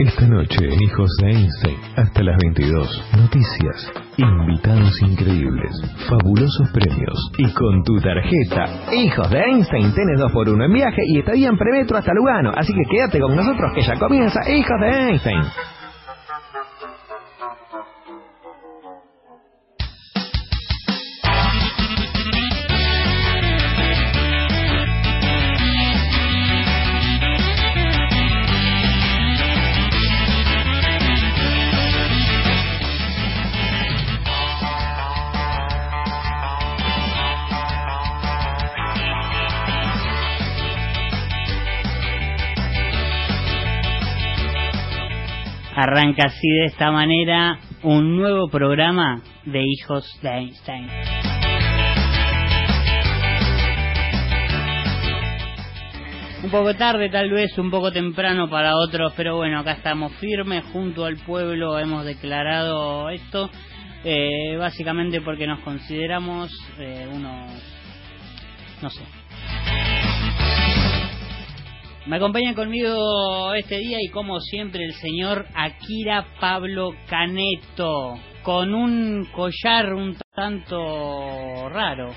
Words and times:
Esta 0.00 0.26
noche 0.26 0.56
Hijos 0.80 1.10
de 1.20 1.28
Einstein, 1.28 1.76
hasta 1.94 2.22
las 2.22 2.34
22. 2.42 2.88
Noticias, 3.18 3.92
invitados 4.16 5.02
increíbles, 5.02 5.70
fabulosos 6.08 6.70
premios 6.72 7.30
y 7.36 7.52
con 7.52 7.84
tu 7.84 8.00
tarjeta. 8.00 8.94
Hijos 8.94 9.30
de 9.30 9.40
Einstein, 9.40 9.92
tenés 9.92 10.18
dos 10.18 10.32
por 10.32 10.48
uno 10.48 10.64
en 10.64 10.72
viaje 10.72 11.02
y 11.06 11.18
estadía 11.18 11.50
en 11.50 11.58
premetro 11.58 11.98
hasta 11.98 12.14
Lugano. 12.14 12.50
Así 12.56 12.72
que 12.72 12.90
quédate 12.90 13.20
con 13.20 13.36
nosotros 13.36 13.72
que 13.74 13.82
ya 13.82 13.98
comienza 13.98 14.40
Hijos 14.50 14.80
de 14.80 14.88
Einstein. 14.88 15.42
Arranca 45.82 46.26
así 46.26 46.46
de 46.46 46.66
esta 46.66 46.90
manera 46.90 47.58
un 47.82 48.14
nuevo 48.14 48.50
programa 48.50 49.22
de 49.46 49.62
Hijos 49.62 50.04
de 50.20 50.28
Einstein. 50.28 50.86
Un 56.44 56.50
poco 56.50 56.74
tarde 56.74 57.08
tal 57.08 57.30
vez, 57.30 57.56
un 57.56 57.70
poco 57.70 57.90
temprano 57.92 58.50
para 58.50 58.76
otros, 58.76 59.14
pero 59.16 59.38
bueno, 59.38 59.60
acá 59.60 59.72
estamos 59.72 60.12
firmes 60.16 60.64
junto 60.70 61.06
al 61.06 61.16
pueblo, 61.16 61.78
hemos 61.78 62.04
declarado 62.04 63.08
esto, 63.08 63.48
eh, 64.04 64.58
básicamente 64.58 65.22
porque 65.22 65.46
nos 65.46 65.60
consideramos 65.60 66.52
eh, 66.78 67.08
unos, 67.10 67.50
no 68.82 68.90
sé, 68.90 69.00
me 72.06 72.16
acompaña 72.16 72.54
conmigo 72.54 73.52
este 73.54 73.78
día 73.78 73.98
y 74.00 74.08
como 74.08 74.40
siempre 74.40 74.84
el 74.84 74.94
señor 74.94 75.46
Akira 75.54 76.26
Pablo 76.40 76.94
Caneto, 77.08 78.14
con 78.42 78.74
un 78.74 79.26
collar 79.32 79.92
un 79.92 80.16
tanto 80.34 81.68
raro. 81.68 82.10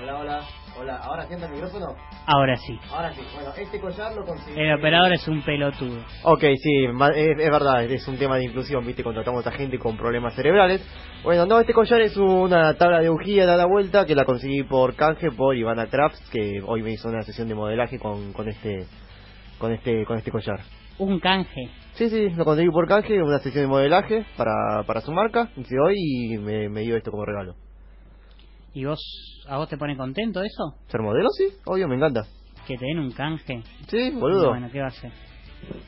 Hola, 0.00 0.18
hola, 0.18 0.48
hola. 0.80 0.96
¿Ahora 0.96 1.26
sienta 1.26 1.46
el 1.46 1.52
micrófono? 1.52 1.94
Ahora 2.26 2.56
sí. 2.56 2.78
Ahora 2.90 3.12
sí. 3.12 3.20
Bueno, 3.34 3.50
este 3.56 3.80
collar 3.80 4.14
lo 4.14 4.24
conseguí. 4.24 4.58
El 4.58 4.72
operador 4.78 5.12
es 5.12 5.28
un 5.28 5.42
pelotudo. 5.42 6.02
Ok, 6.24 6.40
sí, 6.40 6.84
es, 6.84 7.38
es 7.38 7.50
verdad, 7.50 7.84
es 7.84 8.08
un 8.08 8.16
tema 8.16 8.36
de 8.36 8.44
inclusión, 8.44 8.84
viste, 8.86 9.04
contratamos 9.04 9.46
a 9.46 9.52
gente 9.52 9.78
con 9.78 9.96
problemas 9.96 10.34
cerebrales. 10.34 10.82
Bueno, 11.22 11.46
no, 11.46 11.60
este 11.60 11.74
collar 11.74 12.00
es 12.00 12.16
una 12.16 12.74
tabla 12.74 13.00
de 13.00 13.10
bujía 13.10 13.46
de 13.46 13.56
la 13.56 13.66
vuelta 13.66 14.06
que 14.06 14.14
la 14.14 14.24
conseguí 14.24 14.62
por 14.62 14.94
canje 14.96 15.30
por 15.30 15.54
Ivana 15.56 15.86
Crafts, 15.86 16.30
que 16.30 16.62
hoy 16.66 16.82
me 16.82 16.92
hizo 16.92 17.08
una 17.08 17.22
sesión 17.22 17.48
de 17.48 17.54
modelaje 17.54 17.98
con, 17.98 18.32
con 18.32 18.48
este 18.48 18.86
con 19.58 19.72
este 19.72 20.04
con 20.06 20.16
este 20.16 20.30
collar. 20.30 20.60
Un 20.98 21.20
canje. 21.20 21.68
Sí, 21.92 22.08
sí, 22.08 22.30
lo 22.30 22.44
conseguí 22.44 22.70
por 22.70 22.86
canje, 22.86 23.22
una 23.22 23.38
sesión 23.38 23.64
de 23.64 23.68
modelaje 23.68 24.24
para, 24.36 24.84
para 24.86 25.00
su 25.00 25.12
marca, 25.12 25.50
y 25.56 25.76
hoy 25.76 25.96
y 25.96 26.38
me, 26.38 26.68
me 26.68 26.80
dio 26.80 26.96
esto 26.96 27.10
como 27.10 27.24
regalo. 27.24 27.54
¿Y 28.72 28.84
vos, 28.84 29.00
a 29.48 29.56
vos 29.56 29.68
te 29.68 29.76
pone 29.76 29.96
contento 29.96 30.42
eso? 30.42 30.74
¿Ser 30.88 31.00
modelo? 31.00 31.28
Sí, 31.30 31.48
obvio, 31.64 31.88
me 31.88 31.96
encanta. 31.96 32.22
Que 32.66 32.76
te 32.76 32.86
den 32.86 32.98
un 33.00 33.10
canje. 33.10 33.62
Sí, 33.88 34.10
boludo. 34.12 34.50
Bueno, 34.50 34.68
¿qué 34.70 34.78
va 34.78 34.86
a 34.86 34.88
hacer? 34.88 35.10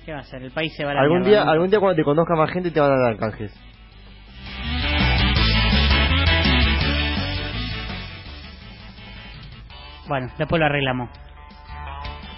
¿Qué 0.05 0.13
va 0.13 0.19
a 0.19 0.21
hacer? 0.23 0.43
El 0.43 0.51
país 0.51 0.73
se 0.77 0.85
va 0.85 0.91
a 0.91 0.95
la 0.95 1.01
Algún 1.03 1.21
mierda, 1.21 1.31
día, 1.37 1.45
¿no? 1.45 1.51
algún 1.53 1.71
día 1.71 1.79
cuando 1.81 1.97
te 1.97 2.05
conozca 2.05 2.35
más 2.35 2.51
gente 2.51 2.71
te 2.71 2.81
van 2.81 2.93
a 2.93 3.03
dar 3.03 3.17
canjes. 3.17 3.53
Bueno, 10.09 10.29
después 10.39 10.59
lo 10.61 10.67
arreglamos. 10.67 11.11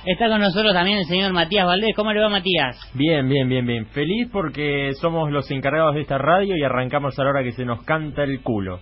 Está 0.07 0.29
con 0.29 0.41
nosotros 0.41 0.75
también 0.75 0.99
el 0.99 1.07
señor 1.07 1.33
Matías 1.33 1.65
Valdés. 1.65 1.95
¿Cómo 1.97 2.13
le 2.13 2.21
va, 2.21 2.29
Matías? 2.29 2.77
Bien, 2.93 3.27
bien, 3.27 3.49
bien, 3.49 3.67
bien. 3.67 3.87
Feliz 3.87 4.29
porque 4.31 4.93
somos 5.01 5.31
los 5.33 5.51
encargados 5.51 5.95
de 5.95 6.03
esta 6.03 6.19
radio 6.19 6.55
y 6.57 6.63
arrancamos 6.63 7.19
a 7.19 7.25
la 7.25 7.31
hora 7.31 7.43
que 7.43 7.53
se 7.53 7.65
nos 7.65 7.83
canta 7.85 8.23
el 8.23 8.43
culo. 8.43 8.81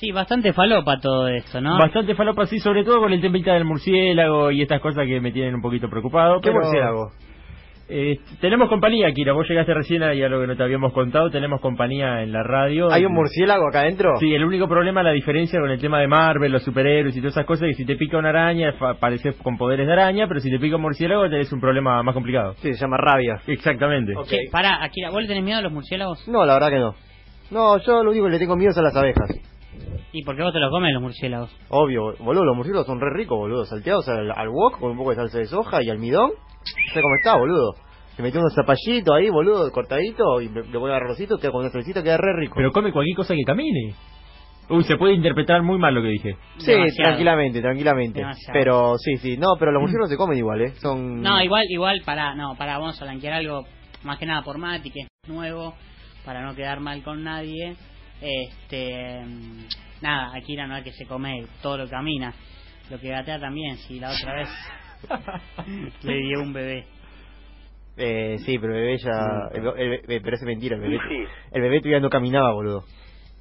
Sí, 0.00 0.12
bastante 0.12 0.54
falopa 0.54 0.98
todo 0.98 1.28
esto, 1.28 1.60
¿no? 1.60 1.76
Bastante 1.76 2.14
falopa, 2.14 2.46
sí, 2.46 2.58
sobre 2.58 2.84
todo 2.84 3.00
con 3.00 3.12
el 3.12 3.20
temita 3.20 3.52
del 3.52 3.66
murciélago 3.66 4.50
y 4.50 4.62
estas 4.62 4.80
cosas 4.80 5.06
que 5.06 5.20
me 5.20 5.30
tienen 5.30 5.54
un 5.54 5.60
poquito 5.60 5.90
preocupado. 5.90 6.40
¿Qué 6.40 6.48
pero- 6.50 6.62
murciélago? 6.62 7.10
Eh, 7.92 8.18
tenemos 8.40 8.68
compañía, 8.68 9.12
Kira. 9.12 9.32
Vos 9.32 9.46
llegaste 9.48 9.74
recién 9.74 10.00
y 10.14 10.22
a 10.22 10.28
lo 10.28 10.40
que 10.40 10.46
no 10.46 10.56
te 10.56 10.62
habíamos 10.62 10.92
contado. 10.92 11.28
Tenemos 11.28 11.60
compañía 11.60 12.22
en 12.22 12.32
la 12.32 12.44
radio. 12.44 12.90
¿Hay 12.90 13.04
un 13.04 13.12
murciélago 13.12 13.66
acá 13.68 13.80
adentro? 13.80 14.16
Sí, 14.20 14.32
el 14.32 14.44
único 14.44 14.68
problema, 14.68 15.02
la 15.02 15.10
diferencia 15.10 15.60
con 15.60 15.70
el 15.70 15.80
tema 15.80 15.98
de 15.98 16.06
Marvel, 16.06 16.52
los 16.52 16.62
superhéroes 16.62 17.14
y 17.16 17.20
todas 17.20 17.34
esas 17.34 17.46
cosas, 17.46 17.64
es 17.68 17.76
que 17.76 17.82
si 17.82 17.84
te 17.84 17.96
pica 17.96 18.16
una 18.16 18.28
araña, 18.28 18.74
pareces 19.00 19.34
con 19.42 19.58
poderes 19.58 19.88
de 19.88 19.92
araña, 19.92 20.28
pero 20.28 20.38
si 20.40 20.48
te 20.50 20.58
pica 20.60 20.76
un 20.76 20.82
murciélago, 20.82 21.28
tenés 21.28 21.52
un 21.52 21.60
problema 21.60 22.00
más 22.04 22.14
complicado. 22.14 22.54
Sí, 22.58 22.72
se 22.72 22.80
llama 22.80 22.96
rabia. 22.96 23.40
Exactamente. 23.48 24.16
Ok. 24.16 24.28
Che, 24.28 24.38
pará, 24.52 24.82
Akira, 24.84 25.10
¿vos 25.10 25.20
le 25.22 25.26
tenés 25.28 25.42
miedo 25.42 25.58
a 25.58 25.62
los 25.62 25.72
murciélagos? 25.72 26.26
No, 26.28 26.46
la 26.46 26.54
verdad 26.54 26.70
que 26.70 26.78
no. 26.78 26.94
No, 27.50 27.76
yo 27.78 28.04
lo 28.04 28.10
único 28.12 28.26
que 28.26 28.32
le 28.32 28.38
tengo 28.38 28.54
miedo 28.56 28.72
son 28.72 28.84
las 28.84 28.94
abejas. 28.96 29.49
¿Y 30.12 30.24
por 30.24 30.36
qué 30.36 30.42
vos 30.42 30.52
te 30.52 30.58
los 30.58 30.70
comes 30.70 30.92
los 30.92 31.02
murciélagos? 31.02 31.50
Obvio, 31.68 32.14
boludo, 32.18 32.44
los 32.44 32.56
murciélagos 32.56 32.86
son 32.86 33.00
re 33.00 33.10
ricos, 33.14 33.38
boludo. 33.38 33.64
Salteados 33.64 34.08
al, 34.08 34.30
al 34.32 34.48
wok 34.48 34.78
con 34.80 34.90
un 34.92 34.96
poco 34.96 35.10
de 35.10 35.16
salsa 35.16 35.38
de 35.38 35.46
soja 35.46 35.82
y 35.82 35.90
almidón. 35.90 36.30
No 36.30 36.94
sé 36.94 37.00
cómo 37.00 37.14
está, 37.16 37.36
boludo. 37.36 37.74
Le 38.16 38.24
metí 38.24 38.36
unos 38.38 38.54
zapallitos 38.54 39.14
ahí, 39.16 39.30
boludo, 39.30 39.70
cortadito, 39.70 40.40
y 40.42 40.48
le 40.48 40.78
voy 40.78 40.90
a 40.90 40.96
arrocito, 40.96 41.38
queda 41.38 41.52
con 41.52 41.60
una 41.62 41.70
salsita, 41.70 42.02
queda 42.02 42.16
re 42.16 42.34
rico. 42.38 42.54
Pero 42.56 42.72
come 42.72 42.92
cualquier 42.92 43.16
cosa 43.16 43.34
que 43.34 43.44
camine. 43.44 43.94
Uy, 44.68 44.84
se 44.84 44.96
puede 44.96 45.14
interpretar 45.14 45.62
muy 45.62 45.78
mal 45.78 45.94
lo 45.94 46.02
que 46.02 46.08
dije. 46.08 46.36
sí, 46.58 46.70
Demasiado. 46.70 47.08
tranquilamente, 47.10 47.60
tranquilamente. 47.60 48.20
Demasiado. 48.20 48.52
Pero 48.52 48.98
sí, 48.98 49.16
sí, 49.16 49.36
no, 49.36 49.54
pero 49.58 49.72
los 49.72 49.80
murciélagos 49.80 50.10
se 50.10 50.16
comen 50.16 50.38
igual, 50.38 50.60
¿eh? 50.60 50.72
Son... 50.80 51.20
No, 51.22 51.42
igual, 51.42 51.64
igual, 51.70 52.02
pará, 52.04 52.34
no, 52.34 52.54
pará, 52.56 52.78
vamos 52.78 53.00
a 53.00 53.04
blanquear 53.04 53.34
algo 53.34 53.64
más 54.04 54.18
que 54.18 54.26
nada 54.26 54.42
por 54.42 54.58
Mati, 54.58 54.90
que 54.90 55.00
es 55.00 55.08
nuevo, 55.28 55.74
para 56.24 56.42
no 56.44 56.54
quedar 56.54 56.78
mal 56.80 57.02
con 57.02 57.24
nadie. 57.24 57.74
Este, 58.20 59.24
mm, 59.24 59.64
nada, 60.02 60.34
Akira 60.36 60.66
no 60.66 60.76
es 60.76 60.84
que 60.84 60.92
se 60.92 61.06
come 61.06 61.44
todo 61.62 61.78
lo 61.78 61.84
que 61.84 61.90
camina, 61.90 62.32
lo 62.90 62.98
que 62.98 63.08
gatea 63.08 63.38
también, 63.38 63.76
si 63.78 63.98
la 64.00 64.10
otra 64.10 64.34
vez 64.36 64.48
le 66.02 66.14
dio 66.16 66.42
un 66.42 66.52
bebé. 66.52 66.86
Eh, 67.96 68.36
sí, 68.46 68.58
pero 68.58 68.74
el 68.74 68.80
bebé 68.82 68.98
ya... 68.98 69.10
el- 69.52 69.66
el- 69.78 70.00
el- 70.08 70.22
pero 70.22 70.36
es 70.36 70.42
mentira, 70.42 70.76
el 70.76 70.82
bebé... 70.82 70.98
El 71.52 71.60
bebé 71.62 71.80
todavía 71.80 72.00
no 72.00 72.08
caminaba, 72.08 72.52
boludo. 72.52 72.84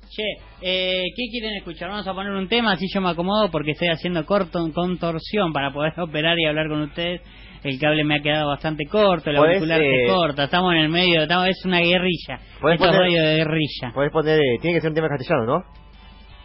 Che, 0.09 0.23
eh, 0.63 1.03
¿qué 1.15 1.23
quieren 1.31 1.55
escuchar? 1.57 1.89
Vamos 1.89 2.07
a 2.07 2.13
poner 2.13 2.31
un 2.33 2.47
tema, 2.47 2.71
así 2.73 2.87
yo 2.93 2.99
me 2.99 3.09
acomodo 3.09 3.49
porque 3.51 3.71
estoy 3.71 3.89
haciendo 3.89 4.25
corto, 4.25 4.59
contorsión 4.73 5.53
para 5.53 5.71
poder 5.71 5.93
operar 5.99 6.37
y 6.39 6.45
hablar 6.45 6.67
con 6.67 6.81
ustedes. 6.81 7.21
El 7.63 7.77
cable 7.77 8.03
me 8.05 8.15
ha 8.15 8.21
quedado 8.21 8.47
bastante 8.47 8.85
corto, 8.85 9.29
el 9.29 9.35
auricular 9.35 9.81
eh, 9.81 10.07
se 10.07 10.13
corta, 10.13 10.45
estamos 10.45 10.71
en 10.73 10.79
el 10.79 10.89
medio, 10.89 11.21
estamos, 11.23 11.47
es 11.49 11.61
una 11.65 11.79
guerrilla. 11.79 12.35
Esto 12.35 12.69
es 12.69 12.79
poner- 12.79 12.99
radio 12.99 13.21
de 13.21 13.35
guerrilla. 13.35 13.91
Podés 13.93 14.11
poner... 14.11 14.39
eh, 14.39 14.57
tiene 14.61 14.77
que 14.77 14.81
ser 14.81 14.89
un 14.91 14.95
tema 14.95 15.09
castellano, 15.09 15.45
¿no? 15.45 15.63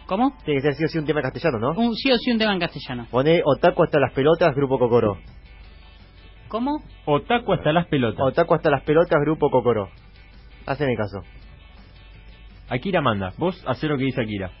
¿Cómo? 0.07 0.37
Tiene 0.45 0.61
que 0.61 0.67
ser 0.67 0.75
sí 0.75 0.85
o 0.85 0.87
sí 0.87 0.97
un 0.99 1.05
tema 1.05 1.19
en 1.19 1.23
castellano, 1.23 1.59
¿no? 1.59 1.69
Un, 1.71 1.95
sí 1.95 2.11
o 2.11 2.17
sí 2.17 2.31
un 2.31 2.37
tema 2.37 2.53
en 2.53 2.59
castellano. 2.59 3.07
Poné 3.09 3.41
Otaku 3.43 3.83
hasta 3.83 3.99
las 3.99 4.11
pelotas, 4.13 4.55
Grupo 4.55 4.77
Cocoró. 4.77 5.17
¿Cómo? 6.47 6.83
Otaku 7.05 7.53
hasta 7.53 7.71
las 7.73 7.87
pelotas. 7.87 8.21
Otaku 8.21 8.53
hasta 8.53 8.69
las 8.69 8.83
pelotas, 8.83 9.19
Grupo 9.21 9.49
Cocoró. 9.49 9.89
Haceme 10.67 10.95
caso. 10.95 11.21
Akira 12.69 13.01
manda. 13.01 13.33
Vos 13.37 13.63
hacé 13.67 13.87
lo 13.87 13.97
que 13.97 14.05
dice 14.05 14.21
Akira. 14.21 14.51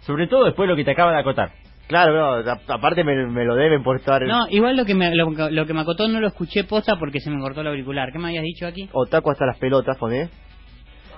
Sobre 0.00 0.26
todo 0.28 0.44
después 0.44 0.66
de 0.66 0.70
lo 0.72 0.76
que 0.76 0.84
te 0.84 0.92
acaba 0.92 1.12
de 1.12 1.18
acotar. 1.18 1.50
Claro, 1.88 2.12
no, 2.42 2.50
a- 2.50 2.60
aparte 2.74 3.04
me, 3.04 3.26
me 3.26 3.44
lo 3.44 3.54
deben 3.54 3.82
por 3.84 3.96
estar... 3.96 4.22
No, 4.22 4.48
igual 4.50 4.76
lo 4.76 4.84
que 4.84 4.94
me 4.94 5.14
lo, 5.14 5.30
lo 5.50 5.66
que 5.66 5.72
me 5.74 5.80
acotó 5.80 6.08
no 6.08 6.20
lo 6.20 6.26
escuché 6.28 6.64
posta 6.64 6.96
porque 6.98 7.20
se 7.20 7.30
me 7.30 7.40
cortó 7.40 7.60
el 7.60 7.68
auricular. 7.68 8.10
¿Qué 8.12 8.18
me 8.18 8.28
habías 8.28 8.42
dicho 8.42 8.66
aquí? 8.66 8.88
Otaku 8.92 9.30
hasta 9.30 9.46
las 9.46 9.58
pelotas, 9.58 9.96
poné. 9.96 10.28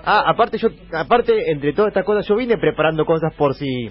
Ah, 0.05 0.25
aparte 0.27 0.59
yo, 0.59 0.69
aparte 0.93 1.51
entre 1.51 1.73
todas 1.73 1.89
estas 1.89 2.05
cosas, 2.05 2.27
yo 2.27 2.37
vine 2.37 2.57
preparando 2.57 3.05
cosas 3.05 3.35
por 3.35 3.55
si, 3.55 3.91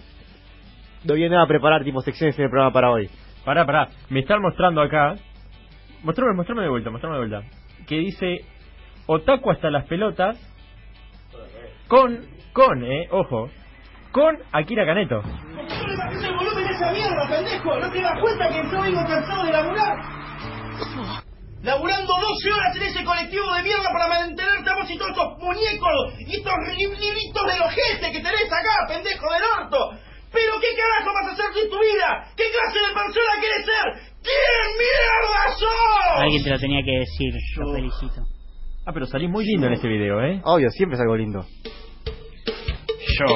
No 1.03 1.13
viene 1.13 1.31
nada 1.31 1.43
a 1.43 1.47
preparar 1.47 1.83
tipo 1.83 2.01
secciones 2.01 2.37
en 2.37 2.45
el 2.45 2.49
programa 2.49 2.73
para 2.73 2.91
hoy. 2.91 3.09
Pará, 3.45 3.65
pará. 3.65 3.89
Me 4.09 4.21
están 4.21 4.41
mostrando 4.41 4.81
acá. 4.81 5.15
Mostrame, 6.03 6.33
mostrame 6.33 6.63
de 6.63 6.69
vuelta, 6.69 6.89
mostrame 6.89 7.15
de 7.15 7.27
vuelta. 7.27 7.47
Que 7.87 7.97
dice 7.99 8.41
Otaku 9.05 9.51
hasta 9.51 9.69
las 9.69 9.85
pelotas. 9.85 10.37
Con, 11.87 12.25
con, 12.53 12.83
eh, 12.83 13.07
ojo. 13.11 13.49
Con 14.11 14.37
Akira 14.51 14.85
Caneto. 14.85 15.21
¿Por 15.21 15.31
qué 15.67 15.87
le 15.87 15.97
bajás 15.97 16.23
el 16.23 16.35
volumen 16.35 16.67
de 16.67 16.73
esa 16.73 16.91
mierda, 16.91 17.27
pendejo? 17.29 17.79
¿No 17.79 17.91
te 17.91 18.01
das 18.01 18.19
cuenta 18.19 18.49
que 18.49 18.71
yo 18.71 18.81
vengo 18.81 19.01
cansado 19.07 19.45
de 19.45 19.51
laburar? 19.51 19.97
Laburando 21.67 22.13
12 22.15 22.51
horas 22.53 22.71
en 22.77 22.83
ese 22.83 23.03
colectivo 23.03 23.43
de 23.53 23.63
mierda 23.63 23.91
para 23.91 24.07
mantenerte 24.07 24.69
a 24.71 24.75
vos 24.79 24.87
y 24.89 24.97
todos 24.97 25.11
estos 25.11 25.37
muñecos 25.43 25.95
y 26.19 26.31
estos 26.39 26.53
li- 26.79 26.95
libritos 26.95 27.43
de 27.43 27.59
ojete 27.59 28.07
que 28.13 28.21
tenés 28.23 28.47
acá, 28.47 28.87
pendejo 28.87 29.27
del 29.35 29.43
orto. 29.59 29.77
Pero 30.31 30.53
qué 30.63 30.67
carajo 30.79 31.11
vas 31.11 31.27
a 31.27 31.33
hacer 31.35 31.51
de 31.53 31.67
tu 31.69 31.75
vida? 31.79 32.07
¿Qué 32.39 32.43
clase 32.55 32.79
de 32.79 32.93
persona 32.95 33.33
querés 33.43 33.65
ser? 33.67 34.15
¿Quién 34.23 34.67
mierda 34.79 35.57
sos? 35.59 36.23
Alguien 36.23 36.43
te 36.43 36.49
lo 36.51 36.59
tenía 36.59 36.81
que 36.83 36.99
decir, 37.03 37.33
lo 37.57 37.73
felicito. 37.73 38.21
Ah, 38.85 38.91
pero 38.93 39.05
salí 39.05 39.27
muy 39.27 39.43
lindo 39.45 39.67
en 39.67 39.73
ese 39.73 39.87
video, 39.89 40.21
eh. 40.23 40.39
Obvio, 40.45 40.69
siempre 40.71 40.95
es 40.95 41.01
algo 41.01 41.17
lindo. 41.17 41.45
Yo. 43.19 43.27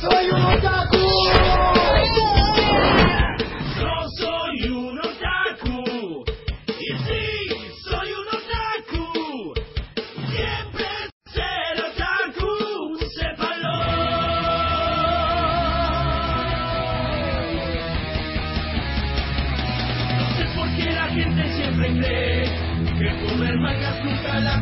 ¡Soy 0.00 0.30
un 0.30 0.40
otaku! 0.44 1.75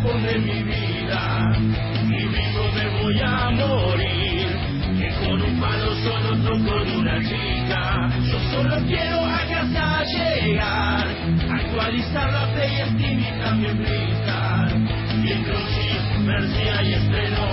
Pone 0.05 0.33
en 0.33 0.45
mi 0.45 0.62
vida. 0.62 1.53
Y 2.06 2.29
vivo 2.29 2.65
me 2.75 2.87
voy 3.01 3.21
a 3.21 3.51
morir. 3.51 4.47
Que 4.99 5.09
con 5.21 5.43
un 5.43 5.61
palo 5.61 5.95
solo 6.05 6.35
otro 6.35 6.55
con 6.65 6.89
una 7.01 7.19
chica. 7.23 8.11
Yo 8.31 8.39
solo 8.53 8.77
quiero 8.87 9.25
a 9.25 9.41
casa 9.49 10.05
llegar. 10.05 11.06
Actualizar 11.51 12.33
la 12.33 12.53
Play 12.53 12.77
Steam 12.93 13.19
y 13.19 13.33
también 13.43 13.79
brincar. 13.79 14.69
Viendo 15.23 15.53
Chip, 15.73 16.03
Mercia 16.21 16.83
y 16.83 16.95
estreno. 16.95 17.45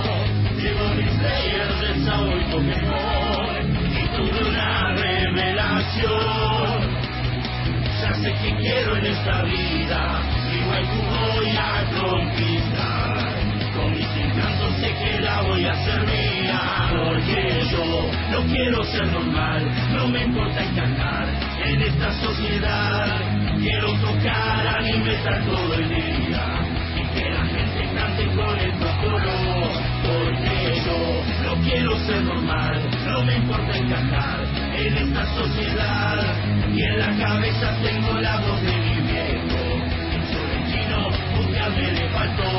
Llevo 0.60 0.94
mis 0.94 1.12
players 1.18 1.80
de 1.80 2.04
Sao 2.04 2.26
y 2.28 2.44
Pokémon. 2.52 3.52
Y 4.00 4.04
tuve 4.16 4.40
una 4.48 4.94
revelación. 4.94 6.32
Ya 8.00 8.14
sé 8.14 8.32
que 8.42 8.56
quiero 8.56 8.96
en 8.96 9.06
esta 9.06 9.42
vida, 9.42 10.20
voy 10.80 11.56
a 11.56 11.84
conquistar. 12.00 13.32
Con 13.74 13.90
mis 13.92 14.06
encantos 14.06 14.76
sé 14.80 14.94
que 14.94 15.20
la 15.20 15.42
voy 15.42 15.64
a 15.64 15.72
hacer 15.72 16.00
mía, 16.06 16.60
porque 16.90 17.66
yo 17.70 18.10
no 18.30 18.46
quiero 18.46 18.84
ser 18.84 19.06
normal, 19.06 19.66
no 19.94 20.08
me 20.08 20.24
importa 20.24 20.62
encajar 20.62 21.28
en 21.64 21.82
esta 21.82 22.12
sociedad. 22.22 23.06
Quiero 23.58 23.92
tocar 24.00 24.66
anime 24.66 25.14
estar 25.14 25.44
todo 25.44 25.74
el 25.74 25.88
día 25.88 26.44
y 26.96 27.18
que 27.18 27.30
la 27.30 27.44
gente 27.46 27.88
cante 27.94 28.26
con 28.34 28.58
el 28.58 28.72
color, 29.00 29.70
porque 30.02 30.82
yo 30.84 31.22
no 31.44 31.62
quiero 31.62 31.98
ser 32.00 32.22
normal, 32.22 32.82
no 33.06 33.24
me 33.24 33.36
importa 33.36 33.76
encajar 33.76 34.40
en 34.74 34.96
esta 34.96 35.26
sociedad 35.34 36.36
y 36.72 36.82
en 36.82 36.98
la 36.98 37.16
cabeza 37.16 37.76
tengo 37.82 38.18
la 38.18 38.40
voz 38.40 38.62
de 38.62 38.76
mi 38.76 39.01
búscame 41.42 41.92
le 41.92 42.08
faltó. 42.10 42.50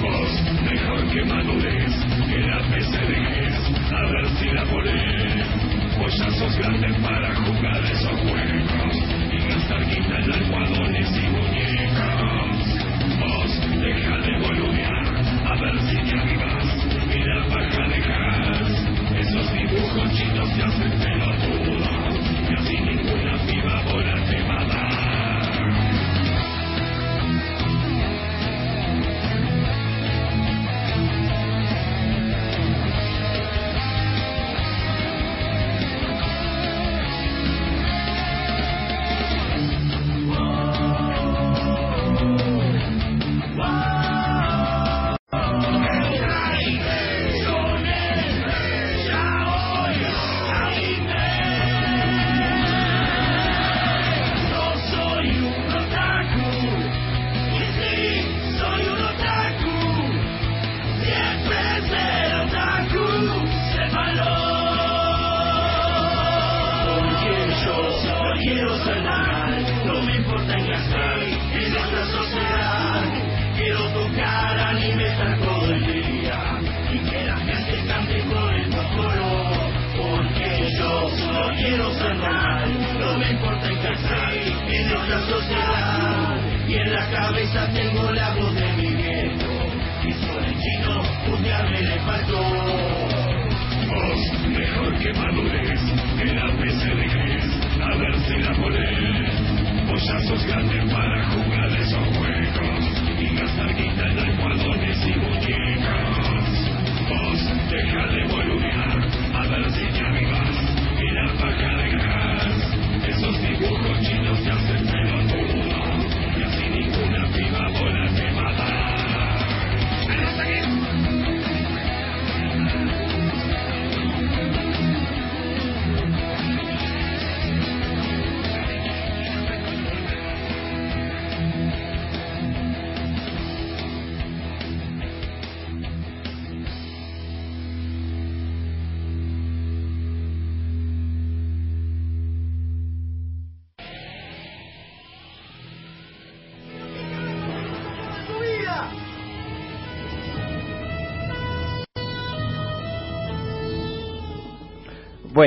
Vos, 0.00 0.42
mejor 0.62 1.08
que 1.10 1.24
madures, 1.24 1.94
que 2.28 2.38
la 2.40 2.58
PCDs, 2.70 3.56
a 3.92 4.02
ver 4.10 4.28
si 4.38 4.50
la 4.50 4.64
ponés. 4.64 5.96
Vos 5.98 6.18
ya 6.18 6.30
sos 6.32 6.56
grande 6.58 6.92
para 7.02 7.34
jugar 7.34 7.84
esos 7.84 8.20
juegos 8.20 8.96
y 9.32 9.38
gastar 9.48 9.84
guita 9.86 10.18
en 10.18 10.32
almohadones 10.32 11.10
y 11.16 11.28
muñecos. 11.30 12.56
Vos, 13.18 13.80
deja 13.80 14.18
de 14.18 14.38
boludear, 14.38 15.06
a 15.46 15.60
ver 15.60 15.80
si 15.82 15.96
te 15.96 16.20
avivas, 16.20 16.66
mira 17.08 17.44
paja 17.48 17.88
dejas. 17.88 18.86
Esos 19.16 19.52
dibujos 19.52 20.12
chinos 20.12 20.54
te 20.54 20.62
hacen 20.62 20.92
pelotudo, 20.98 21.88
y 22.50 22.54
así 22.54 22.80
ninguna 22.80 23.38
piba 23.46 23.82
bola 23.84 24.24
te 24.26 24.42
va. 24.42 24.85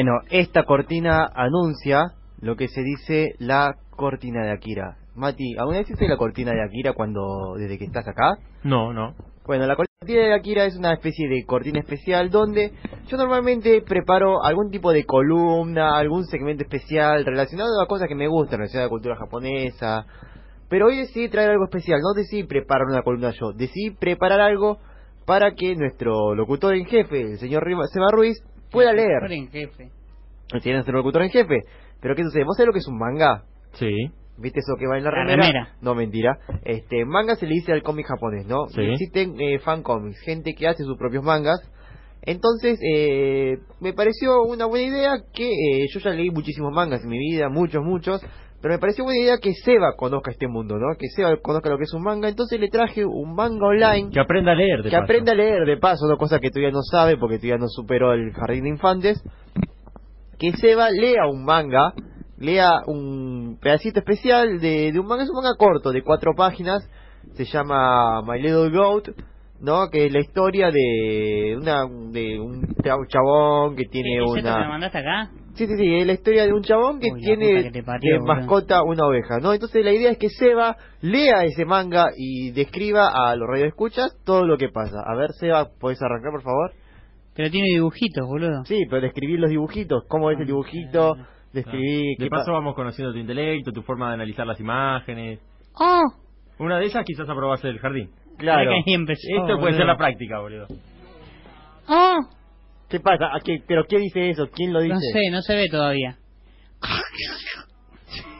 Bueno, 0.01 0.21
esta 0.29 0.63
cortina 0.63 1.29
anuncia 1.35 2.13
lo 2.39 2.55
que 2.55 2.69
se 2.69 2.81
dice 2.83 3.35
la 3.37 3.75
cortina 3.89 4.45
de 4.45 4.51
Akira. 4.51 4.95
Mati, 5.13 5.57
¿alguna 5.57 5.79
vez 5.79 5.87
hiciste 5.87 6.07
la 6.07 6.15
cortina 6.15 6.53
de 6.53 6.63
Akira 6.63 6.93
cuando 6.93 7.55
desde 7.57 7.77
que 7.77 7.83
estás 7.83 8.07
acá? 8.07 8.37
No, 8.63 8.93
no. 8.93 9.13
Bueno, 9.45 9.67
la 9.67 9.75
cortina 9.75 10.21
de 10.21 10.33
Akira 10.33 10.63
es 10.63 10.77
una 10.77 10.93
especie 10.93 11.27
de 11.27 11.43
cortina 11.45 11.79
especial 11.79 12.29
donde 12.29 12.71
yo 13.09 13.17
normalmente 13.17 13.81
preparo 13.81 14.41
algún 14.41 14.71
tipo 14.71 14.93
de 14.93 15.03
columna, 15.03 15.97
algún 15.97 16.23
segmento 16.27 16.63
especial 16.63 17.25
relacionado 17.25 17.81
a 17.81 17.87
cosas 17.87 18.07
que 18.07 18.15
me 18.15 18.29
gustan, 18.29 18.59
relacionado 18.59 18.85
a 18.85 18.87
la 18.87 18.91
cultura 18.91 19.17
japonesa. 19.17 20.05
Pero 20.69 20.85
hoy 20.85 20.95
decidí 20.95 21.27
traer 21.27 21.49
algo 21.49 21.65
especial, 21.65 21.99
no 21.99 22.13
decidí 22.13 22.45
preparar 22.45 22.87
una 22.87 23.01
columna 23.01 23.31
yo, 23.31 23.51
decidí 23.51 23.89
preparar 23.89 24.39
algo 24.39 24.77
para 25.25 25.55
que 25.55 25.75
nuestro 25.75 26.35
locutor 26.35 26.75
en 26.75 26.85
jefe, 26.85 27.33
el 27.33 27.37
señor 27.37 27.65
Seba 27.91 28.07
Ruiz, 28.13 28.41
pueda 28.71 28.93
leer. 28.93 29.21
Locutor 29.21 29.31
en 29.31 29.49
jefe. 29.49 29.91
Locutor 30.91 31.21
en 31.23 31.29
jefe. 31.29 31.63
Pero 32.01 32.15
¿qué 32.15 32.23
sucede? 32.23 32.43
¿Vos 32.43 32.55
sabés 32.57 32.67
lo 32.67 32.73
que 32.73 32.79
es 32.79 32.87
un 32.87 32.97
manga? 32.97 33.43
Sí. 33.73 33.91
¿Viste 34.37 34.59
eso 34.59 34.75
que 34.79 34.87
va 34.87 34.97
en 34.97 35.03
la, 35.03 35.11
La 35.11 35.17
remera? 35.17 35.41
remera. 35.41 35.75
No, 35.81 35.95
mentira. 35.95 36.37
Este, 36.63 37.03
manga 37.05 37.35
se 37.35 37.45
le 37.45 37.55
dice 37.55 37.73
al 37.73 37.83
cómic 37.83 38.07
japonés, 38.07 38.45
¿no? 38.45 38.67
Sí. 38.69 38.81
Y 38.81 38.91
Existen 38.93 39.35
eh, 39.39 39.59
fan 39.59 39.83
comics, 39.83 40.19
gente 40.21 40.53
que 40.53 40.67
hace 40.67 40.83
sus 40.83 40.97
propios 40.97 41.23
mangas. 41.23 41.59
Entonces, 42.21 42.79
eh, 42.81 43.57
me 43.79 43.93
pareció 43.93 44.43
una 44.43 44.65
buena 44.65 44.87
idea 44.87 45.11
que 45.33 45.49
eh, 45.51 45.85
yo 45.93 45.99
ya 45.99 46.11
leí 46.11 46.29
muchísimos 46.29 46.71
mangas 46.71 47.03
en 47.03 47.09
mi 47.09 47.17
vida, 47.17 47.49
muchos, 47.49 47.83
muchos. 47.83 48.21
Pero 48.61 48.73
me 48.73 48.79
pareció 48.79 49.05
buena 49.05 49.21
idea 49.21 49.37
que 49.37 49.53
Seba 49.53 49.93
conozca 49.95 50.31
este 50.31 50.47
mundo, 50.47 50.75
¿no? 50.77 50.97
Que 50.97 51.07
Seba 51.07 51.35
conozca 51.41 51.69
lo 51.69 51.77
que 51.77 51.83
es 51.83 51.93
un 51.93 52.03
manga. 52.03 52.27
Entonces 52.27 52.59
le 52.59 52.67
traje 52.67 53.05
un 53.05 53.33
manga 53.33 53.65
online 53.67 54.09
Que 54.11 54.19
aprenda 54.19 54.51
a 54.51 54.55
leer, 54.55 54.79
de 54.83 54.89
que 54.89 54.95
paso. 54.95 55.03
aprenda 55.03 55.31
a 55.31 55.35
leer 55.35 55.65
de 55.65 55.77
paso, 55.77 56.05
una 56.05 56.17
cosa 56.17 56.39
que 56.39 56.49
todavía 56.49 56.71
no 56.71 56.81
sabe 56.83 57.15
porque 57.17 57.37
todavía 57.37 57.57
no 57.57 57.67
superó 57.69 58.11
el 58.13 58.33
jardín 58.33 58.63
de 58.63 58.69
infantes. 58.69 59.23
Que 60.37 60.51
Seba 60.53 60.89
lea 60.89 61.25
un 61.27 61.43
manga, 61.45 61.93
lea 62.37 62.81
un 62.87 63.57
pedacito 63.61 63.99
especial 63.99 64.59
de, 64.59 64.91
de 64.91 64.99
un 64.99 65.05
manga, 65.07 65.23
es 65.23 65.29
un 65.29 65.35
manga 65.35 65.55
corto 65.57 65.91
de 65.91 66.01
cuatro 66.01 66.33
páginas, 66.35 66.87
se 67.33 67.45
llama 67.45 68.21
My 68.23 68.41
Little 68.41 68.69
Goat, 68.71 69.09
¿no? 69.61 69.89
Que 69.89 70.05
es 70.05 70.11
la 70.13 70.19
historia 70.21 70.71
de 70.71 71.57
una 71.61 71.81
de 72.11 72.39
un 72.39 72.61
chab- 72.83 73.07
chabón 73.07 73.75
que 73.75 73.85
tiene 73.85 74.17
¿Es 74.17 74.21
esto 74.23 74.33
que 74.35 74.41
me 74.43 74.49
una 74.49 74.67
mandaste 74.69 74.97
acá? 74.97 75.29
Sí, 75.59 75.67
sí, 75.67 75.75
sí, 75.77 75.93
es 75.93 76.07
la 76.07 76.13
historia 76.13 76.45
de 76.45 76.53
un 76.53 76.61
chabón 76.63 77.01
que 77.01 77.11
Uy, 77.11 77.19
tiene 77.21 77.69
que 77.69 77.83
parió, 77.83 78.13
de 78.13 78.19
mascota 78.21 78.81
una 78.81 79.05
oveja, 79.05 79.39
¿no? 79.41 79.51
Entonces 79.53 79.83
la 79.83 79.91
idea 79.91 80.09
es 80.11 80.17
que 80.17 80.29
Seba 80.29 80.77
lea 81.01 81.43
ese 81.43 81.65
manga 81.65 82.05
y 82.15 82.51
describa 82.51 83.09
a 83.13 83.35
los 83.35 83.45
radioescuchas 83.45 84.17
todo 84.25 84.45
lo 84.45 84.57
que 84.57 84.69
pasa. 84.69 85.01
A 85.05 85.15
ver, 85.17 85.31
Seba, 85.33 85.67
¿podés 85.77 86.01
arrancar, 86.01 86.31
por 86.31 86.43
favor? 86.43 86.71
Pero 87.35 87.49
tiene 87.51 87.67
dibujitos, 87.73 88.25
boludo. 88.25 88.63
Sí, 88.63 88.83
pero 88.89 89.01
describir 89.01 89.37
los 89.41 89.49
dibujitos, 89.49 90.05
cómo 90.07 90.31
es 90.31 90.39
el 90.39 90.45
dibujito, 90.45 91.17
describir... 91.51 92.17
De 92.17 92.23
qué 92.23 92.29
paso 92.29 92.45
pa- 92.45 92.53
vamos 92.53 92.73
conociendo 92.75 93.11
tu 93.11 93.19
intelecto, 93.19 93.73
tu 93.73 93.81
forma 93.81 94.07
de 94.07 94.13
analizar 94.13 94.47
las 94.47 94.61
imágenes. 94.61 95.41
¡Oh! 95.77 96.03
Una 96.59 96.79
de 96.79 96.85
ellas 96.85 97.03
quizás 97.05 97.27
aprobase 97.29 97.67
del 97.67 97.79
jardín. 97.79 98.09
Claro. 98.37 98.71
Empezó, 98.85 99.27
Esto 99.27 99.43
puede 99.45 99.57
boludo. 99.59 99.77
ser 99.77 99.85
la 99.87 99.97
práctica, 99.97 100.39
boludo. 100.39 100.67
¡Oh! 101.89 102.17
¿Qué 102.89 102.99
pasa? 102.99 103.25
¿A 103.35 103.39
qué- 103.39 103.61
¿Pero 103.67 103.85
quién 103.85 104.01
dice 104.01 104.29
eso? 104.29 104.47
¿Quién 104.53 104.73
lo 104.73 104.81
dice? 104.81 104.93
No 104.95 104.99
sé, 104.99 105.29
no 105.31 105.41
se 105.41 105.55
ve 105.55 105.67
todavía. 105.69 106.17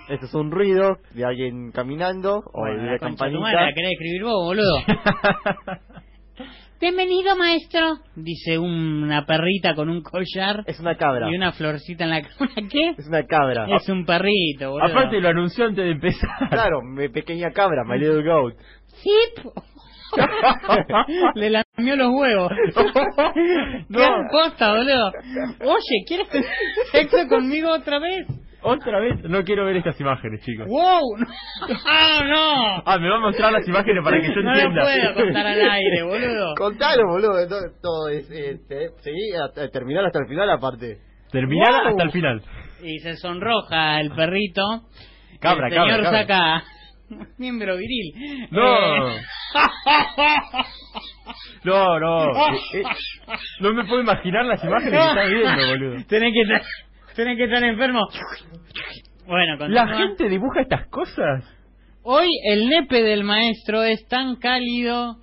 Eso 0.10 0.26
es 0.26 0.34
un 0.34 0.50
ruido 0.50 0.98
de 1.14 1.24
alguien 1.26 1.72
caminando 1.72 2.38
o 2.54 2.62
Bueno, 2.62 2.82
de 2.82 2.86
la 2.88 2.92
la 2.94 3.00
campanita. 3.00 3.52
la 3.66 3.74
querés 3.74 3.92
escribir 3.92 4.24
vos, 4.24 4.44
boludo. 4.44 4.76
Bienvenido, 6.82 7.36
maestro. 7.36 7.98
Dice 8.16 8.58
una 8.58 9.26
perrita 9.26 9.76
con 9.76 9.90
un 9.90 10.02
collar 10.02 10.64
Es 10.66 10.80
una 10.80 10.96
cabra. 10.96 11.30
y 11.30 11.36
una 11.36 11.52
florcita 11.52 12.06
en 12.06 12.10
la 12.10 12.22
cara. 12.38 12.52
¿Qué? 12.72 12.92
Es 12.98 13.06
una 13.08 13.24
cabra. 13.26 13.68
Es 13.76 13.88
un 13.90 14.06
perrito, 14.06 14.72
boludo. 14.72 14.88
Aparte 14.88 15.20
lo 15.20 15.28
anunció 15.30 15.66
antes 15.66 15.84
de 15.84 15.92
empezar. 15.92 16.30
Claro, 16.50 16.82
mi 16.82 17.10
pequeña 17.10 17.52
cabra, 17.52 17.84
my 17.86 18.00
little 18.00 18.24
goat. 18.24 18.54
Zip. 19.04 19.46
Le 21.36 21.50
lamió 21.50 21.96
los 21.96 22.10
huevos. 22.14 22.52
No. 23.90 24.00
¿Qué 24.00 24.08
posta, 24.32 24.74
boludo? 24.74 25.12
Oye, 25.62 26.04
¿quieres 26.08 26.30
tener 26.30 26.48
sexo 26.92 27.28
conmigo 27.28 27.72
otra 27.72 28.00
vez? 28.00 28.28
Otra 28.62 29.00
vez, 29.00 29.22
no 29.24 29.42
quiero 29.44 29.66
ver 29.66 29.78
estas 29.78 30.00
imágenes, 30.02 30.42
chicos. 30.44 30.68
¡Wow! 30.68 31.18
¡No! 31.18 32.24
no! 32.26 32.84
Ah, 32.86 32.98
me 33.00 33.10
va 33.10 33.16
a 33.16 33.20
mostrar 33.20 33.52
las 33.54 33.66
imágenes 33.68 34.04
para 34.04 34.20
que 34.20 34.28
yo 34.28 34.42
No 34.42 34.52
lo 34.54 34.60
entienda. 34.60 34.82
puedo 34.84 35.14
contar 35.26 35.48
al 35.48 35.70
aire, 35.72 36.04
boludo. 36.04 36.54
Contalo, 36.58 37.04
boludo. 37.08 37.48
Todo, 37.48 37.62
todo 37.82 38.10
es, 38.10 38.30
este, 38.30 38.90
seguí 39.00 39.32
hasta 39.42 39.70
terminar 39.70 40.06
hasta 40.06 40.20
el 40.20 40.28
final, 40.28 40.50
aparte. 40.50 40.98
Terminar 41.32 41.72
Wow. 41.84 41.88
hasta 41.92 42.04
el 42.04 42.12
final. 42.12 42.42
Y 42.84 43.00
se 43.00 43.16
sonroja 43.16 44.02
el 44.02 44.12
perrito. 44.12 44.62
Cabra, 45.40 45.68
el 45.68 45.74
señor 45.74 45.88
cabra, 45.90 46.04
cabra. 46.04 46.20
saca 46.22 46.64
miembro 47.38 47.78
viril. 47.78 48.48
No. 48.52 49.10
Eh, 49.10 49.22
No, 51.64 52.00
no. 52.00 52.26
Eh, 52.32 52.58
eh, 52.76 52.84
No 53.60 53.74
me 53.74 53.84
puedo 53.86 54.02
imaginar 54.02 54.46
las 54.46 54.64
imágenes 54.64 55.00
que 55.00 55.08
estás 55.10 55.30
viendo, 55.30 55.68
boludo. 55.68 56.04
Tenés 56.08 56.34
que 56.34 56.42
estar, 56.42 56.62
tenés 57.16 57.38
que 57.38 57.44
estar 57.46 57.64
enfermo. 57.64 58.08
Bueno, 59.28 59.54
¿La 59.54 59.58
continúa. 59.86 59.98
gente 59.98 60.30
dibuja 60.30 60.62
estas 60.62 60.88
cosas? 60.88 61.44
Hoy 62.04 62.28
el 62.52 62.68
nepe 62.70 63.04
del 63.04 63.24
maestro 63.24 63.84
es 63.84 64.08
tan 64.08 64.38
cálido 64.38 65.18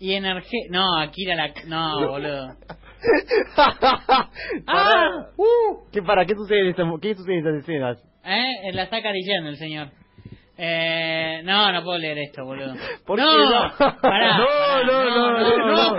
y 0.00 0.14
energético. 0.14 0.72
No, 0.72 0.98
Akira 0.98 1.34
la. 1.36 1.52
No, 1.66 2.08
boludo. 2.08 2.48
Para- 4.66 5.28
¿Qué 5.92 6.02
para? 6.02 6.24
¿Qué 6.26 6.34
sucede 6.34 6.60
en 6.60 6.66
esta- 6.68 6.84
qué 7.00 7.14
sucede 7.14 7.34
en 7.38 7.46
estas 7.46 7.62
escenas? 7.62 7.98
¿Eh? 8.24 8.72
La 8.72 8.82
está 8.84 8.96
acariciando 8.96 9.50
el 9.50 9.56
señor. 9.56 9.90
Eh, 10.60 11.40
no, 11.44 11.70
no 11.70 11.84
puedo 11.84 11.98
leer 11.98 12.18
esto, 12.18 12.44
boludo. 12.44 12.74
¿Por 13.06 13.16
no, 13.16 13.26
qué 13.30 13.38
no? 13.38 14.00
Pará, 14.00 14.38
No, 14.38 14.44
pará, 14.44 14.84
no, 14.84 15.04
no, 15.04 15.38
no, 15.38 15.66
no. 15.68 15.96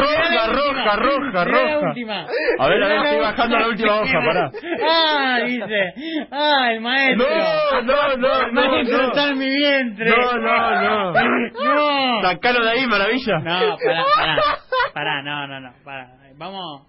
Roja, 0.00 0.46
roja, 0.48 0.96
roja, 0.96 1.44
roja. 1.44 1.78
última. 1.78 2.26
A 2.58 2.68
ver, 2.68 2.82
a 2.82 2.88
ver, 2.88 2.96
estoy 3.04 3.20
bajando 3.20 3.58
la 3.60 3.68
última 3.68 4.00
hoja, 4.00 4.18
pará. 4.18 4.50
Ah, 4.84 5.38
dice. 5.46 6.26
Ah, 6.32 6.72
el 6.72 6.80
maestro. 6.80 7.24
No, 7.28 7.82
no, 7.82 8.16
no, 8.16 8.46
El 8.46 8.52
maestro 8.52 8.98
no, 8.98 9.08
está 9.08 9.26
no. 9.26 9.32
en 9.32 9.38
mi 9.38 9.56
vientre. 9.56 10.10
No, 10.10 10.38
no, 10.38 10.80
no. 10.80 11.12
No. 11.12 12.22
Sacalo 12.22 12.64
de 12.64 12.70
ahí, 12.70 12.86
maravilla. 12.86 13.38
No, 13.38 13.76
pará, 13.76 14.04
pará. 14.16 14.42
Pará, 14.92 15.22
no, 15.22 15.46
no, 15.46 15.60
no. 15.60 15.72
Pará. 15.84 16.08
Vamos. 16.36 16.88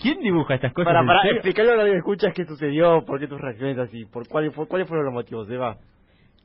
¿Quién 0.00 0.20
dibuja 0.20 0.54
estas 0.54 0.72
cosas? 0.72 0.92
Para, 0.92 1.04
para, 1.04 1.28
explicarle 1.28 1.72
a 1.72 1.76
la 1.76 1.88
escuchas 1.96 2.32
qué 2.34 2.44
sucedió, 2.44 3.04
por 3.04 3.18
qué 3.18 3.26
tus 3.26 3.40
reacciones 3.40 3.76
así, 3.78 4.04
por 4.04 4.28
cuáles 4.28 4.54
cuáles 4.54 4.86
fueron 4.86 5.06
los 5.06 5.14
motivos, 5.14 5.50
Eva. 5.50 5.76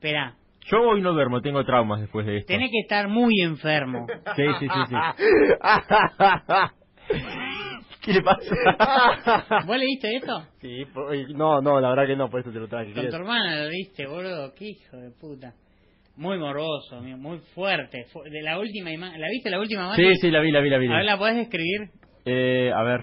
Espera. 0.05 0.35
Yo 0.67 0.81
hoy 0.81 1.01
no 1.01 1.13
duermo, 1.13 1.41
tengo 1.41 1.63
traumas 1.65 2.00
después 2.01 2.25
de 2.27 2.38
esto. 2.38 2.47
Tenés 2.53 2.69
que 2.71 2.79
estar 2.79 3.07
muy 3.07 3.41
enfermo. 3.41 4.05
Sí, 4.35 4.43
sí, 4.59 4.67
sí, 4.67 4.79
sí. 4.89 4.95
¿Qué 8.01 8.13
le 8.13 8.21
pasa? 8.21 9.63
¿Vos 9.65 9.77
leíste 9.77 10.15
esto? 10.15 10.43
sí, 10.62 10.81
eh, 11.12 11.25
no, 11.33 11.59
no, 11.62 11.81
la 11.81 11.89
verdad 11.89 12.05
que 12.05 12.15
no, 12.15 12.29
por 12.29 12.41
eso 12.41 12.51
te 12.51 12.59
lo 12.59 12.67
traje. 12.67 12.93
Con 12.93 13.09
tu 13.09 13.15
hermana 13.15 13.63
lo 13.63 13.69
viste, 13.69 14.05
boludo. 14.05 14.53
Qué 14.55 14.65
hijo 14.69 14.97
de 14.97 15.09
puta. 15.19 15.53
Muy 16.17 16.38
morboso, 16.38 17.01
muy 17.01 17.39
fuerte. 17.55 18.05
Fu- 18.13 18.21
De 18.24 18.41
la 18.43 18.59
última 18.59 18.91
imagen. 18.91 19.19
¿La 19.19 19.27
viste 19.29 19.50
la 19.50 19.59
última 19.59 19.85
imagen? 19.85 20.13
Sí, 20.13 20.19
sí, 20.21 20.29
la 20.31 20.39
vi, 20.41 20.51
la 20.51 20.62
vi, 20.62 20.69
la 20.69 20.77
vi. 20.77 20.88
A 20.88 20.97
ver, 20.97 21.05
¿la 21.05 21.17
podés 21.17 21.38
escribir? 21.38 21.89
Eh, 22.25 22.71
a 22.74 22.83
ver. 22.83 23.01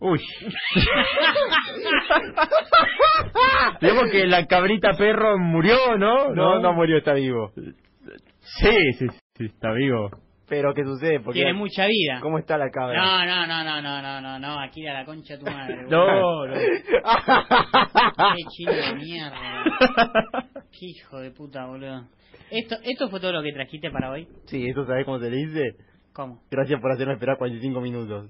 Uy. 0.00 0.18
Digamos 3.80 4.10
que 4.10 4.26
la 4.26 4.46
cabrita 4.46 4.94
perro 4.96 5.38
murió, 5.38 5.96
¿no? 5.98 6.34
No, 6.34 6.58
no 6.58 6.72
murió, 6.72 6.98
está 6.98 7.12
vivo. 7.12 7.52
Sí, 8.60 8.92
sí, 8.98 9.06
sí, 9.36 9.44
está 9.44 9.72
vivo. 9.72 10.10
Pero, 10.48 10.74
¿qué 10.74 10.82
sucede? 10.84 11.20
Porque, 11.20 11.38
Tiene 11.38 11.52
mucha 11.52 11.86
vida. 11.86 12.18
¿Cómo 12.20 12.38
está 12.38 12.58
la 12.58 12.70
cabra? 12.70 13.00
No, 13.00 13.24
no, 13.24 13.46
no, 13.46 13.62
no, 13.62 13.80
no, 13.80 14.02
no, 14.02 14.20
no, 14.20 14.38
no. 14.40 14.58
Aquí 14.60 14.84
a 14.84 14.94
la 14.94 15.04
concha 15.04 15.34
de 15.34 15.40
tu 15.44 15.50
madre. 15.50 15.76
No, 15.88 16.44
no. 16.46 16.54
Qué 16.54 16.82
chino 18.50 18.72
de 18.72 18.94
mierda. 18.96 19.32
Qué 20.72 20.86
hijo 20.86 21.20
de 21.20 21.30
puta, 21.30 21.66
boludo. 21.66 22.08
Esto, 22.50 22.74
esto 22.82 23.08
fue 23.08 23.20
todo 23.20 23.30
lo 23.32 23.42
que 23.42 23.52
trajiste 23.52 23.92
para 23.92 24.10
hoy. 24.10 24.26
Sí, 24.46 24.66
¿eso 24.66 24.84
sabés 24.86 25.04
cómo 25.04 25.20
se 25.20 25.30
le 25.30 25.36
dice? 25.36 25.76
¿Cómo? 26.12 26.42
Gracias 26.50 26.80
por 26.80 26.90
hacerme 26.90 27.12
esperar 27.12 27.38
45 27.38 27.80
minutos. 27.80 28.28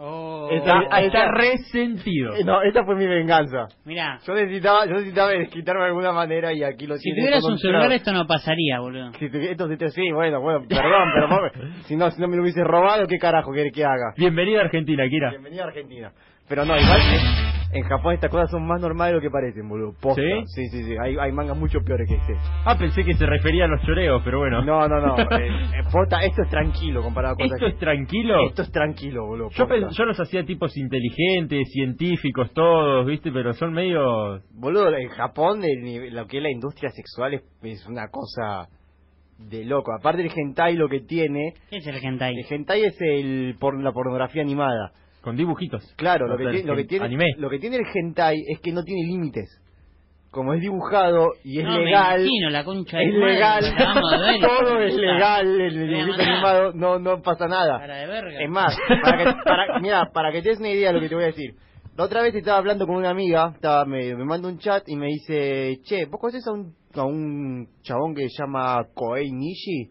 Oh, 0.00 0.48
Esa- 0.52 0.82
Está, 0.82 1.00
está 1.00 1.32
resentido. 1.32 2.34
Eh, 2.36 2.44
No, 2.44 2.62
esta 2.62 2.84
fue 2.84 2.94
mi 2.94 3.06
venganza. 3.06 3.66
Mira, 3.84 4.18
Yo 4.24 4.34
necesitaba, 4.34 4.86
yo 4.86 4.92
necesitaba 4.92 5.30
desquitarme 5.32 5.82
de 5.82 5.88
alguna 5.88 6.12
manera 6.12 6.52
y 6.52 6.62
aquí 6.62 6.86
lo 6.86 6.96
si 6.98 7.10
tuvieras 7.10 7.42
un 7.44 7.58
celular 7.58 7.90
esto 7.90 8.12
no 8.12 8.24
pasaría, 8.26 8.78
boludo. 8.78 9.12
Si 9.14 9.28
tu- 9.28 9.38
esto 9.38 9.88
sí 9.88 10.12
bueno, 10.12 10.40
bueno, 10.40 10.64
perdón, 10.68 11.08
pero 11.52 11.68
si 11.86 11.96
no, 11.96 12.10
si 12.12 12.20
no 12.20 12.28
me 12.28 12.36
lo 12.36 12.42
hubiese 12.42 12.62
robado, 12.62 13.06
¿qué 13.08 13.18
carajo 13.18 13.52
querés 13.52 13.72
que 13.72 13.84
haga? 13.84 14.12
Bienvenida 14.16 14.60
a 14.60 14.64
Argentina, 14.64 15.04
Kira. 15.08 15.30
Bienvenida 15.30 15.64
a 15.64 15.66
Argentina. 15.66 16.12
Pero 16.48 16.64
no, 16.64 16.74
igual 16.76 17.00
en, 17.00 17.76
en 17.78 17.84
Japón 17.84 18.14
estas 18.14 18.30
cosas 18.30 18.50
son 18.50 18.66
más 18.66 18.80
normales 18.80 19.12
de 19.12 19.16
lo 19.16 19.20
que 19.20 19.30
parecen, 19.30 19.68
boludo. 19.68 19.92
Posta. 20.00 20.22
¿Sí? 20.22 20.42
Sí, 20.46 20.68
sí, 20.68 20.84
sí. 20.84 20.96
Hay, 21.02 21.16
hay 21.20 21.30
mangas 21.32 21.56
mucho 21.58 21.80
peores 21.80 22.08
que 22.08 22.14
este. 22.16 22.34
Ah, 22.64 22.76
pensé 22.78 23.04
que 23.04 23.12
se 23.14 23.26
refería 23.26 23.64
a 23.64 23.68
los 23.68 23.82
choreos, 23.82 24.22
pero 24.24 24.38
bueno. 24.38 24.62
No, 24.64 24.88
no, 24.88 24.98
no. 25.00 25.18
eh, 25.38 25.48
eh, 25.48 25.82
posta, 25.92 26.22
esto 26.24 26.42
es 26.42 26.48
tranquilo 26.48 27.02
comparado 27.02 27.36
con 27.36 27.44
¿Esto 27.46 27.66
es 27.66 27.78
tranquilo? 27.78 28.46
Esto 28.48 28.62
es 28.62 28.72
tranquilo, 28.72 29.26
boludo. 29.26 29.50
Yo, 29.50 29.68
posta. 29.68 29.88
yo 29.90 30.04
los 30.04 30.18
hacía 30.18 30.44
tipos 30.44 30.74
inteligentes, 30.76 31.68
científicos, 31.70 32.50
todos, 32.54 33.06
¿viste? 33.06 33.30
Pero 33.30 33.52
son 33.52 33.72
medio... 33.74 34.40
Boludo, 34.50 34.94
en 34.96 35.08
Japón 35.10 35.62
el 35.64 35.82
nivel- 35.82 36.14
lo 36.14 36.26
que 36.26 36.38
es 36.38 36.42
la 36.42 36.50
industria 36.50 36.90
sexual 36.90 37.34
es, 37.34 37.42
es 37.62 37.86
una 37.86 38.08
cosa 38.08 38.68
de 39.38 39.64
loco. 39.64 39.92
Aparte 39.92 40.22
el 40.22 40.32
hentai 40.34 40.76
lo 40.76 40.88
que 40.88 41.00
tiene... 41.00 41.52
¿Qué 41.70 41.76
es 41.76 41.86
el 41.86 41.96
hentai? 42.02 42.34
El 42.34 42.46
hentai 42.48 42.84
es 42.84 42.96
el 43.00 43.56
por 43.60 43.78
la 43.80 43.92
pornografía 43.92 44.42
animada. 44.42 44.92
Con 45.22 45.36
dibujitos. 45.36 45.84
Claro, 45.96 46.28
lo 46.28 46.36
que, 46.36 46.44
tiene, 46.50 46.68
lo, 46.68 46.76
que 46.76 46.84
tiene, 46.84 47.04
Anime. 47.04 47.26
lo 47.38 47.50
que 47.50 47.58
tiene 47.58 47.76
el 47.76 47.82
hentai 47.92 48.36
es 48.48 48.60
que 48.60 48.72
no 48.72 48.82
tiene 48.82 49.06
límites. 49.06 49.60
Como 50.30 50.52
es 50.52 50.60
dibujado 50.60 51.30
y 51.42 51.58
es 51.58 51.64
No, 51.64 51.78
me 51.78 51.84
legal, 51.86 52.20
imagino, 52.20 52.50
la 52.50 52.64
concha 52.64 52.98
de 52.98 53.04
es 53.04 53.14
madre, 53.14 53.32
legal, 53.32 54.40
todo 54.40 54.80
es 54.80 54.94
legal, 54.94 55.60
el 55.60 55.88
dibujito 55.88 56.22
animado 56.22 56.72
no, 56.74 56.98
no 56.98 57.22
pasa 57.22 57.48
nada. 57.48 57.78
Cara 57.78 57.96
de 57.96 58.06
verga. 58.06 58.42
Es 58.42 58.50
más, 58.50 58.78
para 59.02 59.18
que, 59.18 59.24
para, 59.42 59.80
mira, 59.80 60.10
para 60.12 60.30
que 60.30 60.42
te 60.42 60.50
des 60.50 60.60
una 60.60 60.68
idea 60.68 60.88
de 60.88 60.94
lo 60.94 61.00
que 61.00 61.08
te 61.08 61.14
voy 61.14 61.24
a 61.24 61.28
decir. 61.28 61.54
La 61.96 62.04
otra 62.04 62.22
vez 62.22 62.34
estaba 62.34 62.58
hablando 62.58 62.86
con 62.86 62.96
una 62.96 63.10
amiga, 63.10 63.52
estaba, 63.54 63.84
me, 63.84 64.14
me 64.14 64.24
manda 64.24 64.48
un 64.48 64.58
chat 64.58 64.88
y 64.88 64.96
me 64.96 65.06
dice, 65.06 65.80
che, 65.82 66.04
¿vos 66.04 66.20
conoces 66.20 66.46
a 66.46 66.52
un, 66.52 66.74
a 66.94 67.04
un 67.04 67.66
chabón 67.82 68.14
que 68.14 68.28
se 68.28 68.42
llama 68.42 68.84
Koei 68.94 69.32
Nishi? 69.32 69.90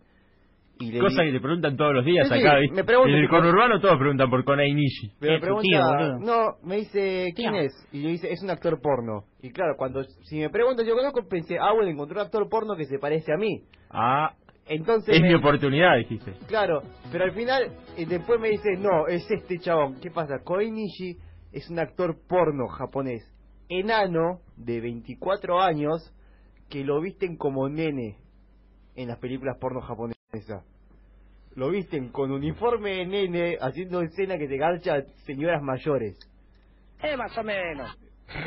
Y 0.80 0.92
le 0.92 1.00
Cosa 1.00 1.24
que 1.24 1.32
te 1.32 1.40
preguntan 1.40 1.76
todos 1.76 1.94
los 1.94 2.06
días 2.06 2.28
Sí, 2.28 2.36
acá, 2.36 2.60
En 2.60 3.16
el 3.16 3.30
conurbano 3.30 3.80
todos 3.80 3.98
preguntan 3.98 4.30
por 4.30 4.44
Konei 4.46 4.74
Nishi. 4.74 5.12
Pero 5.20 5.34
me 5.34 5.40
pregunta, 5.40 5.64
tío, 5.98 6.18
no, 6.20 6.46
me 6.64 6.76
dice, 6.78 7.34
¿quién 7.36 7.56
es? 7.56 7.74
Y 7.92 8.04
yo 8.04 8.10
dice, 8.10 8.32
es 8.32 8.44
un 8.44 8.50
actor 8.52 8.80
porno. 8.82 9.24
Y 9.42 9.50
claro, 9.52 9.76
cuando, 9.78 10.04
si 10.04 10.38
me 10.40 10.50
pregunto, 10.50 10.84
yo 10.84 10.96
conozco, 10.96 11.28
pensé, 11.28 11.58
ah, 11.60 11.74
bueno, 11.74 11.90
encontré 11.90 12.20
un 12.20 12.26
actor 12.26 12.48
porno 12.50 12.76
que 12.76 12.86
se 12.86 13.00
parece 13.00 13.34
a 13.34 13.38
mí. 13.38 13.64
Ah, 13.90 14.34
Entonces, 14.68 15.16
es 15.16 15.22
me- 15.22 15.30
mi 15.30 15.34
oportunidad, 15.36 15.98
dijiste. 15.98 16.34
claro, 16.48 16.82
pero 17.12 17.24
al 17.24 17.32
final, 17.32 17.72
eh, 17.98 18.06
después 18.06 18.40
me 18.40 18.50
dice, 18.50 18.78
no, 18.78 19.08
es 19.08 19.26
este 19.32 19.58
chabón. 19.60 20.00
¿Qué 20.02 20.12
pasa? 20.12 20.40
Koei 20.44 20.70
Nishi 20.70 21.18
es 21.54 21.70
un 21.70 21.80
actor 21.80 22.18
porno 22.28 22.68
japonés, 22.68 23.24
enano, 23.70 24.42
de 24.58 24.80
24 24.82 25.60
años, 25.62 26.14
que 26.70 26.84
lo 26.84 27.00
visten 27.02 27.38
como 27.38 27.68
nene 27.70 28.18
en 28.96 29.08
las 29.08 29.20
películas 29.20 29.58
porno 29.60 29.80
japonesas. 29.82 30.17
Lo 31.56 31.70
visten 31.70 32.10
con 32.10 32.32
uniforme 32.32 32.98
de 32.98 33.06
nene, 33.06 33.58
haciendo 33.60 34.02
escena 34.02 34.38
que 34.38 34.48
te 34.48 34.58
garcha 34.58 34.96
a 34.96 35.02
señoras 35.26 35.62
mayores. 35.62 36.18
Eh, 37.02 37.16
más 37.18 37.36
o 37.38 37.44
menos. 37.44 37.98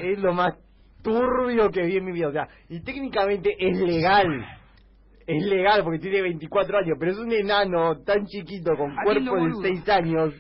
es 0.03 0.19
lo 0.19 0.33
más 0.33 0.55
turbio 1.03 1.71
que 1.71 1.83
vi 1.83 1.97
en 1.97 2.05
mi 2.05 2.13
vida. 2.13 2.29
O 2.29 2.33
sea, 2.33 2.49
y 2.69 2.81
técnicamente 2.81 3.57
es 3.59 3.79
legal. 3.79 4.45
Es 5.27 5.45
legal 5.45 5.83
porque 5.85 5.99
tiene 6.01 6.23
24 6.23 6.79
años, 6.79 6.97
pero 6.99 7.13
es 7.13 7.19
un 7.19 7.33
enano 7.33 8.03
tan 8.03 8.27
chiquito 8.27 8.77
con 8.77 8.95
cuerpo 9.05 9.35
de 9.35 9.41
boludo. 9.41 9.63
6 9.63 9.89
años. 9.89 10.35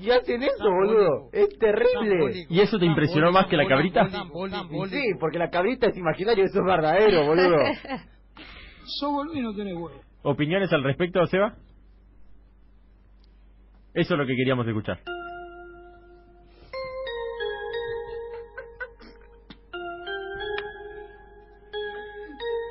Y 0.00 0.10
hacen 0.10 0.42
eso, 0.42 0.64
boludo. 0.64 1.28
Es 1.32 1.48
terrible. 1.58 2.46
¿Y 2.48 2.60
eso 2.60 2.78
te 2.78 2.86
impresionó 2.86 3.30
más 3.30 3.46
que 3.46 3.56
la 3.56 3.66
cabrita? 3.66 4.08
Sí, 4.90 5.02
porque 5.20 5.38
la 5.38 5.50
cabrita 5.50 5.86
es 5.86 5.96
imaginario, 5.96 6.44
eso 6.44 6.58
es 6.58 6.64
verdadero, 6.64 7.26
boludo. 7.26 7.56
Sos 8.86 9.12
boludo 9.12 9.34
y 9.34 9.40
no 9.40 9.54
tenés 9.54 9.74
huevo. 9.74 10.03
¿Opiniones 10.24 10.72
al 10.72 10.82
respecto, 10.82 11.24
Seba? 11.26 11.54
Eso 13.92 14.14
es 14.14 14.18
lo 14.18 14.26
que 14.26 14.34
queríamos 14.34 14.66
escuchar. 14.66 14.98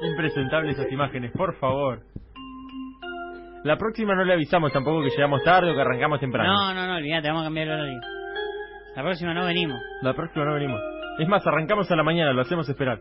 Impresentables 0.02 0.80
esas 0.80 0.92
imágenes, 0.92 1.32
por 1.32 1.56
favor. 1.60 2.02
La 3.64 3.78
próxima 3.78 4.16
no 4.16 4.26
le 4.26 4.34
avisamos 4.34 4.74
tampoco 4.74 5.04
que 5.04 5.12
llegamos 5.12 5.44
tarde 5.44 5.72
o 5.72 5.76
que 5.76 5.82
arrancamos 5.82 6.20
temprano. 6.20 6.52
No, 6.52 6.74
no, 6.74 6.88
no, 6.88 6.96
olvídate, 6.96 7.28
vamos 7.28 7.44
a 7.44 7.46
cambiar 7.46 7.68
el 7.68 7.74
horario. 7.74 8.00
La 8.96 9.04
próxima 9.04 9.34
no 9.36 9.46
venimos. 9.46 9.80
La 10.02 10.16
próxima 10.16 10.44
no 10.44 10.56
venimos. 10.56 10.82
Es 11.20 11.28
más, 11.28 11.46
arrancamos 11.46 11.90
a 11.92 11.96
la 11.96 12.04
mañana, 12.04 12.34
lo 12.34 12.42
hacemos 12.42 12.68
esperar. 12.68 13.00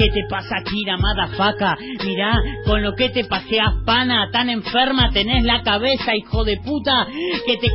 ¿Qué 0.00 0.08
te 0.08 0.26
pasa, 0.30 0.56
Kira, 0.64 0.96
madafaca? 0.96 1.76
Mirá, 2.06 2.32
con 2.64 2.82
lo 2.82 2.94
que 2.94 3.10
te 3.10 3.24
paseas, 3.26 3.74
pana, 3.84 4.30
tan 4.32 4.48
enferma 4.48 5.10
tenés 5.12 5.44
la 5.44 5.62
cabeza, 5.62 6.16
hijo 6.16 6.42
de 6.42 6.56
puta, 6.56 7.06
que 7.44 7.58
te, 7.58 7.68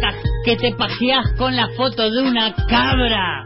que 0.44 0.55
te 0.58 0.74
paseas 0.75 1.24
con 1.38 1.55
la 1.55 1.67
foto 1.78 2.10
de 2.10 2.23
una 2.23 2.52
cabra. 2.67 3.45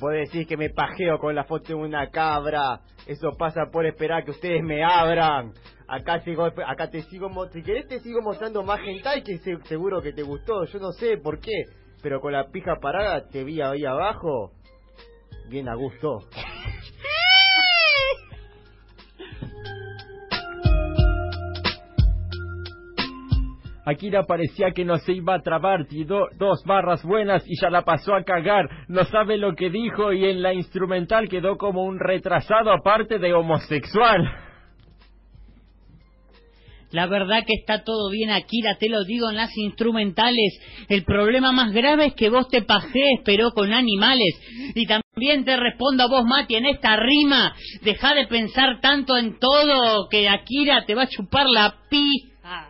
Vos 0.00 0.12
decís 0.12 0.46
que 0.48 0.56
me 0.56 0.70
pajeo 0.70 1.18
con 1.18 1.34
la 1.34 1.44
foto 1.44 1.68
de 1.68 1.74
una 1.74 2.08
cabra. 2.08 2.80
Eso 3.06 3.32
pasa 3.38 3.66
por 3.70 3.84
esperar 3.84 4.24
que 4.24 4.30
ustedes 4.30 4.62
me 4.62 4.82
abran. 4.82 5.52
Acá 5.86 6.20
sigo, 6.20 6.46
acá 6.46 6.88
te 6.88 7.02
sigo, 7.02 7.28
si 7.52 7.62
querés 7.62 7.88
te 7.88 8.00
sigo 8.00 8.22
mostrando 8.22 8.62
más 8.62 8.80
hentai 8.80 9.22
que 9.22 9.36
se- 9.36 9.62
seguro 9.64 10.00
que 10.00 10.14
te 10.14 10.22
gustó. 10.22 10.64
Yo 10.64 10.78
no 10.78 10.92
sé 10.92 11.18
por 11.18 11.40
qué, 11.40 11.52
pero 12.02 12.22
con 12.22 12.32
la 12.32 12.46
pija 12.50 12.76
parada 12.80 13.28
te 13.28 13.44
vi 13.44 13.60
ahí 13.60 13.84
abajo. 13.84 14.52
Bien 15.48 15.68
a 15.68 15.74
gusto. 15.74 16.20
Akira 23.84 24.22
parecía 24.24 24.70
que 24.70 24.84
no 24.84 24.96
se 24.98 25.12
iba 25.12 25.34
a 25.34 25.42
trabar, 25.42 25.86
tiró 25.86 26.28
dos 26.38 26.62
barras 26.64 27.02
buenas 27.04 27.44
y 27.48 27.60
ya 27.60 27.68
la 27.68 27.82
pasó 27.82 28.14
a 28.14 28.22
cagar. 28.22 28.68
No 28.88 29.04
sabe 29.04 29.36
lo 29.36 29.54
que 29.54 29.70
dijo 29.70 30.12
y 30.12 30.24
en 30.24 30.40
la 30.40 30.54
instrumental 30.54 31.28
quedó 31.28 31.56
como 31.56 31.84
un 31.84 31.98
retrasado 31.98 32.72
aparte 32.72 33.18
de 33.18 33.34
homosexual. 33.34 34.51
La 36.92 37.06
verdad 37.06 37.44
que 37.46 37.54
está 37.54 37.84
todo 37.84 38.10
bien, 38.10 38.30
Akira, 38.30 38.76
te 38.78 38.88
lo 38.88 39.04
digo 39.04 39.30
en 39.30 39.36
las 39.36 39.56
instrumentales. 39.56 40.60
El 40.88 41.04
problema 41.04 41.50
más 41.50 41.72
grave 41.72 42.06
es 42.06 42.14
que 42.14 42.28
vos 42.28 42.48
te 42.48 42.62
pajees, 42.62 43.20
pero 43.24 43.52
con 43.52 43.72
animales. 43.72 44.34
Y 44.74 44.86
también 44.86 45.44
te 45.44 45.56
respondo 45.56 46.04
a 46.04 46.08
vos, 46.08 46.24
Mati, 46.24 46.54
en 46.54 46.66
esta 46.66 46.96
rima. 46.96 47.54
Deja 47.82 48.14
de 48.14 48.26
pensar 48.26 48.80
tanto 48.80 49.16
en 49.16 49.38
todo 49.38 50.08
que 50.10 50.28
Akira 50.28 50.84
te 50.84 50.94
va 50.94 51.04
a 51.04 51.08
chupar 51.08 51.46
la 51.48 51.76
pija. 51.88 52.68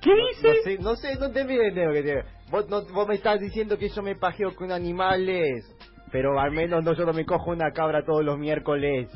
¿Qué 0.00 0.10
No 0.10 0.52
sé, 0.64 0.78
no 0.78 0.96
sé, 0.96 1.14
no 1.16 1.30
te 1.30 1.44
lo 1.44 1.92
que 1.92 2.02
te... 2.02 2.24
Vos, 2.50 2.68
no, 2.68 2.82
vos 2.92 3.08
me 3.08 3.14
estás 3.14 3.40
diciendo 3.40 3.78
que 3.78 3.88
yo 3.88 4.02
me 4.02 4.14
pajeo 4.14 4.54
con 4.54 4.70
animales. 4.70 5.64
Pero 6.12 6.38
al 6.38 6.50
menos 6.50 6.84
no, 6.84 6.92
yo 6.94 7.06
no 7.06 7.12
me 7.12 7.24
cojo 7.24 7.50
una 7.50 7.72
cabra 7.72 8.04
todos 8.04 8.24
los 8.24 8.38
miércoles. 8.38 9.08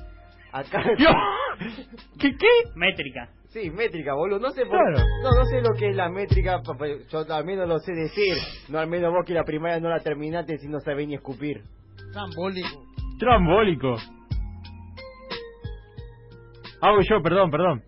Acá... 0.58 0.82
¿Qué, 2.18 2.36
qué? 2.36 2.46
Métrica. 2.74 3.28
Sí, 3.48 3.70
métrica, 3.70 4.14
boludo. 4.14 4.38
No 4.38 4.50
sé 4.50 4.64
por... 4.66 4.78
Claro. 4.78 4.98
No, 5.22 5.30
no 5.30 5.44
sé 5.46 5.60
lo 5.60 5.74
que 5.74 5.90
es 5.90 5.96
la 5.96 6.08
métrica. 6.08 6.60
Yo 7.10 7.24
al 7.28 7.44
menos 7.44 7.68
lo 7.68 7.78
sé 7.78 7.92
decir. 7.92 8.36
No, 8.68 8.78
al 8.78 8.86
menos 8.86 9.12
vos 9.12 9.24
que 9.26 9.34
la 9.34 9.44
primaria 9.44 9.80
no 9.80 9.88
la 9.88 10.00
terminaste 10.00 10.58
si 10.58 10.68
no 10.68 10.80
sabés 10.80 11.08
ni 11.08 11.14
escupir. 11.14 11.62
Trambólico. 12.12 12.84
Trambólico. 13.18 13.96
Hago 16.80 17.00
yo, 17.00 17.22
perdón, 17.22 17.50
perdón. 17.50 17.82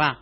Va. 0.00 0.18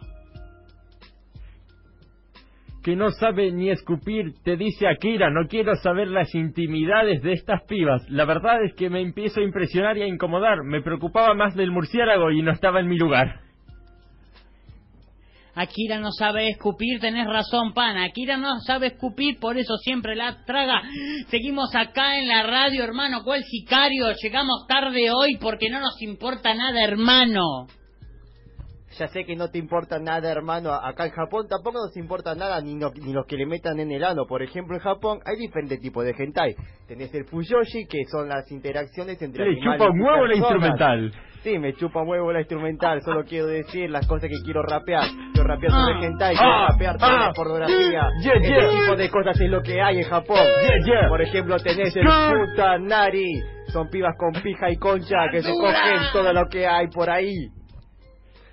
Que 2.83 2.97
no 2.97 3.11
sabe 3.11 3.53
ni 3.53 3.71
escupir, 3.71 4.35
te 4.43 4.57
dice 4.57 4.89
Akira, 4.89 5.31
no 5.31 5.47
quiero 5.49 5.75
saber 5.77 6.09
las 6.09 6.35
intimidades 6.35 7.23
de 7.23 7.35
estas 7.35 7.63
pibas. 7.65 8.03
La 8.09 8.25
verdad 8.25 8.65
es 8.65 8.75
que 8.75 8.89
me 8.89 9.03
empiezo 9.03 9.41
a 9.41 9.45
impresionar 9.45 9.99
y 9.99 10.03
a 10.03 10.07
incomodar. 10.07 10.65
Me 10.65 10.81
preocupaba 10.81 11.35
más 11.35 11.55
del 11.55 11.71
murciélago 11.71 12.31
y 12.31 12.41
no 12.41 12.53
estaba 12.53 12.81
en 12.81 12.89
mi 12.89 12.97
lugar. 12.97 13.41
Akira 15.55 15.99
no 15.99 16.11
sabe 16.13 16.49
escupir, 16.49 17.01
tenés 17.01 17.27
razón, 17.27 17.75
pana. 17.75 18.05
Akira 18.05 18.39
no 18.39 18.61
sabe 18.61 18.89
escupir, 18.89 19.39
por 19.39 19.59
eso 19.59 19.77
siempre 19.77 20.15
la 20.15 20.45
traga. 20.47 20.83
Seguimos 21.29 21.75
acá 21.75 22.19
en 22.19 22.29
la 22.29 22.45
radio, 22.45 22.83
hermano. 22.83 23.23
¿Cuál 23.25 23.43
sicario? 23.45 24.07
Llegamos 24.23 24.67
tarde 24.69 25.11
hoy 25.11 25.37
porque 25.39 25.69
no 25.69 25.81
nos 25.81 26.01
importa 26.01 26.55
nada, 26.55 26.83
hermano. 26.83 27.67
Ya 28.99 29.07
sé 29.09 29.25
que 29.25 29.37
no 29.37 29.49
te 29.49 29.59
importa 29.59 29.99
nada, 30.01 30.31
hermano. 30.33 30.73
Acá 30.73 31.05
en 31.07 31.13
Japón 31.13 31.47
tampoco 31.49 31.79
nos 31.79 31.97
importa 31.97 32.35
nada, 32.35 32.61
ni, 32.61 32.75
no- 32.75 32.91
ni 32.91 33.13
los 33.13 33.25
que 33.25 33.37
le 33.37 33.47
metan 33.47 33.79
en 33.79 33.93
el 33.93 34.03
ano. 34.03 34.27
Por 34.27 34.43
ejemplo, 34.43 34.75
en 34.77 34.83
Japón 34.83 35.21
hay 35.25 35.37
diferentes 35.37 35.79
tipos 35.81 36.05
de 36.05 36.11
hentai. 36.19 36.57
Tenés 36.89 37.15
el 37.15 37.25
fuyoshi, 37.25 37.87
que 37.87 38.05
son 38.11 38.29
las 38.29 38.51
interacciones 38.51 39.23
entre 39.23 39.45
Le 39.45 39.51
animales 39.59 39.79
chupa 39.79 39.91
un 39.93 40.01
huevo 40.01 40.27
la 40.27 40.35
instrumental. 40.35 41.13
Sí, 41.45 41.59
me 41.59 41.73
chupa 41.75 42.03
un 42.03 42.09
huevo 42.09 42.33
la 42.33 42.41
instrumental. 42.41 43.01
Solo 43.03 43.25
quiero 43.25 43.47
decir 43.47 43.89
las 43.89 44.07
cosas 44.09 44.29
que 44.29 44.43
quiero 44.45 44.63
rapear. 44.63 45.05
Quiero 45.33 45.49
rapear 45.49 45.71
sobre 45.73 45.95
Ah. 45.95 46.07
hentai, 46.07 46.35
quiero 46.37 46.53
Ah. 46.53 46.67
rapear 46.71 46.99
sobre 46.99 47.15
Ah. 47.15 47.33
pornografía. 47.35 48.03
Yeah, 48.23 48.33
Ese 48.35 48.49
yeah. 48.49 48.69
tipo 48.81 48.97
de 48.97 49.09
cosas 49.11 49.41
es 49.41 49.51
lo 49.51 49.63
que 49.63 49.81
hay 49.81 49.99
en 49.99 50.05
Japón. 50.05 50.37
Yeah, 50.37 50.85
yeah. 51.01 51.09
Por 51.09 51.23
ejemplo, 51.23 51.57
tenés 51.59 51.95
el 51.97 52.05
puta 52.05 52.77
nari. 52.79 53.41
Son 53.69 53.89
pibas 53.89 54.17
con 54.19 54.33
pija 54.43 54.69
y 54.69 54.77
concha 54.79 55.29
que 55.31 55.43
se 55.43 55.53
cogen 55.53 56.01
todo 56.13 56.33
lo 56.33 56.49
que 56.49 56.67
hay 56.67 56.89
por 56.89 57.09
ahí. 57.09 57.49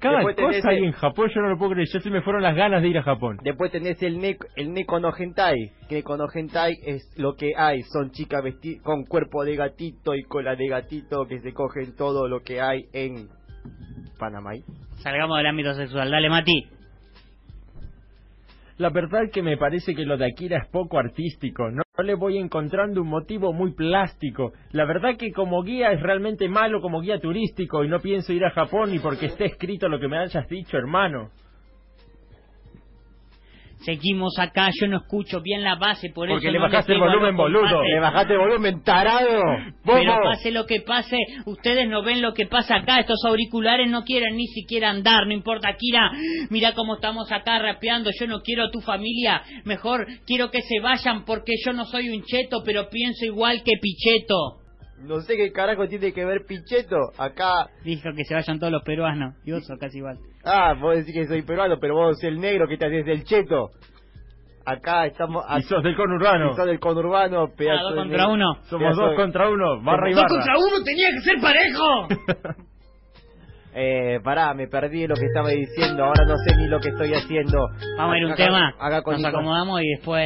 Cada 0.09 0.17
Después 0.17 0.35
tenés 0.35 0.55
cosa 0.61 0.69
ahí 0.69 0.77
el- 0.77 0.83
en 0.85 0.91
Japón, 0.93 1.29
yo 1.33 1.41
no 1.41 1.49
lo 1.49 1.57
puedo 1.57 1.71
creer. 1.71 1.87
Ya 1.91 1.99
se 1.99 2.09
me 2.09 2.21
fueron 2.21 2.41
las 2.43 2.55
ganas 2.55 2.81
de 2.81 2.87
ir 2.87 2.97
a 2.97 3.03
Japón. 3.03 3.37
Después 3.43 3.71
tenés 3.71 4.01
el, 4.03 4.19
ne 4.19 4.37
el 4.55 4.73
neko 4.73 4.99
no 4.99 5.11
hentai. 5.17 5.71
Que 5.89 5.95
neko 5.95 6.17
no 6.17 6.25
hentai 6.33 6.73
es 6.85 7.13
lo 7.17 7.35
que 7.35 7.53
hay. 7.57 7.81
Son 7.83 8.11
chicas 8.11 8.43
vesti 8.43 8.79
con 8.79 9.03
cuerpo 9.05 9.43
de 9.43 9.55
gatito 9.55 10.15
y 10.15 10.23
cola 10.23 10.55
de 10.55 10.67
gatito 10.67 11.25
que 11.27 11.39
se 11.41 11.53
cogen 11.53 11.95
todo 11.95 12.27
lo 12.27 12.41
que 12.41 12.61
hay 12.61 12.85
en 12.93 13.27
Panamá. 14.17 14.51
Salgamos 14.97 15.37
del 15.37 15.47
ámbito 15.47 15.73
sexual. 15.73 16.09
Dale, 16.09 16.29
Mati. 16.29 16.67
La 18.77 18.91
verdad 18.91 19.31
que 19.33 19.41
me 19.41 19.57
parece 19.57 19.95
que 19.95 20.05
lo 20.05 20.17
de 20.17 20.27
Akira 20.27 20.59
es 20.59 20.67
poco 20.69 20.99
artístico. 20.99 21.71
No, 21.71 21.81
no 21.97 22.03
le 22.03 22.13
voy 22.13 22.37
encontrando 22.37 23.01
un 23.01 23.07
motivo 23.07 23.51
muy 23.51 23.73
plástico. 23.73 24.53
La 24.71 24.85
verdad 24.85 25.17
que 25.17 25.31
como 25.31 25.63
guía 25.63 25.91
es 25.91 26.01
realmente 26.01 26.47
malo 26.47 26.79
como 26.79 27.01
guía 27.01 27.19
turístico 27.19 27.83
y 27.83 27.87
no 27.87 27.99
pienso 27.99 28.33
ir 28.33 28.45
a 28.45 28.51
Japón 28.51 28.91
ni 28.91 28.99
porque 28.99 29.25
esté 29.27 29.45
escrito 29.45 29.89
lo 29.89 29.99
que 29.99 30.07
me 30.07 30.19
hayas 30.19 30.47
dicho, 30.47 30.77
hermano. 30.77 31.31
Seguimos 33.79 34.37
acá, 34.39 34.69
yo 34.73 34.87
no 34.87 34.97
escucho 34.97 35.41
bien 35.41 35.63
la 35.63 35.75
base, 35.75 36.09
por 36.09 36.27
Porque 36.27 36.47
eso 36.47 36.51
le 36.51 36.59
no 36.59 36.65
bajaste 36.65 36.93
el 36.93 36.99
volumen, 36.99 37.37
boludo. 37.37 37.83
Le 37.83 37.99
bajaste 37.99 38.33
el 38.33 38.39
volumen, 38.39 38.83
tarado. 38.83 39.41
Pero 39.85 40.19
pase 40.23 40.51
lo 40.51 40.65
que 40.65 40.81
pase, 40.81 41.17
ustedes 41.45 41.87
no 41.87 42.03
ven 42.03 42.21
lo 42.21 42.33
que 42.33 42.47
pasa 42.47 42.77
acá, 42.77 42.99
estos 42.99 43.23
auriculares 43.25 43.89
no 43.89 44.03
quieren 44.03 44.35
ni 44.35 44.47
siquiera 44.47 44.89
andar, 44.89 45.27
no 45.27 45.33
importa, 45.33 45.75
Kira, 45.77 46.11
mira 46.49 46.73
cómo 46.73 46.95
estamos 46.95 47.31
acá 47.31 47.59
rapeando, 47.59 48.09
yo 48.19 48.27
no 48.27 48.41
quiero 48.41 48.65
a 48.65 48.71
tu 48.71 48.81
familia, 48.81 49.43
mejor 49.63 50.07
quiero 50.25 50.49
que 50.49 50.61
se 50.61 50.79
vayan 50.79 51.23
porque 51.23 51.53
yo 51.63 51.71
no 51.73 51.85
soy 51.85 52.09
un 52.09 52.23
cheto, 52.23 52.63
pero 52.65 52.89
pienso 52.89 53.25
igual 53.25 53.63
que 53.63 53.73
Picheto. 53.79 54.66
No 54.99 55.21
sé 55.21 55.35
qué 55.37 55.51
carajo 55.51 55.87
tiene 55.87 56.11
que 56.11 56.25
ver 56.25 56.45
Pichetto. 56.47 56.97
Acá. 57.17 57.67
Dijo 57.83 58.09
que 58.15 58.23
se 58.23 58.33
vayan 58.33 58.59
todos 58.59 58.71
los 58.73 58.83
peruanos, 58.83 59.35
y 59.45 59.51
vos 59.51 59.65
sos 59.65 59.77
casi 59.79 59.99
igual. 59.99 60.17
Ah, 60.43 60.73
vos 60.79 60.95
decís 60.95 61.13
que 61.13 61.27
soy 61.27 61.43
peruano, 61.43 61.77
pero 61.79 61.93
vos 61.95 62.15
sos 62.17 62.23
el 62.23 62.39
negro 62.39 62.67
que 62.67 62.77
te 62.77 62.85
haces 62.85 63.05
del 63.05 63.23
cheto. 63.23 63.69
Acá 64.65 65.05
estamos. 65.05 65.45
Y 65.57 65.61
sos 65.63 65.81
del 65.83 65.95
conurbano. 65.95 66.51
Y 66.51 66.55
sos 66.55 66.65
del 66.65 66.79
conurbano, 66.79 67.47
pedazo 67.55 67.79
Ah, 67.79 67.83
dos 67.83 67.91
de 67.93 67.99
contra 68.01 68.17
negro. 68.17 68.33
uno. 68.33 68.53
Somos 68.63 68.79
Pedazo 68.83 69.01
dos 69.01 69.09
de- 69.11 69.15
contra 69.15 69.49
uno, 69.49 69.81
barra 69.83 70.09
y 70.09 70.13
¡Dos 70.13 70.25
contra 70.27 70.53
uno 70.57 70.83
tenía 70.83 71.07
que 71.13 71.21
ser 71.21 71.41
parejo! 71.41 72.57
Eh, 73.79 74.19
pará, 74.23 74.55
me 74.55 74.67
perdí 74.67 75.05
lo 75.05 75.13
que 75.13 75.25
estaba 75.27 75.49
diciendo. 75.49 76.03
Ahora 76.03 76.25
no 76.25 76.35
sé 76.37 76.55
ni 76.57 76.67
lo 76.67 76.79
que 76.79 76.89
estoy 76.89 77.13
haciendo. 77.13 77.67
Vamos 77.97 78.15
a 78.15 78.17
ir 78.17 78.23
a 78.23 78.27
un 78.27 78.33
Acá- 78.33 78.45
tema, 78.45 78.73
Acá 78.79 79.01
con 79.03 79.13
nos 79.21 79.25
acomodamos 79.25 79.81
y 79.83 79.89
después... 79.91 80.25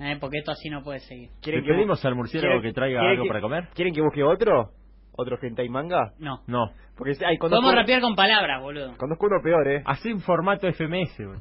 Eh, 0.00 0.16
porque 0.18 0.38
esto 0.38 0.52
así 0.52 0.70
no 0.70 0.82
puede 0.82 1.00
seguir. 1.00 1.28
¿Le 1.44 1.62
pedimos 1.62 2.02
al 2.06 2.14
murciélago 2.14 2.62
que 2.62 2.72
traiga 2.72 3.00
quieren 3.00 3.18
algo 3.18 3.28
para 3.28 3.40
comer? 3.42 3.68
¿Quieren 3.74 3.94
que 3.94 4.00
busque 4.00 4.22
otro? 4.22 4.70
¿Otro 5.12 5.38
hentai 5.40 5.68
manga? 5.68 6.14
No. 6.18 6.40
No. 6.46 6.70
Porque 6.96 7.14
hay 7.24 7.36
Podemos 7.36 7.74
rapear 7.74 8.00
con 8.00 8.14
palabras, 8.14 8.62
boludo. 8.62 8.96
conozco 8.96 9.26
uno 9.26 9.42
peor, 9.42 9.68
¿eh? 9.68 9.82
Hacé 9.84 10.14
un 10.14 10.20
formato 10.20 10.66
FMS, 10.72 11.18
güey. 11.18 11.40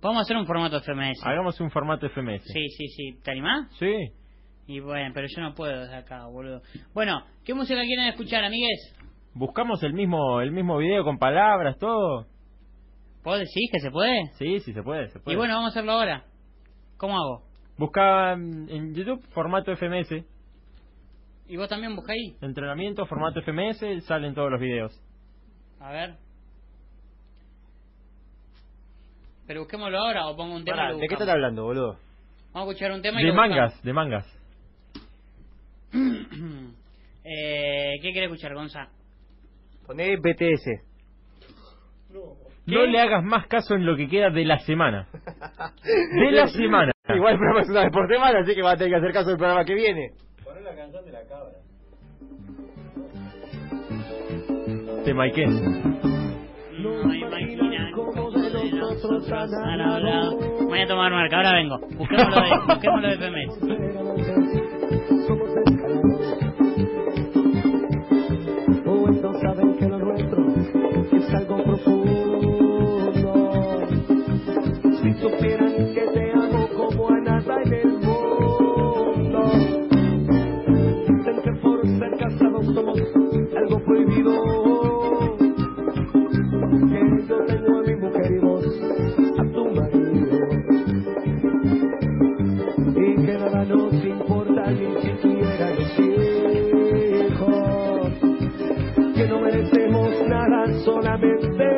Podemos 0.00 0.22
hacer 0.22 0.36
un 0.38 0.46
formato 0.46 0.80
FMS. 0.80 1.20
Hagamos 1.26 1.60
un 1.60 1.70
formato 1.70 2.08
FMS. 2.08 2.42
Sí, 2.44 2.68
sí, 2.70 2.88
sí. 2.88 3.18
¿Te 3.22 3.32
animás? 3.32 3.68
Sí. 3.78 3.94
Y 4.66 4.80
bueno, 4.80 5.10
pero 5.12 5.26
yo 5.28 5.42
no 5.42 5.54
puedo 5.54 5.80
desde 5.80 5.96
acá, 5.96 6.24
boludo. 6.26 6.62
Bueno, 6.94 7.22
¿qué 7.44 7.52
música 7.52 7.82
quieren 7.82 8.06
escuchar, 8.06 8.44
amigues? 8.44 8.96
Buscamos 9.34 9.82
el 9.82 9.92
mismo 9.92 10.40
el 10.40 10.52
mismo 10.52 10.78
video 10.78 11.04
con 11.04 11.18
palabras, 11.18 11.76
todo. 11.78 12.26
¿Vos 13.22 13.38
decís 13.38 13.68
que 13.70 13.80
se 13.80 13.90
puede? 13.90 14.22
Sí, 14.38 14.60
sí, 14.60 14.72
se 14.72 14.82
puede, 14.82 15.08
se 15.08 15.20
puede. 15.20 15.34
Y 15.34 15.36
bueno, 15.36 15.54
vamos 15.54 15.68
a 15.68 15.70
hacerlo 15.72 15.92
ahora. 15.92 16.24
¿Cómo 16.96 17.18
hago? 17.18 17.49
Busca 17.80 18.36
mm, 18.36 18.68
en 18.68 18.94
YouTube 18.94 19.22
formato 19.32 19.74
FMS. 19.74 20.22
¿Y 21.48 21.56
vos 21.56 21.66
también 21.66 21.96
busca 21.96 22.12
ahí? 22.12 22.36
Entrenamiento, 22.42 23.06
formato 23.06 23.40
FMS, 23.40 24.04
salen 24.04 24.34
todos 24.34 24.50
los 24.50 24.60
videos. 24.60 24.92
A 25.80 25.90
ver. 25.90 26.16
Pero 29.46 29.60
busquémoslo 29.60 29.98
ahora 29.98 30.26
o 30.26 30.36
pongo 30.36 30.56
un 30.56 30.64
tema. 30.64 30.76
y 30.76 30.78
Pará, 30.78 30.92
lo 30.92 30.98
¿De 30.98 31.08
qué 31.08 31.14
estás 31.14 31.30
hablando, 31.30 31.64
boludo? 31.64 31.96
Vamos 32.52 32.68
a 32.68 32.72
escuchar 32.72 32.92
un 32.92 33.00
tema 33.00 33.22
y 33.22 33.24
De 33.24 33.30
lo 33.30 33.34
mangas, 33.34 33.82
de 33.82 33.92
mangas. 33.94 34.26
eh, 37.24 37.94
¿Qué 38.02 38.12
querés 38.12 38.30
escuchar, 38.30 38.54
Gonza? 38.54 38.88
Poné 39.86 40.18
BTS. 40.18 40.84
No 42.66 42.84
le 42.84 43.00
hagas 43.00 43.24
más 43.24 43.46
caso 43.46 43.74
en 43.74 43.86
lo 43.86 43.96
que 43.96 44.06
queda 44.06 44.28
de 44.28 44.44
la 44.44 44.58
semana. 44.58 45.08
De 45.82 46.30
la 46.30 46.46
semana. 46.48 46.92
Igual 47.16 47.32
el 47.32 47.38
programa 47.38 47.62
es 47.62 47.68
una 47.68 47.80
vez 47.82 47.92
por 47.92 48.08
semana, 48.08 48.40
así 48.40 48.54
que 48.54 48.62
va 48.62 48.72
a 48.72 48.76
tener 48.76 48.92
que 48.92 48.96
hacer 48.98 49.12
caso 49.12 49.28
del 49.30 49.38
programa 49.38 49.64
que 49.64 49.74
viene. 49.74 50.12
Te 55.04 55.14
maiqué. 55.14 55.46
No 55.46 57.14
imaginan 57.14 57.92
cómo 57.92 58.30
de 58.30 58.70
nosotros 58.72 59.32
han 59.32 59.80
hablado. 59.80 60.36
Voy 60.66 60.80
a 60.80 60.86
tomar 60.86 61.10
marca, 61.12 61.36
ahora 61.36 61.52
vengo. 61.54 61.78
Busquémoslo 61.96 62.42
de, 62.42 62.50
busquémoslo 62.68 63.08
de 63.08 63.16
FMS. 63.16 63.52
O 68.86 69.08
estos 69.10 69.40
saben 69.40 69.76
que 69.78 69.88
lo 69.88 69.98
nuestro 69.98 70.46
es 71.16 71.34
algo 71.34 71.64
profundo. 71.64 72.20
Si 75.02 75.12
supieran 75.14 75.59
solamente 100.84 101.69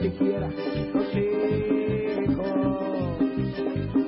que 0.00 0.10
nada 0.10 0.48
nos 0.48 0.76
importa 0.76 1.10
que 1.10 1.28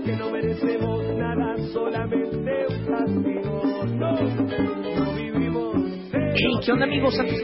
quiera, 0.05 0.17
no 0.19 0.31
merecemos 0.31 1.05
nada, 1.17 1.57
solamente 1.73 2.67
un 2.69 2.87
castigo. 2.87 3.85
No, 3.99 5.05
no 5.05 5.15
vivimos. 5.15 5.77
Hey, 6.13 6.53
¿qué 6.65 6.73
onda 6.73 6.85
amigos? 6.85 7.19
Antes 7.19 7.43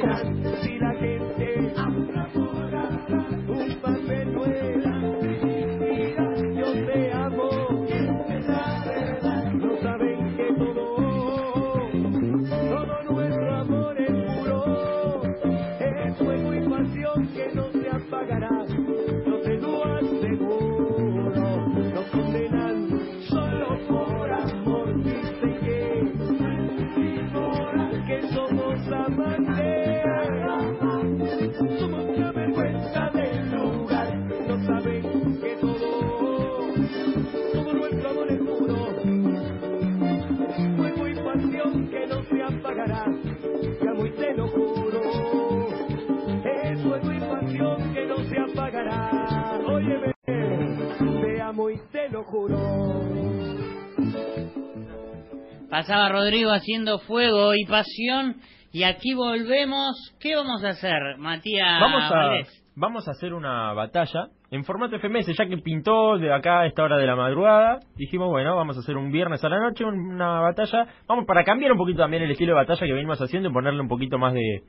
Pasaba 55.87 56.09
Rodrigo 56.09 56.51
haciendo 56.51 56.99
fuego 56.99 57.55
y 57.55 57.64
pasión. 57.64 58.37
Y 58.72 58.83
aquí 58.83 59.14
volvemos. 59.14 59.94
¿Qué 60.20 60.35
vamos 60.35 60.64
a 60.64 60.70
hacer, 60.70 61.16
Matías? 61.16 61.81
Vamos 61.81 62.03
a, 62.03 62.14
Valdés? 62.14 62.64
vamos 62.75 63.07
a 63.07 63.12
hacer 63.12 63.33
una 63.33 63.72
batalla 63.72 64.27
en 64.51 64.64
formato 64.64 64.99
FMS, 64.99 65.29
ya 65.38 65.46
que 65.46 65.59
pintó 65.59 66.18
de 66.18 66.33
acá 66.35 66.62
a 66.62 66.66
esta 66.66 66.83
hora 66.83 66.96
de 66.96 67.07
la 67.07 67.14
madrugada. 67.14 67.79
Dijimos, 67.94 68.29
bueno, 68.31 68.57
vamos 68.57 68.77
a 68.77 68.81
hacer 68.81 68.96
un 68.96 69.12
viernes 69.12 69.44
a 69.44 69.49
la 69.49 69.61
noche, 69.61 69.85
una 69.85 70.40
batalla. 70.40 70.88
Vamos 71.07 71.25
para 71.25 71.44
cambiar 71.44 71.70
un 71.70 71.79
poquito 71.79 71.99
también 71.99 72.25
el 72.25 72.33
estilo 72.33 72.51
de 72.51 72.57
batalla 72.57 72.85
que 72.85 72.92
venimos 72.92 73.20
haciendo 73.22 73.49
y 73.49 73.53
ponerle 73.53 73.81
un 73.81 73.88
poquito 73.88 74.18
más 74.18 74.35
de, 74.35 74.62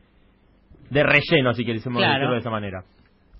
de 0.92 1.04
relleno, 1.04 1.54
si 1.54 1.66
queremos 1.66 1.84
Claro. 1.84 2.14
decirlo 2.14 2.34
de 2.34 2.40
esa 2.42 2.52
manera. 2.52 2.84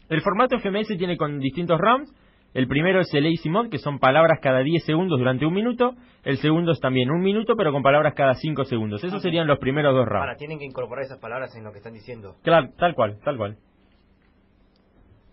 El 0.10 0.22
formato 0.22 0.58
FMS 0.58 0.98
tiene 0.98 1.16
con 1.16 1.38
distintos 1.38 1.78
rounds. 1.80 2.12
El 2.54 2.68
primero 2.68 3.02
es 3.02 3.14
el 3.14 3.26
Easy 3.28 3.50
Mod, 3.50 3.70
que 3.70 3.78
son 3.78 4.00
palabras 4.00 4.40
cada 4.42 4.60
10 4.62 4.84
segundos 4.84 5.20
durante 5.20 5.46
un 5.46 5.54
minuto. 5.54 5.94
El 6.24 6.38
segundo 6.38 6.72
es 6.72 6.80
también 6.80 7.12
un 7.12 7.22
minuto, 7.22 7.56
pero 7.56 7.72
con 7.72 7.84
palabras 7.84 8.14
cada 8.16 8.34
5 8.34 8.64
segundos. 8.66 9.04
Esos 9.04 9.22
serían 9.22 9.46
los 9.48 9.60
primeros 9.60 9.94
dos 9.94 10.06
rounds. 10.06 10.22
Ahora, 10.28 10.38
tienen 10.38 10.58
que 10.58 10.66
incorporar 10.66 11.06
esas 11.06 11.20
palabras 11.20 11.56
en 11.56 11.64
lo 11.64 11.72
que 11.72 11.78
están 11.78 11.94
diciendo. 11.94 12.36
Claro, 12.44 12.70
tal 12.78 12.96
cual, 12.96 13.20
tal 13.24 13.38
cual. 13.38 13.58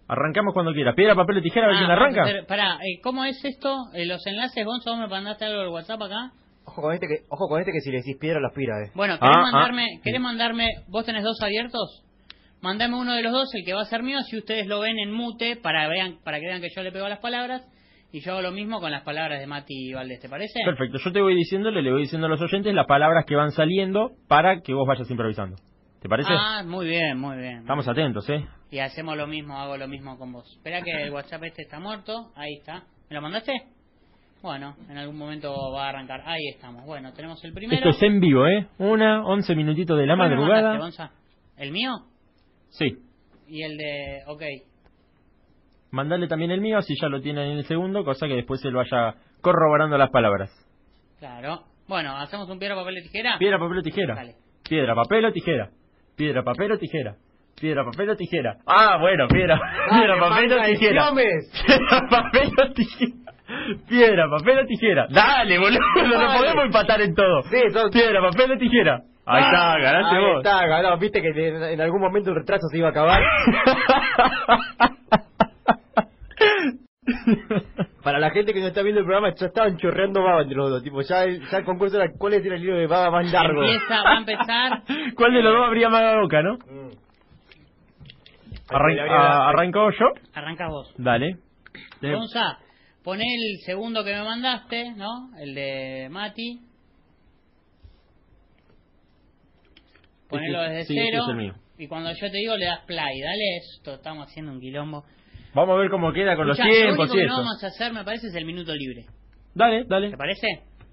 Arrancamos 0.07 0.53
cuando 0.53 0.73
quiera. 0.75 0.95
Piedra, 0.95 1.15
papel 1.15 1.39
o 1.39 1.43
tijera, 1.43 1.67
a 1.67 1.69
ver 1.71 1.77
Ah, 1.77 1.81
quién 1.81 1.91
arranca. 1.91 2.23
hacer- 2.25 2.47
pará, 2.47 2.75
eh, 2.83 3.01
¿cómo 3.03 3.25
es 3.25 3.43
esto? 3.43 3.75
Eh, 3.95 4.05
los 4.07 4.25
enlaces, 4.27 4.63
Gonzo, 4.65 4.91
¿vos 4.91 4.99
me 5.01 5.07
mandaste 5.09 5.47
algo 5.47 5.61
del 5.61 5.69
WhatsApp 5.71 6.03
acá? 6.03 6.33
Ojo 6.67 6.83
con 6.83 6.93
este 6.95 7.07
que, 7.07 7.15
ojo 7.31 7.49
con 7.49 7.61
este 7.61 7.73
que 7.73 7.81
si 7.81 7.91
le 7.91 7.99
decís 7.99 8.17
piedra 8.19 8.39
lo 8.41 8.49
aspira, 8.49 8.75
eh. 8.85 8.91
Bueno, 8.95 9.19
¿querés, 9.19 9.35
Ah, 9.35 9.41
ah. 9.47 9.51
mandarme, 9.53 9.87
¿querés 10.03 10.21
mandarme, 10.21 10.69
vos 10.89 11.07
tenés 11.07 11.23
dos 11.23 11.41
abiertos? 11.43 12.04
Mandame 12.65 12.97
uno 12.97 13.13
de 13.13 13.23
los 13.23 13.31
dos, 13.31 13.55
el 13.55 13.63
que 13.63 13.75
va 13.75 13.83
a 13.83 13.85
ser 13.85 14.03
mío, 14.03 14.21
si 14.23 14.39
ustedes 14.39 14.67
lo 14.67 14.81
ven 14.81 14.99
en 14.99 15.13
mute, 15.13 15.57
para, 15.57 15.87
vean, 15.87 16.17
para 16.25 16.41
que 16.41 16.47
vean 16.47 16.63
que 16.63 16.71
yo 16.75 16.83
le 16.83 16.93
pego 16.93 17.07
las 17.11 17.19
palabras, 17.19 17.63
y 18.11 18.21
yo 18.21 18.33
hago 18.33 18.41
lo 18.41 18.53
mismo 18.53 18.81
con 18.81 18.91
las 18.91 19.03
palabras 19.03 19.39
de 19.39 19.47
Mati 19.47 19.91
y 19.91 19.93
Valdés, 19.93 20.19
¿te 20.21 20.31
parece? 20.31 20.61
Perfecto, 20.65 20.97
yo 20.97 21.13
te 21.13 21.21
voy 21.21 21.35
diciéndole, 21.35 21.83
le 21.83 21.93
voy 21.93 22.01
diciendo 22.01 22.27
a 22.27 22.31
los 22.31 22.41
oyentes 22.41 22.73
las 22.73 22.87
palabras 22.87 23.27
que 23.27 23.37
van 23.37 23.51
saliendo 23.51 24.13
para 24.29 24.63
que 24.63 24.73
vos 24.73 24.89
vayas 24.89 25.11
improvisando. 25.11 25.57
¿Te 26.01 26.09
parece? 26.09 26.31
Ah, 26.33 26.63
muy 26.65 26.87
bien, 26.87 27.19
muy 27.19 27.37
bien. 27.37 27.59
Estamos 27.59 27.87
atentos, 27.87 28.27
¿eh? 28.31 28.47
Y 28.71 28.79
hacemos 28.79 29.15
lo 29.15 29.27
mismo, 29.27 29.59
hago 29.59 29.77
lo 29.77 29.87
mismo 29.87 30.17
con 30.17 30.33
vos. 30.33 30.51
Espera 30.57 30.81
que 30.81 30.91
el 30.91 31.11
WhatsApp 31.11 31.45
este 31.45 31.63
está 31.65 31.79
muerto, 31.81 32.33
ahí 32.35 32.55
está. 32.61 32.85
¿Me 33.11 33.17
lo 33.17 33.21
mandaste? 33.21 33.53
Bueno, 34.41 34.75
en 34.89 34.97
algún 34.97 35.19
momento 35.19 35.55
va 35.71 35.85
a 35.85 35.89
arrancar. 35.91 36.23
Ahí 36.25 36.49
estamos. 36.49 36.87
Bueno, 36.87 37.13
tenemos 37.13 37.45
el 37.45 37.53
primero. 37.53 37.77
Esto 37.77 37.91
es 37.91 38.03
en 38.03 38.21
vivo, 38.21 38.47
¿eh? 38.47 38.69
Una, 38.79 39.23
once 39.27 39.55
minutitos 39.55 39.99
de 39.99 40.07
la 40.07 40.17
¿Cuál 40.17 40.31
me 40.31 40.37
madrugada. 40.37 40.79
mandaste? 40.79 41.11
¿El 41.59 41.71
mío? 41.71 41.91
Sí. 42.75 42.99
Y 43.47 43.63
el 43.63 43.77
de... 43.77 44.23
Ok. 44.27 44.43
Mandale 45.91 46.27
también 46.27 46.51
el 46.51 46.61
mío, 46.61 46.79
así 46.79 46.95
ya 47.01 47.09
lo 47.09 47.21
tienen 47.21 47.53
en 47.53 47.59
el 47.59 47.65
segundo, 47.67 48.05
cosa 48.05 48.27
que 48.27 48.35
después 48.35 48.65
él 48.65 48.75
vaya 48.75 49.15
corroborando 49.41 49.97
las 49.97 50.11
palabras. 50.11 50.51
Claro. 51.21 51.63
Bueno, 51.87 52.17
¿hacemos 52.17 52.49
un 52.51 52.59
piedra, 52.59 52.75
papel 52.75 52.99
y 52.99 53.03
tijera? 53.03 53.39
Piedra, 53.39 53.59
papel 53.59 53.79
o 53.79 53.83
tijera. 53.83 54.15
Dale. 54.15 54.35
Piedra, 54.69 54.95
papel 54.95 55.25
o 55.25 55.33
tijera. 55.33 55.71
Piedra, 56.17 56.43
papel 56.43 56.73
o 56.73 56.79
tijera. 56.79 57.17
Piedra, 57.61 57.85
papel 57.85 58.11
o 58.11 58.17
tijera. 58.17 58.57
Ah, 58.67 58.99
bueno, 59.01 59.29
piedra, 59.29 59.61
piedra, 59.91 60.19
papel 60.19 60.53
o 60.53 60.65
tijera. 60.65 61.13
Piedra, 61.15 62.09
papel 62.11 62.53
o 62.59 62.73
tijera. 62.73 63.13
Piedra, 63.89 64.31
papel 64.31 64.59
o 64.59 64.67
tijera. 64.67 65.07
Dale, 65.11 65.59
boludo, 65.59 65.79
no 66.09 66.39
podemos 66.39 66.65
empatar 66.65 67.01
en 67.03 67.15
todo. 67.15 67.43
Piedra, 67.93 68.21
papel 68.21 68.53
o 68.53 68.59
tijera. 68.59 69.03
Ahí 69.27 69.43
está, 69.43 69.79
ganaste 69.79 70.17
Ahí 70.17 70.23
vos. 70.25 70.37
está, 70.45 70.67
ganó. 70.67 70.99
Viste 70.99 71.23
que 71.23 71.29
en, 71.29 71.63
en 71.63 71.81
algún 71.81 72.01
momento 72.01 72.31
el 72.31 72.37
retraso 72.37 72.67
se 72.71 72.79
iba 72.79 72.89
a 72.89 72.91
acabar. 72.91 73.23
Para 78.03 78.19
la 78.19 78.31
gente 78.31 78.53
que 78.53 78.61
no 78.61 78.67
está 78.69 78.83
viendo 78.83 79.01
el 79.01 79.07
programa, 79.07 79.35
ya 79.35 79.47
estaban 79.47 79.77
chorreando 79.79 80.23
baba 80.23 80.43
entre 80.43 80.57
los 80.57 80.71
dos. 80.71 80.83
Tipo, 80.83 81.01
ya 81.03 81.25
el, 81.25 81.41
ya 81.49 81.59
el 81.59 81.65
concurso 81.65 81.97
era 82.01 82.13
cuál 82.19 82.35
es 82.35 82.45
el 82.45 82.63
hilo 82.63 82.77
de 82.77 82.87
baba 82.87 83.11
más 83.11 83.31
largo. 83.33 83.63
Empieza, 83.63 84.03
va 84.03 84.15
a 84.15 84.19
empezar. 84.19 84.83
¿Cuál 85.17 85.33
de 85.35 85.43
los 85.43 85.55
dos 85.55 85.67
habría 85.67 85.89
más 85.89 86.17
boca, 86.21 86.43
no? 86.43 86.59
Arran- 88.69 88.99
Habría- 89.01 89.05
ah, 89.11 89.49
¿Arrancó 89.51 89.91
yo? 89.91 90.07
Arranca 90.35 90.69
vos. 90.69 90.93
Dale. 90.99 91.37
Gonza, 92.03 92.59
poné 93.03 93.25
el 93.25 93.61
segundo 93.65 94.05
que 94.05 94.13
me 94.15 94.23
mandaste, 94.25 94.93
¿no? 94.97 95.31
El 95.39 95.55
de 95.55 96.09
Mati. 96.11 96.61
Ponelo 100.35 100.63
Este- 100.63 100.75
desde 100.75 100.85
sí, 100.87 100.99
este 100.99 101.11
cero. 101.11 101.23
es 101.25 101.31
el 101.31 101.37
mío. 101.37 101.55
Y 101.79 101.87
cuando 101.89 102.11
yo 102.13 102.31
te 102.31 102.37
digo, 102.39 102.57
le 102.57 102.67
das 102.67 102.81
play. 102.87 103.21
Dale 103.21 103.57
esto, 103.59 103.95
estamos 103.95 104.27
haciendo 104.29 104.53
un 104.53 104.61
quilombo. 104.61 105.05
Vamos 105.55 105.75
a 105.77 105.79
ver 105.79 105.91
cómo 105.91 106.13
queda 106.13 106.37
con 106.37 106.49
Escuchá, 106.51 106.67
los 106.69 106.77
lo 106.77 106.83
tiempos 106.85 106.99
único 107.11 107.15
y 107.15 107.19
que 107.19 107.25
eso. 107.27 107.33
no 107.33 107.39
vamos 107.45 107.65
a 107.65 107.67
hacer, 107.69 107.93
me 107.93 108.05
parece, 108.05 108.27
es 108.29 108.35
el 108.35 108.45
minuto 108.45 108.75
libre. 108.75 109.07
Dale, 109.55 109.85
dale. 109.85 110.11
¿Te 110.11 110.17
parece? 110.17 110.47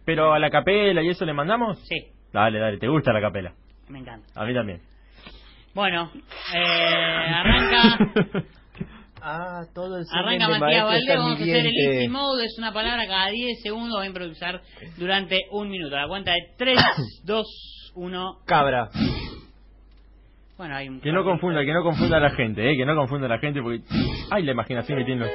Pero 0.06 0.34
a 0.34 0.40
la 0.40 0.50
capela 0.50 1.02
y 1.04 1.10
eso 1.10 1.26
le 1.26 1.34
mandamos. 1.34 1.80
Sí, 1.88 1.98
Dale, 2.34 2.60
dale, 2.60 2.78
te 2.78 2.88
gusta 2.88 3.12
la 3.14 3.22
capela. 3.22 3.54
me 3.90 4.00
encanta. 4.00 4.28
A 4.40 4.46
mí 4.46 4.54
también. 4.54 4.82
Bueno, 5.74 6.12
eh, 6.56 6.58
arranca, 7.34 7.98
Ah, 9.24 9.62
todo 9.76 9.98
el 10.00 10.06
arranca 10.12 10.48
Matías 10.50 10.84
Valdés. 10.84 11.16
Vamos 11.16 11.40
a 11.40 11.44
hacer 11.44 11.66
el 11.68 11.74
easy 11.78 12.08
mode. 12.08 12.46
Es 12.46 12.56
una 12.58 12.74
palabra 12.74 13.06
cada 13.08 13.30
10 13.30 13.62
segundos. 13.62 14.00
Va 14.00 14.04
a 14.04 14.08
improvisar 14.08 14.62
durante 14.98 15.42
un 15.52 15.70
minuto. 15.70 15.96
A 15.96 16.02
la 16.02 16.08
cuenta 16.08 16.32
de 16.32 16.40
3, 16.58 16.80
2, 17.24 17.46
1. 17.96 18.38
Cabra. 18.46 18.90
Bueno, 20.58 20.76
hay 20.76 20.90
un. 20.90 21.02
Que 21.02 21.12
no 21.12 21.24
confunda, 21.24 21.62
que 21.66 21.74
no 21.74 21.84
confunda 21.84 22.18
a 22.18 22.20
la 22.20 22.30
gente, 22.32 22.70
eh, 22.72 22.78
que 22.78 22.86
no 22.86 22.96
confunda 22.96 23.26
a 23.26 23.30
la 23.30 23.40
gente 23.40 23.62
porque 23.62 23.82
ay 24.30 24.44
la 24.44 24.52
imaginación 24.52 25.00
que 25.00 25.06
tiene. 25.06 25.22
los- 25.22 25.32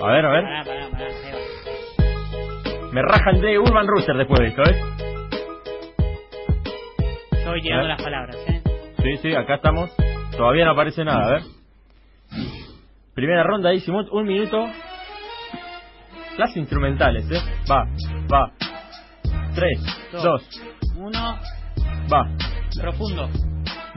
A 0.00 0.06
ver, 0.12 0.24
a 0.24 0.30
ver. 0.30 0.42
Pará, 0.44 0.64
pará, 0.64 0.88
pará. 0.90 1.06
ahí 1.06 1.32
va. 1.32 2.92
Me 2.92 3.02
raja 3.02 3.30
el 3.30 3.40
de 3.40 3.58
Urban 3.58 3.86
Rooster 3.86 4.16
después 4.16 4.40
de 4.40 4.46
esto, 4.48 4.62
eh. 4.62 4.80
Tirando 7.62 7.74
A 7.74 7.78
ver. 7.78 7.86
las 7.88 8.02
palabras, 8.02 8.36
¿eh? 8.48 8.62
Sí, 9.02 9.16
sí, 9.22 9.34
acá 9.34 9.56
estamos. 9.56 9.90
Todavía 10.36 10.64
no 10.64 10.70
aparece 10.70 11.04
nada, 11.04 11.26
a 11.26 11.30
ver. 11.32 11.42
Primera 13.14 13.42
ronda, 13.42 13.70
Mode, 13.88 14.08
un 14.12 14.26
minuto. 14.26 14.66
Las 16.38 16.56
instrumentales, 16.56 17.28
eh. 17.30 17.40
Va, 17.70 17.86
va. 18.32 18.52
Tres, 19.54 19.78
Dos. 20.12 20.22
dos, 20.22 20.62
Uno, 20.96 21.38
va, 22.12 22.28
profundo. 22.80 23.28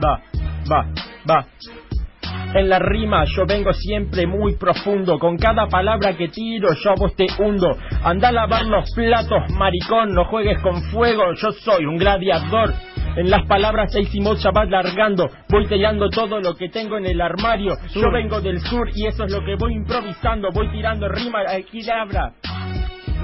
va, 0.02 0.22
va, 0.70 0.86
va. 1.28 1.46
En 2.54 2.68
la 2.68 2.78
rima 2.78 3.24
yo 3.24 3.44
vengo 3.46 3.72
siempre 3.72 4.26
muy 4.26 4.54
profundo, 4.54 5.18
con 5.18 5.36
cada 5.36 5.66
palabra 5.66 6.16
que 6.16 6.28
tiro 6.28 6.68
yo 6.72 6.90
a 6.90 6.94
vos 6.94 7.14
te 7.16 7.26
hundo. 7.38 7.76
Anda 8.04 8.28
a 8.28 8.32
lavar 8.32 8.64
los 8.66 8.92
platos, 8.94 9.50
maricón, 9.50 10.14
no 10.14 10.24
juegues 10.26 10.60
con 10.62 10.80
fuego, 10.84 11.34
yo 11.34 11.50
soy 11.50 11.84
un 11.84 11.96
gladiador. 11.96 12.72
En 13.16 13.28
las 13.30 13.46
palabras 13.46 13.94
Eisimo 13.94 14.34
ya 14.34 14.50
va 14.50 14.64
largando, 14.64 15.28
voy 15.48 15.66
tirando 15.66 16.08
todo 16.10 16.40
lo 16.40 16.54
que 16.54 16.68
tengo 16.68 16.96
en 16.96 17.06
el 17.06 17.20
armario. 17.20 17.74
Yo 17.92 18.10
vengo 18.12 18.40
del 18.40 18.60
sur 18.60 18.88
y 18.94 19.06
eso 19.06 19.24
es 19.24 19.32
lo 19.32 19.44
que 19.44 19.56
voy 19.56 19.74
improvisando, 19.74 20.48
voy 20.52 20.70
tirando 20.70 21.08
rima, 21.08 21.40
aquí 21.48 21.80
habla. 21.90 22.34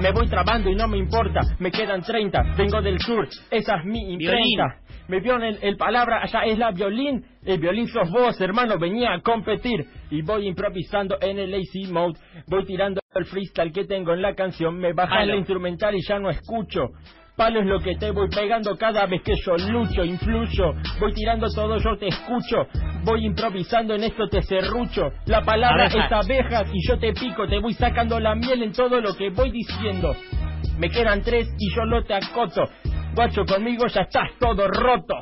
Me 0.01 0.11
voy 0.11 0.27
trabando 0.27 0.69
y 0.69 0.75
no 0.75 0.87
me 0.87 0.97
importa, 0.97 1.41
me 1.59 1.71
quedan 1.71 2.01
30, 2.01 2.55
vengo 2.57 2.81
del 2.81 2.99
sur, 2.99 3.27
esa 3.49 3.75
es 3.77 3.85
mi 3.85 4.13
imprenta. 4.13 4.80
Me 5.11 5.19
vio 5.19 5.35
en 5.35 5.43
el, 5.43 5.59
el 5.61 5.75
palabra, 5.75 6.21
allá 6.23 6.45
es 6.45 6.57
la 6.57 6.71
violín, 6.71 7.25
el 7.43 7.59
violín 7.59 7.85
sos 7.89 8.09
vos, 8.09 8.39
hermano, 8.39 8.79
venía 8.79 9.11
a 9.11 9.19
competir. 9.19 9.85
y 10.09 10.21
voy 10.21 10.47
improvisando 10.47 11.17
en 11.19 11.37
el 11.37 11.51
lazy 11.51 11.91
mode. 11.91 12.17
Voy 12.47 12.63
tirando 12.63 13.01
el 13.13 13.25
freestyle 13.25 13.73
que 13.73 13.83
tengo 13.83 14.13
en 14.13 14.21
la 14.21 14.33
canción. 14.35 14.77
Me 14.77 14.93
baja 14.93 15.15
Palo. 15.15 15.33
la 15.33 15.35
instrumental 15.35 15.93
y 15.95 16.01
ya 16.01 16.17
no 16.17 16.29
escucho. 16.29 16.91
Palo 17.35 17.59
es 17.59 17.65
lo 17.65 17.79
que 17.79 17.97
te 17.97 18.09
voy 18.11 18.29
pegando 18.29 18.77
cada 18.77 19.05
vez 19.05 19.21
que 19.21 19.33
yo 19.45 19.57
lucho, 19.57 20.05
influyo. 20.05 20.75
Voy 21.01 21.13
tirando 21.13 21.47
todo, 21.53 21.77
yo 21.77 21.97
te 21.97 22.07
escucho. 22.07 22.67
Voy 23.03 23.25
improvisando 23.25 23.95
en 23.95 24.05
esto, 24.05 24.29
te 24.29 24.41
serrucho. 24.43 25.09
La 25.25 25.41
palabra 25.41 25.87
es 25.87 26.09
abejas 26.09 26.71
y 26.73 26.87
yo 26.87 26.97
te 26.97 27.11
pico. 27.11 27.45
Te 27.49 27.59
voy 27.59 27.73
sacando 27.73 28.17
la 28.17 28.33
miel 28.33 28.63
en 28.63 28.71
todo 28.71 29.01
lo 29.01 29.13
que 29.13 29.29
voy 29.29 29.51
diciendo. 29.51 30.15
Me 30.77 30.89
quedan 30.89 31.21
tres 31.21 31.49
y 31.59 31.75
yo 31.75 31.83
lo 31.83 32.01
te 32.05 32.13
acoto. 32.13 32.63
Guacho, 33.13 33.43
conmigo 33.45 33.87
ya 33.87 34.01
estás 34.01 34.29
todo 34.39 34.67
roto. 34.69 35.15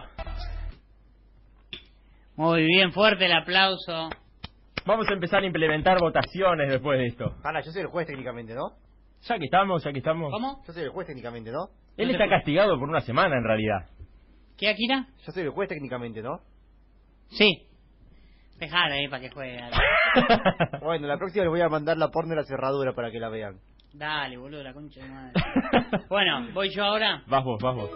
Muy 2.36 2.64
bien, 2.64 2.92
fuerte 2.92 3.26
el 3.26 3.34
aplauso. 3.34 4.10
Vamos 4.86 5.08
a 5.10 5.14
empezar 5.14 5.42
a 5.42 5.46
implementar 5.46 6.00
votaciones 6.00 6.70
después 6.70 7.00
de 7.00 7.08
esto. 7.08 7.36
Ana, 7.44 7.62
yo 7.62 7.72
soy 7.72 7.82
el 7.82 7.88
juez 7.88 8.06
técnicamente, 8.08 8.54
¿no? 8.54 8.78
Ya 9.22 9.38
que 9.38 9.46
estamos, 9.46 9.84
ya 9.84 9.92
que 9.92 9.98
estamos. 9.98 10.32
¿Cómo? 10.32 10.62
Yo 10.68 10.74
soy 10.74 10.84
el 10.84 10.90
juez 10.90 11.08
técnicamente, 11.08 11.52
¿no? 11.52 11.70
Él 11.98 12.12
está 12.12 12.30
castigado 12.30 12.80
por 12.80 12.88
una 12.88 13.02
semana 13.02 13.36
en 13.38 13.44
realidad. 13.44 13.90
¿Qué, 14.56 14.70
Akira? 14.70 15.08
Yo 15.26 15.32
soy 15.32 15.44
el 15.44 15.50
juez 15.50 15.68
técnicamente, 15.68 16.22
¿no? 16.22 16.42
Sí. 17.30 17.68
Dejala 18.58 18.96
ahí 18.96 19.08
para 19.08 19.22
que 19.22 19.30
juegue. 19.30 19.60
Bueno, 20.82 21.08
la 21.08 21.18
próxima 21.18 21.44
les 21.44 21.52
voy 21.52 21.62
a 21.62 21.70
mandar 21.70 21.98
la 21.98 22.10
porno 22.10 22.32
de 22.32 22.38
la 22.38 22.44
cerradura 22.44 22.94
para 22.94 23.12
que 23.12 23.20
la 23.20 23.30
vean. 23.30 23.60
Dale, 23.94 24.38
boludo, 24.38 24.64
la 24.64 24.74
concha 24.74 25.02
de 25.02 25.10
madre. 25.10 25.34
Bueno, 26.10 26.48
voy 26.54 26.70
yo 26.70 26.84
ahora. 26.84 27.24
Vas 27.28 27.44
vos, 27.44 27.62
vas 27.62 27.76
vos. 27.76 27.90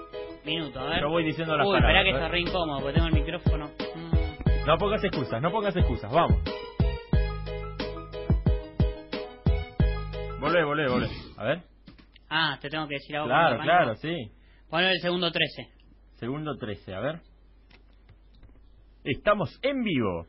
Minuto, 0.45 0.79
a 0.79 0.89
ver. 0.89 1.01
Yo 1.01 1.09
voy 1.09 1.23
diciendo 1.23 1.55
las 1.55 1.65
Uy, 1.65 1.73
palabras, 1.73 1.95
espera 1.95 2.03
que 2.03 2.23
está 2.23 2.27
re 2.27 2.39
incómodo 2.41 2.79
porque 2.79 2.93
tengo 2.93 3.07
el 3.07 3.13
micrófono. 3.13 3.67
Mm. 3.95 4.65
No 4.67 4.77
pongas 4.77 5.03
excusas, 5.03 5.41
no 5.41 5.51
pongas 5.51 5.75
excusas, 5.75 6.11
vamos. 6.11 6.37
Volvé, 10.39 10.63
volvé, 10.63 10.89
volvé. 10.89 11.09
A 11.37 11.43
ver. 11.45 11.63
Ah, 12.29 12.57
te 12.59 12.69
tengo 12.69 12.87
que 12.87 12.95
decir 12.95 13.15
algo. 13.15 13.27
Claro, 13.27 13.59
claro, 13.61 13.95
sí. 13.95 14.31
Ponle 14.69 14.91
el 14.91 14.99
segundo 14.99 15.31
13. 15.31 15.69
Segundo 16.15 16.57
13, 16.57 16.95
a 16.95 16.99
ver. 16.99 17.21
Estamos 19.03 19.57
en 19.61 19.83
vivo. 19.83 20.25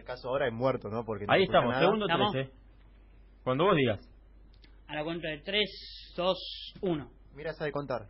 Tal 0.00 0.16
caso 0.16 0.28
ahora 0.30 0.46
es 0.46 0.52
muerto, 0.52 0.88
¿no? 0.88 1.04
Porque 1.04 1.26
no 1.26 1.32
Ahí 1.32 1.42
estamos, 1.42 1.70
nada. 1.72 1.82
segundo 1.82 2.06
¿Estamos? 2.06 2.32
13. 2.32 2.50
Cuando 3.44 3.64
vos 3.64 3.76
digas. 3.76 4.00
A 4.88 4.94
la 4.94 5.04
cuenta 5.04 5.28
de 5.28 5.38
3, 5.38 6.14
2, 6.16 6.38
1. 6.80 7.10
Mira, 7.34 7.52
sabe 7.52 7.70
contar. 7.70 8.06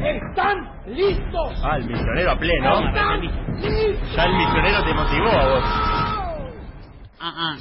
¿Están 0.00 0.82
listos? 0.86 1.62
Ah, 1.64 1.76
el 1.78 1.86
misionero 1.86 2.30
a 2.32 2.38
pleno. 2.38 2.70
No, 2.70 2.92
me 2.92 2.98
arrepentí. 2.98 3.28
Ya 4.14 4.24
el 4.24 4.36
misionero 4.36 4.84
te 4.84 4.94
motivó 4.94 5.28
a 5.28 5.48
vos. 5.48 5.64
Ah, 7.20 7.34
ah. 7.36 7.56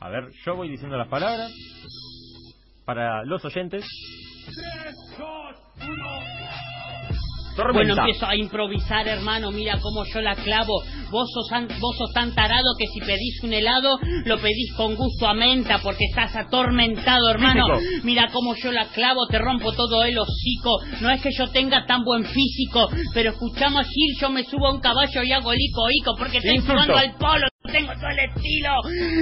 A 0.00 0.08
ver, 0.08 0.24
yo 0.46 0.56
voy 0.56 0.70
diciendo 0.70 0.96
las 0.96 1.08
palabras. 1.08 1.52
Para 2.86 3.22
los 3.24 3.44
oyentes. 3.44 3.84
Bueno, 5.76 6.04
Tormenta. 7.56 8.00
empiezo 8.02 8.26
a 8.26 8.36
improvisar, 8.36 9.06
hermano. 9.08 9.50
Mira 9.50 9.78
cómo 9.80 10.04
yo 10.04 10.20
la 10.20 10.34
clavo. 10.36 10.82
Vos 11.10 11.30
sos, 11.32 11.52
an- 11.52 11.68
vos 11.80 11.96
sos 11.96 12.12
tan 12.12 12.34
tarado 12.34 12.74
que 12.78 12.86
si 12.86 13.00
pedís 13.00 13.42
un 13.42 13.52
helado, 13.52 13.98
lo 14.24 14.38
pedís 14.38 14.72
con 14.76 14.94
gusto 14.96 15.26
a 15.26 15.34
menta 15.34 15.78
porque 15.82 16.04
estás 16.08 16.34
atormentado, 16.36 17.28
hermano. 17.30 17.78
Físico. 17.78 18.00
Mira 18.04 18.28
cómo 18.32 18.54
yo 18.56 18.72
la 18.72 18.86
clavo, 18.86 19.26
te 19.28 19.38
rompo 19.38 19.72
todo 19.72 20.02
el 20.04 20.18
hocico. 20.18 20.80
No 21.00 21.10
es 21.10 21.22
que 21.22 21.30
yo 21.36 21.48
tenga 21.50 21.86
tan 21.86 22.02
buen 22.04 22.24
físico, 22.24 22.88
pero 23.12 23.30
escuchamos 23.30 23.86
Gil, 23.86 24.16
yo 24.20 24.30
me 24.30 24.44
subo 24.44 24.68
a 24.68 24.72
un 24.72 24.80
caballo 24.80 25.22
y 25.22 25.32
hago 25.32 25.52
el 25.52 25.60
ico 25.60 26.14
porque 26.18 26.38
estoy 26.38 26.56
jugando 26.72 26.94
al 26.96 27.14
polo. 27.18 27.46
Tengo 27.72 27.92
todo 27.94 28.10
el 28.10 28.18
estilo. 28.18 28.72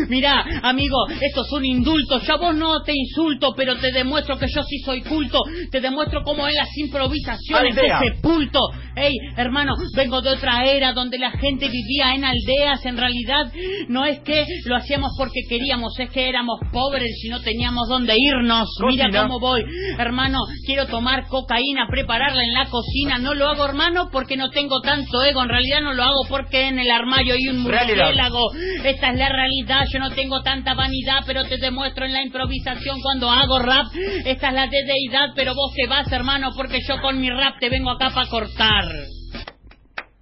Mira, 0.09 0.45
amigo, 0.65 0.97
esto 1.09 1.43
es 1.43 1.53
un 1.53 1.65
indulto. 1.65 2.21
Yo 2.21 2.35
a 2.35 2.39
vos 2.39 2.57
no 2.57 2.83
te 2.83 2.93
insulto, 2.93 3.55
pero 3.57 3.77
te 3.77 3.93
demuestro 3.93 4.37
que 4.37 4.47
yo 4.53 4.63
sí 4.65 4.79
soy 4.85 5.01
culto. 5.03 5.39
Te 5.71 5.81
demuestro 5.81 6.23
cómo 6.25 6.49
en 6.49 6.55
las 6.57 6.77
improvisaciones 6.77 7.79
Aldea. 7.79 8.01
de 8.01 8.09
sepulto. 8.09 8.59
Ey, 8.97 9.15
hermano, 9.37 9.75
vengo 9.95 10.21
de 10.23 10.31
otra 10.31 10.65
era 10.65 10.93
donde 10.93 11.19
la 11.19 11.31
gente 11.31 11.69
vivía 11.69 12.15
en 12.15 12.25
aldeas. 12.25 12.85
En 12.85 12.97
realidad, 12.97 13.53
no 13.87 14.05
es 14.05 14.19
que 14.21 14.45
lo 14.65 14.75
hacíamos 14.75 15.13
porque 15.17 15.43
queríamos, 15.49 15.97
es 16.01 16.11
que 16.11 16.29
éramos 16.29 16.59
pobres 16.73 17.13
y 17.23 17.29
no 17.29 17.41
teníamos 17.43 17.89
dónde 17.89 18.17
irnos. 18.19 18.69
Mira 18.89 19.09
cómo 19.23 19.39
voy. 19.39 19.63
Hermano, 19.99 20.39
quiero 20.67 20.89
tomar 20.89 21.29
cocaína, 21.29 21.87
prepararla 21.89 22.43
en 22.43 22.55
la 22.55 22.67
cocina. 22.67 23.19
No 23.19 23.35
lo 23.35 23.49
hago, 23.49 23.65
hermano, 23.65 24.09
porque 24.11 24.37
no 24.37 24.51
tengo 24.51 24.81
tanto 24.81 25.23
ego. 25.23 25.45
En 25.45 25.49
realidad 25.49 25.81
no 25.81 25.95
lo 25.95 26.03
hago 26.03 26.25
porque 26.29 26.67
en 26.67 26.81
el 26.81 26.91
armario 26.91 27.35
hay 27.35 27.47
un 27.47 27.65
Realidad. 27.65 28.32
Murciélago. 28.33 28.85
Esta 28.89 29.11
es 29.11 29.19
la 29.19 29.29
realidad. 29.29 29.85
Yo 29.93 29.99
no 29.99 30.11
tengo 30.11 30.43
tanta 30.43 30.75
vanidad, 30.75 31.21
pero 31.27 31.45
te 31.45 31.59
demuestro 31.59 32.05
en 32.07 32.13
la 32.13 32.23
improvisación 32.23 33.01
cuando 33.01 33.31
hago 33.31 33.59
rap. 33.59 33.87
Esta 34.25 34.49
es 34.49 34.55
la 34.55 34.67
de 34.67 34.85
deidad, 34.85 35.29
pero 35.37 35.55
vos 35.55 35.73
te 35.75 35.87
vas, 35.87 36.11
hermano, 36.13 36.51
porque 36.57 36.79
yo 36.87 37.01
con 37.01 37.21
mi 37.21 37.31
rap 37.31 37.59
te 37.61 37.69
vengo 37.69 37.91
acá 37.91 38.11
para 38.15 38.29
cortar. 38.29 38.85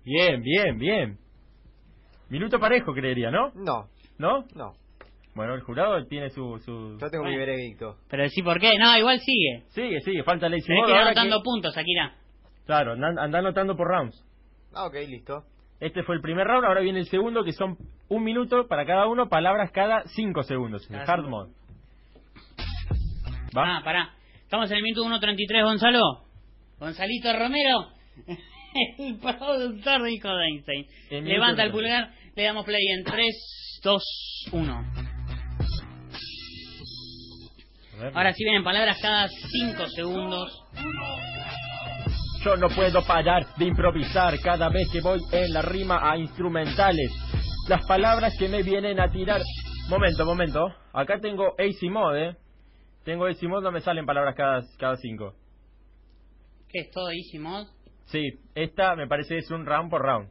Bien, 0.04 0.42
bien, 0.42 0.78
bien. 0.78 1.18
Minuto 2.28 2.58
parejo, 2.58 2.92
creería, 2.92 3.30
¿no? 3.30 3.50
No, 3.54 3.88
¿No? 4.18 4.44
no. 4.54 4.72
Bueno, 5.34 5.54
el 5.54 5.60
jurado 5.62 6.04
tiene 6.06 6.30
su... 6.30 6.58
su... 6.64 6.98
Yo 7.00 7.08
tengo 7.10 7.24
mi 7.24 7.30
Bueno. 7.30 7.46
veredicto. 7.46 7.96
Pero 8.08 8.24
decí 8.24 8.42
por 8.42 8.58
qué. 8.60 8.76
No, 8.78 8.96
igual 8.98 9.20
sigue. 9.20 9.62
Sigue, 9.68 10.00
sigue, 10.00 10.22
falta 10.24 10.48
ley 10.48 10.60
Tenés 10.60 10.84
que 10.86 10.90
ir 10.92 10.96
anotando 10.98 11.40
puntos, 11.42 11.76
Akira. 11.76 12.14
Claro, 12.66 12.92
anda, 12.92 13.22
anda 13.22 13.38
anotando 13.38 13.76
por 13.76 13.88
rounds. 13.88 14.24
Ah, 14.74 14.86
ok, 14.86 14.94
listo. 15.08 15.44
Este 15.80 16.02
fue 16.02 16.14
el 16.14 16.20
primer 16.20 16.46
round, 16.46 16.66
ahora 16.66 16.82
viene 16.82 17.00
el 17.00 17.06
segundo, 17.06 17.42
que 17.42 17.52
son 17.52 17.78
un 18.08 18.22
minuto 18.22 18.68
para 18.68 18.84
cada 18.84 19.06
uno, 19.06 19.28
palabras 19.28 19.70
cada 19.72 20.02
cinco 20.08 20.42
segundos. 20.42 20.86
El 20.90 21.00
hard 21.00 21.26
mode. 21.26 21.52
¿Va? 23.56 23.78
Ah, 23.78 23.80
pará. 23.82 24.14
Estamos 24.42 24.70
en 24.70 24.76
el 24.76 24.82
minuto 24.82 25.04
1.33, 25.04 25.64
Gonzalo. 25.64 26.24
Gonzalito 26.78 27.32
Romero. 27.32 27.88
el 28.98 29.18
productor 29.18 30.02
de 30.02 30.12
Hijo 30.12 30.28
de 30.28 30.46
Einstein. 30.46 30.86
El 31.10 31.24
Levanta 31.24 31.62
el 31.62 31.72
33. 31.72 31.72
pulgar, 31.72 32.10
le 32.36 32.42
damos 32.42 32.64
play 32.66 32.86
en 32.98 33.04
3, 33.04 33.80
2, 33.82 34.02
1. 34.52 34.72
A 37.94 38.02
ver. 38.02 38.12
Ahora 38.14 38.32
sí 38.34 38.44
vienen 38.44 38.64
palabras 38.64 38.98
cada 39.00 39.28
5 39.28 39.86
segundos. 39.88 40.62
Yo 42.44 42.56
no 42.56 42.68
puedo 42.68 43.02
parar 43.06 43.46
de 43.56 43.66
improvisar 43.66 44.38
cada 44.40 44.68
vez 44.70 44.88
que 44.90 45.00
voy 45.00 45.20
en 45.32 45.52
la 45.52 45.62
rima 45.62 46.10
a 46.10 46.16
instrumentales. 46.16 47.10
Las 47.68 47.84
palabras 47.86 48.34
que 48.38 48.48
me 48.48 48.62
vienen 48.62 48.98
a 48.98 49.10
tirar. 49.10 49.40
Momento, 49.88 50.24
momento. 50.24 50.68
Acá 50.92 51.20
tengo 51.20 51.54
AC 51.58 51.90
Mode, 51.90 52.28
¿eh? 52.30 52.36
Tengo 53.04 53.26
AC 53.26 53.42
Mode, 53.42 53.62
no 53.64 53.72
me 53.72 53.80
salen 53.80 54.06
palabras 54.06 54.34
cada, 54.34 54.62
cada 54.78 54.96
cinco. 54.96 55.34
¿Qué 56.68 56.80
es 56.82 56.90
todo 56.92 57.10
easy 57.10 57.38
mod? 57.38 57.66
Sí, 58.06 58.28
esta 58.54 58.94
me 58.94 59.06
parece 59.08 59.38
es 59.38 59.50
un 59.50 59.66
round 59.66 59.90
por 59.90 60.02
round. 60.02 60.28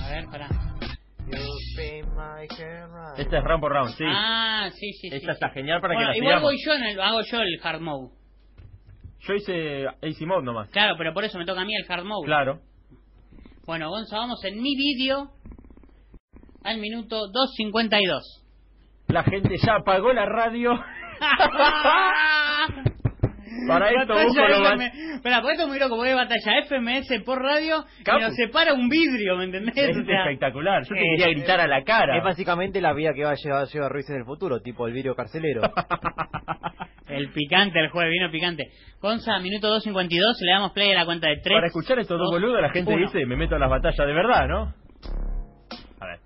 A 0.00 0.10
ver, 0.10 0.26
pará. 0.26 0.48
Esta 3.16 3.38
es 3.38 3.44
round 3.44 3.60
por 3.60 3.72
round, 3.72 3.94
sí. 3.96 4.04
Ah, 4.06 4.68
sí, 4.72 4.92
sí, 4.92 5.08
sí. 5.08 5.16
Esta 5.16 5.32
sí. 5.32 5.34
está 5.34 5.50
genial 5.50 5.80
para 5.80 5.94
Bueno, 5.94 6.08
que 6.12 6.12
la 6.12 6.16
igual 6.16 6.38
sigamos. 6.40 6.52
voy 6.52 6.64
yo 6.64 6.72
en 6.74 6.82
el, 6.82 7.00
hago 7.00 7.20
yo 7.22 7.40
el 7.40 7.60
hard 7.62 7.80
mode. 7.80 8.10
Yo 9.26 9.34
hice 9.34 9.86
AC 9.86 10.20
Mode 10.26 10.44
nomás. 10.44 10.68
Claro, 10.70 10.94
pero 10.96 11.12
por 11.12 11.24
eso 11.24 11.38
me 11.38 11.44
toca 11.44 11.62
a 11.62 11.64
mí 11.64 11.72
el 11.74 11.90
hard 11.90 12.04
mode. 12.04 12.26
Claro. 12.26 12.60
Bueno, 13.66 13.90
Gonza, 13.90 14.18
vamos 14.18 14.44
en 14.44 14.62
mi 14.62 14.76
vídeo 14.76 15.30
al 16.62 16.78
minuto 16.78 17.26
2.52. 17.32 18.20
La 19.08 19.22
gente 19.24 19.56
ya 19.56 19.76
apagó 19.76 20.12
la 20.12 20.26
radio. 20.26 20.72
Para 23.66 23.88
esto 23.90 24.14
Batalla 24.14 24.24
busco 24.24 24.48
lo 24.48 24.66
FM. 24.66 24.92
Espera, 25.14 25.40
porque 25.40 25.52
esto 25.52 25.62
es 25.64 25.68
muy 25.68 25.78
loco, 25.78 25.96
porque 25.96 26.10
es 26.10 26.16
batalla 26.16 26.62
FMS 26.64 27.22
por 27.24 27.42
radio 27.42 27.84
Capo. 28.04 28.18
y 28.18 28.22
nos 28.22 28.34
separa 28.34 28.74
un 28.74 28.88
vidrio, 28.88 29.36
¿me 29.36 29.44
entendés? 29.44 29.76
Es 29.76 29.96
O 29.96 30.04
sea, 30.04 30.24
espectacular. 30.24 30.82
Yo 30.82 30.94
te 30.94 31.00
eh, 31.00 31.16
quería 31.16 31.28
gritar 31.28 31.60
a 31.60 31.66
la 31.66 31.82
cara. 31.82 32.16
Es 32.18 32.24
básicamente 32.24 32.80
la 32.80 32.92
vida 32.92 33.12
que 33.14 33.24
va 33.24 33.30
a 33.30 33.34
llevar, 33.34 33.66
lleva 33.66 33.88
Ruiz 33.88 34.08
en 34.10 34.16
el 34.16 34.24
futuro, 34.24 34.60
tipo 34.60 34.86
el 34.86 34.92
vídeo 34.92 35.14
carcelero. 35.14 35.62
El 37.08 37.30
picante, 37.30 37.78
el 37.78 37.88
jueves 37.90 38.10
vino 38.10 38.30
picante. 38.30 38.64
Gonza, 39.00 39.38
minuto 39.38 39.68
2.52, 39.68 40.10
le 40.40 40.52
damos 40.52 40.72
play 40.72 40.90
a 40.90 40.96
la 40.96 41.04
cuenta 41.04 41.28
de 41.28 41.36
3. 41.36 41.54
Para 41.54 41.66
escuchar 41.68 41.98
estos 42.00 42.18
dos 42.18 42.30
boludos, 42.32 42.60
la 42.60 42.70
gente 42.70 42.96
dice, 42.96 43.24
me 43.26 43.36
meto 43.36 43.54
a 43.54 43.58
las 43.60 43.70
batallas 43.70 44.06
de 44.06 44.12
verdad, 44.12 44.48
¿no? 44.48 44.74
A 46.00 46.06
ver. 46.06 46.18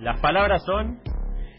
Las 0.00 0.20
palabras 0.20 0.62
son... 0.64 1.00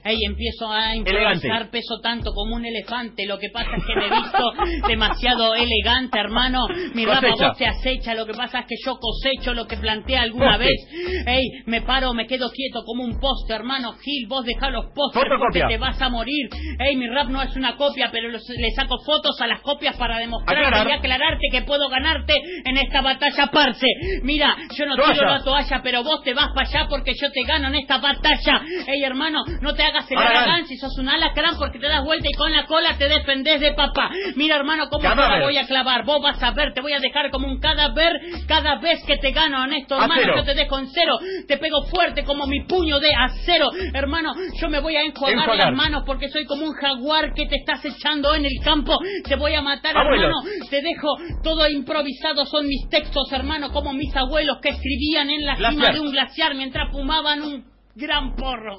Ey, 0.03 0.17
empiezo 0.25 0.71
a 0.71 0.95
improvisar, 0.95 1.69
peso 1.69 1.99
tanto 2.01 2.31
como 2.33 2.55
un 2.55 2.65
elefante. 2.65 3.25
Lo 3.25 3.37
que 3.37 3.49
pasa 3.49 3.69
es 3.77 3.83
que 3.85 3.95
me 3.95 4.07
he 4.07 4.09
visto 4.09 4.51
demasiado 4.87 5.53
elegante, 5.55 6.17
hermano. 6.19 6.65
Mi 6.95 7.05
Cosecha. 7.05 7.47
voz 7.49 7.57
te 7.57 7.67
acecha. 7.67 8.15
Lo 8.15 8.25
que 8.25 8.33
pasa 8.33 8.59
es 8.61 8.65
que 8.65 8.75
yo 8.83 8.97
cosecho 8.99 9.53
lo 9.53 9.67
que 9.67 9.77
planteé 9.77 10.17
alguna 10.17 10.57
Poste. 10.57 10.63
vez. 10.65 11.25
Ey, 11.27 11.43
me 11.67 11.81
paro, 11.81 12.13
me 12.13 12.25
quedo 12.25 12.49
quieto 12.51 12.83
como 12.83 13.03
un 13.03 13.19
poste, 13.19 13.53
hermano. 13.53 13.93
Gil, 13.93 14.27
vos 14.27 14.43
dejá 14.45 14.69
los 14.71 14.85
postes 14.95 15.23
porque 15.37 15.61
te 15.67 15.77
vas 15.77 16.01
a 16.01 16.09
morir. 16.09 16.49
Ey, 16.79 16.95
mi 16.95 17.07
rap 17.07 17.27
no 17.29 17.41
es 17.41 17.55
una 17.55 17.75
copia, 17.75 18.09
pero 18.11 18.29
los- 18.29 18.47
le 18.49 18.71
saco 18.71 18.97
fotos 19.05 19.39
a 19.39 19.47
las 19.47 19.61
copias 19.61 19.95
para 19.97 20.17
demostrarte 20.17 20.65
Aclarar. 20.65 20.87
y 20.87 20.91
aclararte 20.93 21.47
que 21.51 21.61
puedo 21.61 21.89
ganarte 21.89 22.33
en 22.65 22.77
esta 22.77 23.01
batalla, 23.01 23.47
parce. 23.53 23.87
Mira, 24.23 24.55
yo 24.75 24.85
no 24.87 24.95
Toalla. 24.95 25.13
tiro 25.13 25.25
la 25.27 25.43
toalla, 25.43 25.81
pero 25.83 26.03
vos 26.03 26.23
te 26.23 26.33
vas 26.33 26.49
para 26.55 26.67
allá 26.67 26.87
porque 26.89 27.13
yo 27.13 27.31
te 27.31 27.43
gano 27.43 27.67
en 27.67 27.75
esta 27.75 27.99
batalla. 27.99 28.61
Ey, 28.87 29.03
hermano, 29.03 29.43
no 29.61 29.73
te 29.75 29.83
hagas 29.83 29.90
el 30.09 30.17
Aragán. 30.17 30.43
aragán 30.43 30.65
si 30.67 30.77
sos 30.77 30.97
un 30.97 31.09
alacrán 31.09 31.55
porque 31.57 31.79
te 31.79 31.87
das 31.87 32.03
vuelta 32.03 32.27
y 32.29 32.33
con 32.37 32.51
la 32.51 32.65
cola 32.65 32.97
te 32.97 33.07
defendés 33.07 33.59
de 33.59 33.73
papá. 33.73 34.09
Mira, 34.35 34.55
hermano, 34.55 34.87
cómo 34.89 35.01
te 35.01 35.15
la 35.15 35.39
voy 35.43 35.57
a 35.57 35.65
clavar. 35.67 36.05
Vos 36.05 36.21
vas 36.21 36.41
a 36.41 36.51
ver, 36.51 36.73
te 36.73 36.81
voy 36.81 36.93
a 36.93 36.99
dejar 36.99 37.29
como 37.31 37.47
un 37.47 37.59
cadáver 37.59 38.13
cada 38.47 38.75
vez 38.79 39.03
que 39.05 39.17
te 39.17 39.31
gano 39.31 39.63
en 39.65 39.73
esto, 39.73 39.95
hermano. 39.95 40.13
Acero. 40.21 40.35
Yo 40.37 40.43
te 40.43 40.53
dejo 40.55 40.79
en 40.79 40.87
cero. 40.87 41.19
Te 41.47 41.57
pego 41.57 41.83
fuerte 41.83 42.23
como 42.23 42.45
mi 42.47 42.61
puño 42.65 42.99
de 42.99 43.13
acero. 43.13 43.69
Hermano, 43.93 44.33
yo 44.59 44.69
me 44.69 44.79
voy 44.79 44.95
a 44.95 45.01
enjuagar, 45.03 45.39
Enjuagar. 45.39 45.67
las 45.67 45.75
manos 45.75 46.03
porque 46.05 46.29
soy 46.29 46.45
como 46.45 46.65
un 46.65 46.73
jaguar 46.73 47.33
que 47.33 47.45
te 47.47 47.55
estás 47.57 47.83
echando 47.85 48.33
en 48.35 48.45
el 48.45 48.59
campo. 48.63 48.97
Te 49.27 49.35
voy 49.35 49.53
a 49.53 49.61
matar, 49.61 49.95
hermano. 49.95 50.37
Te 50.69 50.81
dejo 50.81 51.17
todo 51.43 51.67
improvisado. 51.69 52.45
Son 52.45 52.65
mis 52.67 52.87
textos, 52.89 53.31
hermano, 53.31 53.71
como 53.71 53.93
mis 53.93 54.15
abuelos 54.15 54.57
que 54.61 54.69
escribían 54.69 55.29
en 55.29 55.45
la 55.45 55.55
cima 55.55 55.91
de 55.91 55.99
un 55.99 56.11
glaciar 56.11 56.55
mientras 56.55 56.91
fumaban 56.91 57.41
un 57.41 57.65
gran 57.95 58.35
porro. 58.35 58.77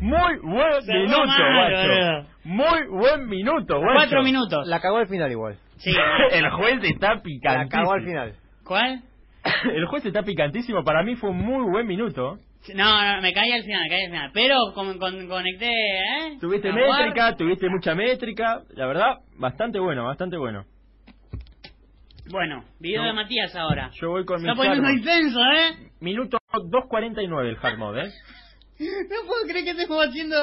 Muy 0.00 0.38
buen 0.42 0.86
minuto, 0.86 1.26
mal, 1.26 1.54
guacho. 1.54 1.88
boludo. 1.88 2.26
Muy 2.44 2.86
buen 2.88 3.26
minuto, 3.28 3.78
guacho. 3.78 3.94
Cuatro 3.94 4.22
minutos. 4.22 4.66
La 4.66 4.80
cagó 4.80 4.98
al 4.98 5.08
final 5.08 5.30
igual. 5.30 5.56
Sí. 5.78 5.92
El 6.32 6.48
juez 6.50 6.80
está 6.84 7.14
La 7.14 7.22
picantísimo. 7.22 7.70
cagó 7.70 7.92
al 7.92 8.04
final. 8.04 8.34
¿Cuál? 8.64 9.02
El 9.74 9.86
juez 9.86 10.04
está 10.06 10.22
picantísimo. 10.22 10.84
Para 10.84 11.02
mí 11.02 11.16
fue 11.16 11.30
un 11.30 11.38
muy 11.38 11.70
buen 11.70 11.86
minuto. 11.86 12.38
No, 12.74 13.14
no, 13.16 13.22
me 13.22 13.32
caí 13.32 13.50
al 13.52 13.62
final, 13.62 13.82
me 13.84 13.88
caí 13.88 14.04
al 14.04 14.10
final. 14.10 14.30
Pero 14.34 14.56
con, 14.74 14.98
con- 14.98 15.26
conecté, 15.28 15.70
¿eh? 15.70 16.36
Tuviste 16.40 16.70
métrica, 16.72 17.34
tuviste 17.36 17.68
mucha 17.70 17.94
métrica. 17.94 18.60
La 18.74 18.86
verdad, 18.86 19.14
bastante 19.38 19.78
bueno, 19.78 20.04
bastante 20.04 20.36
bueno. 20.36 20.64
Bueno, 22.30 22.64
video 22.78 23.02
No. 23.02 23.08
de 23.08 23.12
Matías 23.14 23.56
ahora. 23.56 23.90
Yo 24.00 24.10
voy 24.10 24.24
con 24.24 24.42
mi 24.42 24.48
Está 24.48 24.62
poniendo 24.62 24.88
intenso, 24.90 25.40
¿eh? 25.40 25.90
Minuto 26.00 26.38
2.49 26.52 27.48
el 27.48 27.56
hard 27.60 27.78
mode, 27.78 28.02
¿eh? 28.06 28.10
No 28.80 29.26
puedo 29.26 29.42
creer 29.46 29.64
que 29.64 29.70
estemos 29.72 30.06
haciendo... 30.06 30.36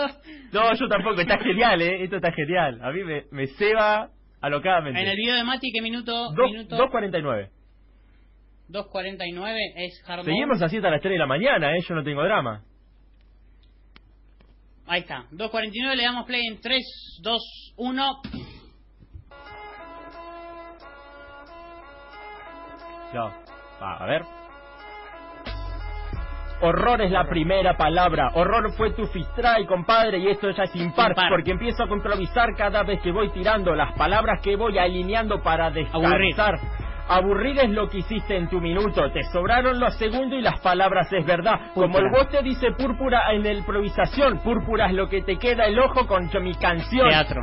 No, 0.51 0.73
yo 0.75 0.87
tampoco. 0.87 1.19
Está 1.21 1.39
genial, 1.39 1.81
¿eh? 1.81 2.03
Esto 2.03 2.17
está 2.17 2.31
genial. 2.31 2.79
A 2.83 2.91
mí 2.91 3.03
me, 3.03 3.25
me 3.31 3.47
ceba 3.47 4.11
alocadamente. 4.41 5.01
En 5.01 5.07
el 5.07 5.15
video 5.15 5.35
de 5.35 5.43
Mati, 5.43 5.71
¿qué 5.73 5.81
minuto? 5.81 6.11
Dos- 6.35 6.51
minuto 6.51 6.77
2.49. 6.77 7.49
2.49 8.69 9.57
es 9.77 10.03
hard. 10.07 10.23
Seguimos 10.25 10.61
así 10.61 10.77
hasta 10.77 10.91
las 10.91 11.01
3 11.01 11.13
de 11.13 11.17
la 11.19 11.25
mañana, 11.25 11.75
¿eh? 11.75 11.79
Yo 11.87 11.95
no 11.95 12.03
tengo 12.03 12.23
drama. 12.23 12.63
Ahí 14.85 15.01
está. 15.01 15.25
2.49, 15.31 15.95
le 15.95 16.03
damos 16.03 16.25
play 16.25 16.45
en 16.47 16.61
3, 16.61 17.19
2, 17.21 17.73
1. 17.77 18.21
Ya. 23.13 23.21
Va, 23.81 23.97
a 23.97 24.05
ver. 24.05 24.21
Horror 26.61 27.01
es 27.01 27.11
la 27.11 27.25
primera 27.25 27.77
palabra. 27.77 28.31
Horror 28.33 28.71
fue 28.73 28.91
tu 28.91 29.05
fistray, 29.07 29.65
compadre, 29.65 30.17
y 30.17 30.27
esto 30.27 30.49
ya 30.51 30.63
es 30.63 30.75
impar, 30.75 31.11
Impar. 31.11 31.29
porque 31.29 31.51
empiezo 31.51 31.83
a 31.83 31.87
improvisar 31.87 32.55
cada 32.55 32.83
vez 32.83 32.99
que 33.01 33.11
voy 33.11 33.29
tirando 33.29 33.75
las 33.75 33.93
palabras 33.93 34.41
que 34.41 34.55
voy 34.55 34.77
alineando 34.77 35.41
para 35.41 35.69
descansar. 35.69 36.59
Aburrir 37.09 37.57
es 37.59 37.69
lo 37.69 37.87
que 37.87 37.99
hiciste 37.99 38.35
en 38.35 38.49
tu 38.49 38.59
minuto. 38.59 39.09
Te 39.11 39.23
sobraron 39.31 39.79
los 39.79 39.95
segundos 39.97 40.39
y 40.39 40.41
las 40.41 40.59
palabras 40.59 41.07
es 41.13 41.25
verdad. 41.25 41.71
Como 41.73 41.99
el 41.99 42.09
vos 42.11 42.27
te 42.29 42.41
dice 42.41 42.71
púrpura 42.77 43.31
en 43.31 43.43
la 43.43 43.53
improvisación, 43.53 44.39
púrpura 44.39 44.87
es 44.87 44.93
lo 44.93 45.07
que 45.07 45.21
te 45.21 45.37
queda 45.37 45.65
el 45.67 45.79
ojo 45.79 46.05
con 46.05 46.29
mi 46.41 46.53
canción. 46.55 47.07
Teatro. 47.09 47.41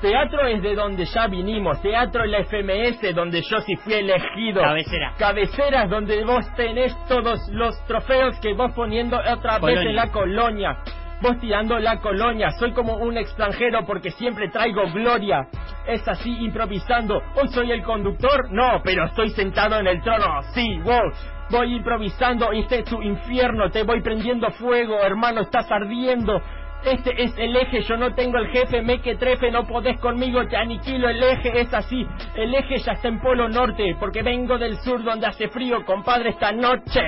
Teatro 0.00 0.46
es 0.46 0.62
de 0.62 0.74
donde 0.74 1.04
ya 1.06 1.26
vinimos. 1.28 1.80
Teatro 1.80 2.24
es 2.24 2.30
la 2.30 2.44
FMS, 2.44 3.14
donde 3.14 3.40
yo 3.42 3.60
sí 3.60 3.76
fui 3.76 3.94
elegido. 3.94 4.62
Cabecera. 4.62 5.14
Cabeceras, 5.18 5.88
donde 5.88 6.24
vos 6.24 6.44
tenés 6.56 6.94
todos 7.08 7.40
los 7.50 7.74
trofeos 7.86 8.38
que 8.40 8.52
vos 8.52 8.72
poniendo 8.74 9.18
otra 9.18 9.58
vez 9.58 9.78
en 9.78 9.94
la 9.94 10.10
colonia. 10.10 10.78
Vos 11.22 11.38
tirando 11.40 11.78
la 11.78 12.00
colonia. 12.00 12.50
Soy 12.58 12.72
como 12.72 12.96
un 12.96 13.16
extranjero 13.16 13.86
porque 13.86 14.10
siempre 14.10 14.50
traigo 14.50 14.82
gloria. 14.92 15.46
Es 15.86 16.06
así 16.06 16.30
improvisando. 16.44 17.22
Hoy 17.36 17.48
soy 17.48 17.72
el 17.72 17.82
conductor. 17.82 18.50
No, 18.50 18.82
pero 18.84 19.06
estoy 19.06 19.30
sentado 19.30 19.78
en 19.78 19.86
el 19.86 20.02
trono. 20.02 20.42
Sí, 20.54 20.78
wow. 20.82 21.12
Voy 21.50 21.76
improvisando 21.76 22.52
este 22.52 22.80
es 22.80 22.84
tu 22.84 23.00
infierno. 23.00 23.70
Te 23.70 23.84
voy 23.84 24.02
prendiendo 24.02 24.50
fuego, 24.50 24.98
hermano. 25.02 25.40
Estás 25.40 25.70
ardiendo. 25.70 26.42
Este 26.84 27.22
es 27.22 27.32
el 27.38 27.56
eje, 27.56 27.82
yo 27.82 27.96
no 27.96 28.14
tengo 28.14 28.38
el 28.38 28.48
jefe, 28.48 28.82
me 28.82 29.00
que 29.00 29.16
trefe, 29.16 29.50
no 29.50 29.66
podés 29.66 29.98
conmigo, 30.00 30.46
te 30.46 30.56
aniquilo, 30.56 31.08
el 31.08 31.22
eje 31.22 31.60
es 31.60 31.72
así, 31.72 32.06
el 32.36 32.54
eje 32.54 32.78
ya 32.78 32.92
está 32.92 33.08
en 33.08 33.20
Polo 33.20 33.48
Norte, 33.48 33.96
porque 33.98 34.22
vengo 34.22 34.58
del 34.58 34.76
sur 34.78 35.02
donde 35.02 35.26
hace 35.26 35.48
frío, 35.48 35.84
compadre, 35.86 36.30
esta 36.30 36.52
noche. 36.52 37.00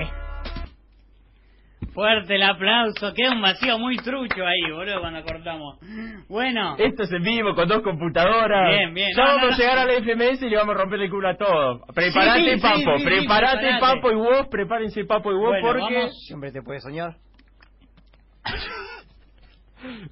Fuerte 1.93 2.35
el 2.35 2.43
aplauso. 2.43 3.15
Queda 3.15 3.33
un 3.33 3.41
vacío 3.41 3.79
muy 3.79 3.97
trucho 3.97 4.45
ahí, 4.47 4.71
boludo, 4.71 5.01
cuando 5.01 5.23
cortamos. 5.25 5.79
Bueno. 6.29 6.75
Esto 6.79 7.05
es 7.05 7.13
en 7.13 7.23
vivo, 7.23 7.55
con 7.55 7.67
dos 7.69 7.81
computadoras. 7.81 8.69
Bien, 8.69 8.93
bien. 8.93 9.09
Ya 9.17 9.23
No, 9.23 9.29
vamos 9.29 9.43
no, 9.43 9.49
a 9.49 9.51
no. 9.53 9.57
llegar 9.57 9.79
a 9.79 9.85
la 9.87 9.93
FMS 9.95 10.43
y 10.43 10.51
le 10.51 10.57
vamos 10.59 10.75
a 10.75 10.79
romper 10.79 11.01
el 11.01 11.11
culo 11.11 11.29
a 11.31 11.37
todos. 11.37 11.81
Preparate, 11.95 12.41
Sí, 12.43 12.51
sí, 12.57 12.61
Papo, 12.61 12.77
sí, 12.79 12.85
sí, 12.99 13.05
preparate, 13.05 13.59
preparate. 13.59 13.81
Papo 13.81 14.11
y 14.11 14.15
vos, 14.15 14.47
prepárense, 14.51 15.05
Papo 15.07 15.33
y 15.33 15.37
vos, 15.37 15.49
Bueno, 15.49 15.67
porque 15.69 15.95
vamos. 15.95 16.27
Siempre 16.27 16.53
te 16.53 16.61
puedes 16.61 16.83
soñar. 16.83 17.17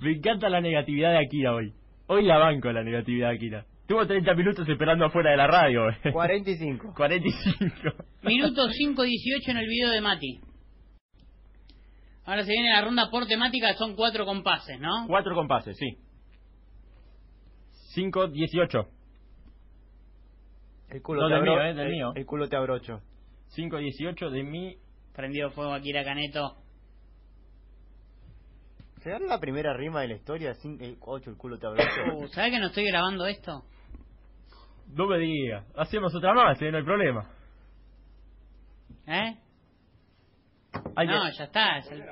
Me 0.01 0.13
encanta 0.13 0.49
la 0.49 0.61
negatividad 0.61 1.13
de 1.13 1.19
Akira 1.19 1.55
hoy. 1.55 1.73
Hoy 2.07 2.25
la 2.25 2.39
banco 2.39 2.71
la 2.73 2.83
negatividad 2.83 3.31
de 3.31 3.35
Akira. 3.37 3.67
Tuvo 3.87 4.07
30 4.07 4.35
minutos 4.35 4.69
esperando 4.69 5.05
afuera 5.07 5.31
de 5.33 5.37
la 5.37 5.47
radio. 5.47 5.89
eh. 5.91 6.13
45. 6.13 6.95
45. 6.97 7.75
Minuto 8.23 8.67
5.18 8.69 9.49
en 9.51 9.57
el 9.59 9.67
video 9.69 9.91
de 9.91 10.01
Mati. 10.01 10.41
Ahora 12.25 12.43
se 12.45 12.53
viene 12.53 12.71
la 12.71 12.81
ronda 12.83 13.11
por 13.11 13.27
temática, 13.27 13.75
son 13.75 13.95
cuatro 13.95 14.25
compases, 14.25 14.81
¿no? 14.81 15.07
Cuatro 15.07 15.35
compases, 15.35 15.77
sí. 15.77 15.99
5, 17.95 18.29
18. 18.29 18.89
El 20.89 21.03
culo 21.03 21.23
No, 21.23 21.29
te 21.29 21.35
del 21.35 21.43
mío, 21.43 21.61
eh, 21.63 21.75
del 21.75 21.87
el- 21.87 21.93
mío. 21.93 22.13
El 22.15 22.25
culo 22.27 22.49
te 22.49 22.57
abrocho. 22.57 23.01
5, 23.49 23.77
18 23.79 24.31
de 24.31 24.43
mi... 24.43 24.77
Prendido 25.15 25.51
fuego 25.51 25.75
aquí 25.75 25.93
la 25.93 26.03
Caneto. 29.05 29.19
¿Será 29.19 29.19
la 29.21 29.39
primera 29.41 29.75
rima 29.75 30.01
de 30.03 30.09
la 30.09 30.15
historia? 30.15 30.53
8 31.01 31.31
el 31.31 31.37
culo 31.37 31.59
te 31.59 31.67
abrocho. 31.67 31.85
Uh, 32.17 32.27
¿Sabes 32.29 32.53
que 32.53 32.59
no 32.59 32.67
estoy 32.69 32.85
grabando 32.87 33.27
esto? 33.27 33.63
No 34.89 35.07
me 35.07 35.19
diga. 35.19 35.65
Hacemos 35.77 36.15
otra 36.15 36.33
más, 36.35 36.61
eh, 36.61 36.71
no 36.71 36.79
hay 36.79 36.85
problema. 36.85 37.31
¿Eh? 39.07 39.37
Hay 40.97 41.07
no, 41.07 41.13
que- 41.25 41.39
ya 41.39 41.45
está. 41.45 41.79
es 41.79 41.91
el- 41.91 42.05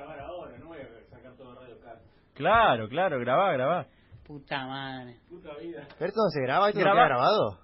Claro, 2.33 2.89
claro, 2.89 3.19
grabá, 3.19 3.53
grabá. 3.53 3.85
Puta 4.25 4.65
madre. 4.65 5.17
¿Pero 5.29 6.07
esto 6.07 6.21
no 6.23 6.29
se 6.29 6.41
graba? 6.41 6.69
¿Esto 6.69 6.79
Graba- 6.79 7.01
no 7.01 7.07
queda 7.07 7.15
grabado? 7.15 7.59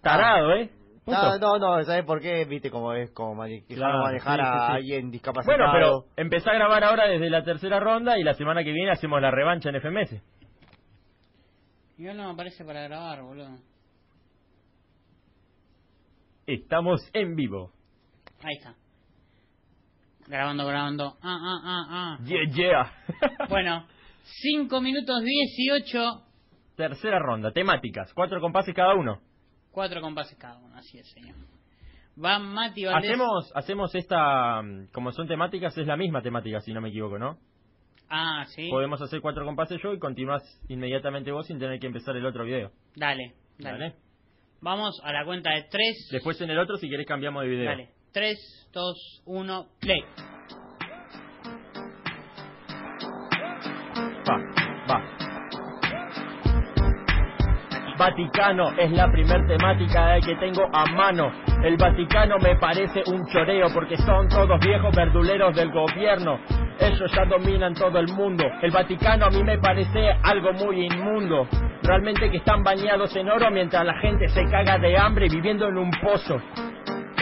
Tarado, 0.00 0.52
¿eh? 0.52 0.70
Puto. 1.04 1.16
Ah, 1.18 1.36
no, 1.38 1.58
no, 1.58 1.84
¿sabes 1.84 2.04
por 2.04 2.20
qué? 2.20 2.44
Viste 2.46 2.70
cómo 2.70 2.94
es 2.94 3.10
como 3.10 3.34
mane- 3.34 3.62
que 3.66 3.74
Claro, 3.74 4.00
manejar 4.02 4.40
sí, 4.40 4.46
a 4.46 4.66
sí. 4.68 4.72
alguien 4.76 5.10
discapacitado. 5.10 5.58
Bueno, 5.58 5.72
pero 5.74 6.04
empecé 6.16 6.48
a 6.50 6.54
grabar 6.54 6.82
ahora 6.84 7.06
desde 7.06 7.28
la 7.28 7.44
tercera 7.44 7.78
ronda 7.78 8.18
y 8.18 8.22
la 8.22 8.32
semana 8.34 8.64
que 8.64 8.72
viene 8.72 8.90
hacemos 8.90 9.20
la 9.20 9.30
revancha 9.30 9.68
en 9.68 9.76
FMS. 9.76 10.22
Igual 11.98 12.16
no 12.16 12.24
me 12.24 12.30
aparece 12.32 12.64
para 12.64 12.82
grabar, 12.84 13.22
boludo. 13.22 13.58
Estamos 16.46 17.00
en 17.12 17.36
vivo. 17.36 17.70
Ahí 18.42 18.56
está. 18.58 18.74
Grabando, 20.26 20.66
grabando. 20.66 21.16
Ah, 21.22 21.38
ah, 21.40 21.60
ah, 21.64 21.86
ah. 21.90 22.18
Yeah, 22.24 22.50
yeah. 22.50 22.92
Bueno, 23.48 23.86
5 24.24 24.80
minutos 24.80 25.22
18, 25.22 26.22
Tercera 26.76 27.18
ronda, 27.20 27.52
temáticas, 27.52 28.12
cuatro 28.14 28.40
compases 28.40 28.74
cada 28.74 28.94
uno. 28.94 29.20
4 29.74 30.00
compases 30.00 30.38
cada 30.38 30.56
uno, 30.58 30.76
así 30.76 30.98
es, 30.98 31.10
señor. 31.10 31.34
Va 32.22 32.38
Mati 32.38 32.84
Valdés. 32.84 33.10
Hacemos, 33.10 33.52
hacemos 33.54 33.94
esta, 33.94 34.62
mm, 34.62 34.86
como 34.92 35.10
son 35.10 35.26
temáticas, 35.26 35.76
es 35.76 35.86
la 35.86 35.96
misma 35.96 36.22
temática, 36.22 36.60
si 36.60 36.72
no 36.72 36.80
me 36.80 36.90
equivoco, 36.90 37.18
¿no? 37.18 37.38
Ah, 38.08 38.44
sí. 38.54 38.68
Podemos 38.70 39.02
hacer 39.02 39.20
cuatro 39.20 39.44
compases 39.44 39.80
yo 39.82 39.92
y 39.92 39.98
continúas 39.98 40.42
inmediatamente 40.68 41.32
vos 41.32 41.46
sin 41.46 41.58
tener 41.58 41.80
que 41.80 41.88
empezar 41.88 42.16
el 42.16 42.24
otro 42.24 42.44
video. 42.44 42.70
Dale, 42.94 43.34
dale, 43.58 43.78
Dale. 43.78 43.94
Vamos 44.60 45.00
a 45.02 45.12
la 45.12 45.24
cuenta 45.24 45.50
de 45.50 45.64
3. 45.64 46.08
Después 46.12 46.40
en 46.40 46.50
el 46.50 46.58
otro, 46.58 46.76
si 46.76 46.88
querés, 46.88 47.06
cambiamos 47.06 47.42
de 47.42 47.48
video. 47.48 47.66
Dale. 47.66 47.90
3, 48.12 48.70
2, 48.72 49.22
1, 49.26 49.66
play. 49.80 50.33
Vaticano 58.04 58.70
es 58.76 58.90
la 58.90 59.10
primer 59.10 59.46
temática 59.46 60.20
que 60.20 60.36
tengo 60.36 60.68
a 60.70 60.84
mano. 60.92 61.32
El 61.62 61.78
Vaticano 61.78 62.36
me 62.36 62.54
parece 62.56 63.02
un 63.06 63.24
choreo 63.32 63.68
porque 63.72 63.96
son 63.96 64.28
todos 64.28 64.60
viejos 64.60 64.94
verduleros 64.94 65.56
del 65.56 65.72
gobierno. 65.72 66.38
Ellos 66.78 67.10
ya 67.10 67.24
dominan 67.24 67.72
todo 67.72 67.98
el 67.98 68.08
mundo. 68.08 68.44
El 68.60 68.72
Vaticano 68.72 69.24
a 69.24 69.30
mí 69.30 69.42
me 69.42 69.56
parece 69.56 70.10
algo 70.22 70.52
muy 70.52 70.84
inmundo. 70.84 71.48
Realmente 71.82 72.30
que 72.30 72.36
están 72.36 72.62
bañados 72.62 73.16
en 73.16 73.26
oro 73.26 73.50
mientras 73.50 73.82
la 73.86 73.94
gente 74.00 74.28
se 74.28 74.44
caga 74.50 74.76
de 74.76 74.98
hambre 74.98 75.26
viviendo 75.30 75.66
en 75.68 75.78
un 75.78 75.90
pozo. 75.90 76.42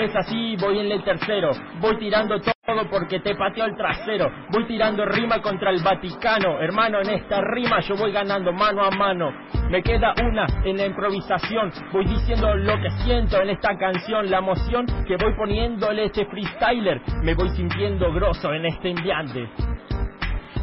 Es 0.00 0.16
así, 0.16 0.56
voy 0.56 0.78
en 0.78 0.90
el 0.90 1.04
tercero, 1.04 1.50
voy 1.80 1.98
tirando 1.98 2.40
todo 2.40 2.88
porque 2.90 3.20
te 3.20 3.34
pateó 3.34 3.66
el 3.66 3.76
trasero, 3.76 4.30
voy 4.50 4.66
tirando 4.66 5.04
rima 5.04 5.40
contra 5.42 5.70
el 5.70 5.82
Vaticano, 5.82 6.60
hermano, 6.60 7.00
en 7.00 7.10
esta 7.10 7.40
rima 7.42 7.80
yo 7.80 7.94
voy 7.96 8.10
ganando 8.10 8.52
mano 8.52 8.82
a 8.82 8.90
mano, 8.90 9.30
me 9.68 9.82
queda 9.82 10.14
una 10.24 10.46
en 10.64 10.78
la 10.78 10.86
improvisación, 10.86 11.70
voy 11.92 12.06
diciendo 12.06 12.54
lo 12.54 12.74
que 12.80 12.90
siento 13.04 13.40
en 13.42 13.50
esta 13.50 13.76
canción, 13.76 14.30
la 14.30 14.38
emoción 14.38 14.86
que 15.06 15.16
voy 15.16 15.34
poniéndole 15.36 16.04
este 16.06 16.24
freestyler, 16.26 17.00
me 17.22 17.34
voy 17.34 17.50
sintiendo 17.50 18.12
grosso 18.12 18.52
en 18.52 18.66
este 18.66 18.90
enviante. 18.90 19.48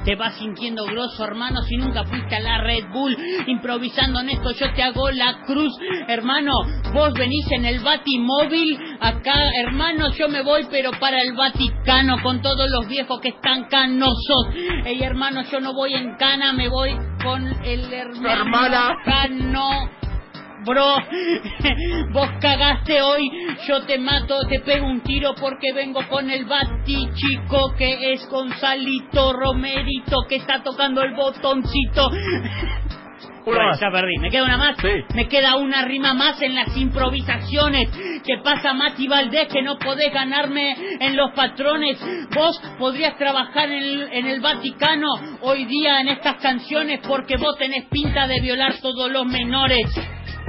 Te 0.05 0.15
vas 0.15 0.35
sintiendo 0.37 0.85
grosso, 0.85 1.23
hermano, 1.23 1.61
si 1.63 1.75
nunca 1.77 2.03
fuiste 2.03 2.35
a 2.35 2.39
la 2.39 2.61
Red 2.61 2.85
Bull. 2.91 3.15
Improvisando 3.47 4.21
en 4.21 4.29
esto, 4.29 4.51
yo 4.51 4.73
te 4.73 4.83
hago 4.83 5.09
la 5.11 5.41
cruz. 5.45 5.73
Hermano, 6.07 6.51
vos 6.93 7.13
venís 7.13 7.45
en 7.51 7.65
el 7.65 7.79
Batimóvil. 7.79 8.77
Acá, 8.99 9.35
hermano, 9.63 10.11
yo 10.13 10.29
me 10.29 10.41
voy, 10.41 10.67
pero 10.71 10.91
para 10.99 11.21
el 11.21 11.33
Vaticano, 11.33 12.21
con 12.23 12.41
todos 12.41 12.69
los 12.69 12.87
viejos 12.87 13.19
que 13.19 13.29
están 13.29 13.65
canosos. 13.65 14.47
Ey, 14.85 15.01
hermano, 15.01 15.43
yo 15.51 15.59
no 15.59 15.73
voy 15.73 15.93
en 15.93 16.15
cana, 16.17 16.53
me 16.53 16.69
voy 16.69 16.95
con 17.23 17.45
el 17.63 17.93
hermano 17.93 18.29
hermana. 18.29 18.95
cano. 19.03 19.98
Bro, 20.69 20.97
vos 22.13 22.29
cagaste 22.39 23.01
hoy, 23.01 23.27
yo 23.67 23.81
te 23.87 23.97
mato, 23.97 24.35
te 24.47 24.59
pego 24.59 24.85
un 24.85 25.01
tiro 25.01 25.33
porque 25.33 25.73
vengo 25.73 25.99
con 26.07 26.29
el 26.29 26.45
bati 26.45 27.09
chico 27.15 27.73
que 27.75 28.13
es 28.13 28.29
Gonzalito 28.29 29.33
Romerito 29.33 30.17
que 30.29 30.35
está 30.35 30.61
tocando 30.61 31.01
el 31.01 31.15
botoncito. 31.15 32.11
Más. 33.47 33.79
ya 33.79 33.89
perdí, 33.89 34.17
me 34.19 34.29
queda 34.29 34.43
una 34.43 34.57
más. 34.57 34.77
Me 35.15 35.27
queda 35.27 35.55
una 35.55 35.81
rima 35.83 36.13
más 36.13 36.39
en 36.41 36.53
las 36.53 36.75
improvisaciones. 36.77 37.89
¿Qué 38.23 38.37
pasa, 38.43 38.73
Mati 38.73 39.07
Valdés? 39.07 39.47
Que 39.47 39.63
no 39.63 39.79
podés 39.79 40.13
ganarme 40.13 40.75
en 40.99 41.15
los 41.15 41.31
patrones. 41.33 41.97
Vos 42.35 42.61
podrías 42.77 43.17
trabajar 43.17 43.71
en 43.71 43.83
el, 43.83 44.09
en 44.11 44.27
el 44.27 44.39
Vaticano 44.39 45.07
hoy 45.41 45.65
día 45.65 46.01
en 46.01 46.09
estas 46.09 46.35
canciones 46.35 46.99
porque 47.07 47.37
vos 47.37 47.57
tenés 47.57 47.85
pinta 47.85 48.27
de 48.27 48.39
violar 48.39 48.75
todos 48.81 49.09
los 49.11 49.25
menores. 49.25 49.89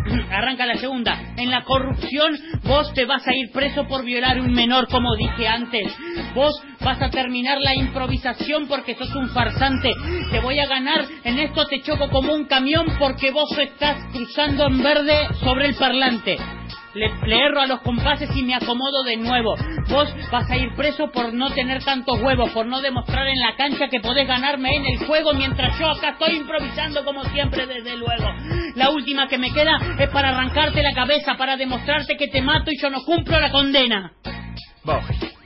Arranca 0.31 0.67
la 0.67 0.77
segunda. 0.77 1.35
En 1.37 1.51
la 1.51 1.65
corrupción 1.65 2.39
vos 2.65 2.93
te 2.95 3.05
vas 3.05 3.27
a 3.27 3.35
ir 3.35 3.51
preso 3.53 3.87
por 3.87 4.05
violar 4.05 4.41
un 4.41 4.53
menor, 4.53 4.89
como 4.89 5.15
dije 5.17 5.49
antes. 5.49 5.95
Vos 6.35 6.63
vas 6.81 7.01
a 7.03 7.11
terminar 7.11 7.59
la 7.61 7.75
improvisación 7.75 8.67
porque 8.67 8.95
sos 8.95 9.15
un 9.15 9.29
farsante. 9.31 9.93
Te 10.31 10.41
voy 10.41 10.59
a 10.59 10.67
ganar, 10.67 11.05
en 11.25 11.39
esto 11.39 11.67
te 11.67 11.83
choco 11.83 12.09
como 12.11 12.35
un 12.35 12.47
camión 12.47 12.87
porque 12.99 13.31
vos 13.31 13.51
estás 13.59 14.05
cruzando 14.13 14.67
en 14.67 14.83
verde 14.83 15.29
sobre 15.43 15.67
el 15.67 15.75
parlante. 15.75 16.39
Le, 16.95 17.09
le 17.27 17.39
erro 17.39 17.61
a 17.61 17.67
los 17.67 17.81
compases 17.81 18.29
y 18.35 18.43
me 18.43 18.55
acomodo 18.55 19.05
de 19.05 19.17
nuevo. 19.17 19.55
Vos 19.89 20.13
vas 20.31 20.51
a 20.51 20.57
ir 20.57 20.75
preso 20.75 21.11
por 21.13 21.33
no 21.33 21.51
tener 21.51 21.85
tantos 21.85 22.21
huevos, 22.21 22.51
por 22.51 22.67
no 22.67 22.81
demostrar 22.81 23.27
en 23.29 23.39
la 23.39 23.55
cancha 23.57 23.89
que 23.89 24.01
podés 24.01 24.27
ganarme 24.27 24.71
en 24.75 24.87
el 24.87 25.07
juego 25.07 25.33
mientras 25.35 25.79
yo 25.79 25.89
acá 25.89 26.11
estoy 26.11 26.37
improvisando 26.37 27.05
como 27.05 27.25
siempre, 27.25 27.67
desde 27.67 27.97
luego. 27.97 28.27
La 28.75 28.91
última 28.91 29.29
que 29.29 29.39
me 29.39 29.53
queda 29.53 29.79
es 29.99 30.09
para 30.11 30.31
arrancarte 30.31 30.83
la 30.83 30.95
cabeza, 30.95 31.37
para 31.37 31.57
demostrarte 31.57 32.17
que 32.17 32.29
te 32.29 32.43
mato 32.43 32.71
y 32.71 32.81
yo 32.81 32.91
no 32.91 33.05
cumplo 33.05 33.39
la 33.39 33.51
condena. 33.51 34.13
Va, 34.89 35.01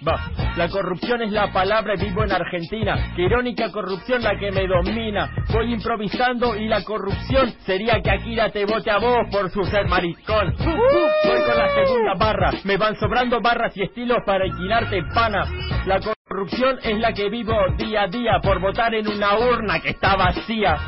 va. 0.07 0.31
La 0.57 0.69
corrupción 0.69 1.23
es 1.23 1.33
la 1.33 1.53
palabra 1.53 1.95
y 1.95 2.05
vivo 2.05 2.23
en 2.23 2.31
Argentina. 2.31 3.13
Qué 3.17 3.23
irónica 3.23 3.73
corrupción 3.73 4.23
la 4.23 4.39
que 4.39 4.53
me 4.53 4.67
domina. 4.67 5.29
Voy 5.53 5.73
improvisando 5.73 6.57
y 6.57 6.69
la 6.69 6.85
corrupción 6.85 7.53
sería 7.67 8.01
que 8.01 8.11
Akira 8.11 8.51
te 8.51 8.65
vote 8.65 8.91
a 8.91 8.99
vos 8.99 9.27
por 9.33 9.51
su 9.51 9.65
ser 9.65 9.89
maricón. 9.89 10.55
Uh, 10.61 10.71
uh, 10.71 11.29
voy 11.29 11.43
con 11.43 11.59
la 11.59 11.69
segunda 11.75 12.15
barra. 12.15 12.51
Me 12.63 12.77
van 12.77 12.95
sobrando 12.97 13.41
barras 13.41 13.77
y 13.77 13.83
estilos 13.83 14.19
para 14.25 14.45
alquilarte 14.45 15.03
pana. 15.13 15.45
La 15.87 15.99
corrupción 15.99 16.79
es 16.85 16.99
la 17.01 17.13
que 17.13 17.29
vivo 17.29 17.57
día 17.77 18.03
a 18.03 18.07
día 18.07 18.39
por 18.41 18.61
votar 18.61 18.95
en 18.95 19.09
una 19.09 19.37
urna 19.37 19.81
que 19.81 19.91
está 19.91 20.15
vacía. 20.15 20.79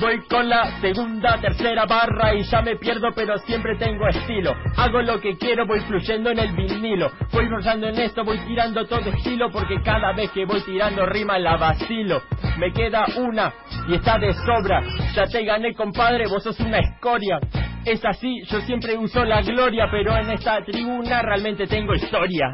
Voy 0.00 0.20
con 0.28 0.48
la 0.48 0.80
segunda, 0.80 1.38
tercera 1.40 1.84
barra 1.86 2.34
y 2.34 2.42
ya 2.44 2.62
me 2.62 2.76
pierdo, 2.76 3.08
pero 3.14 3.38
siempre 3.38 3.76
tengo 3.76 4.08
estilo. 4.08 4.54
Hago 4.76 5.02
lo 5.02 5.20
que 5.20 5.36
quiero, 5.36 5.66
voy 5.66 5.80
fluyendo 5.80 6.30
en 6.30 6.38
el 6.38 6.52
vinilo. 6.56 7.10
Voy 7.32 7.48
rozando 7.48 7.88
en 7.88 7.98
esto, 7.98 8.24
voy 8.24 8.38
tirando 8.46 8.84
todo 8.86 9.10
estilo, 9.10 9.50
porque 9.50 9.80
cada 9.82 10.12
vez 10.12 10.30
que 10.32 10.44
voy 10.44 10.60
tirando 10.62 11.06
rima 11.06 11.38
la 11.38 11.56
vacilo. 11.56 12.22
Me 12.58 12.72
queda 12.72 13.06
una 13.16 13.52
y 13.88 13.94
está 13.94 14.18
de 14.18 14.32
sobra. 14.34 14.82
Ya 15.14 15.26
te 15.26 15.44
gané, 15.44 15.74
compadre, 15.74 16.26
vos 16.26 16.42
sos 16.42 16.58
una 16.60 16.78
escoria. 16.78 17.38
Es 17.84 18.04
así, 18.04 18.42
yo 18.48 18.60
siempre 18.62 18.96
uso 18.96 19.24
la 19.24 19.42
gloria, 19.42 19.88
pero 19.90 20.16
en 20.16 20.30
esta 20.30 20.64
tribuna 20.64 21.22
realmente 21.22 21.66
tengo 21.66 21.94
historia. 21.94 22.50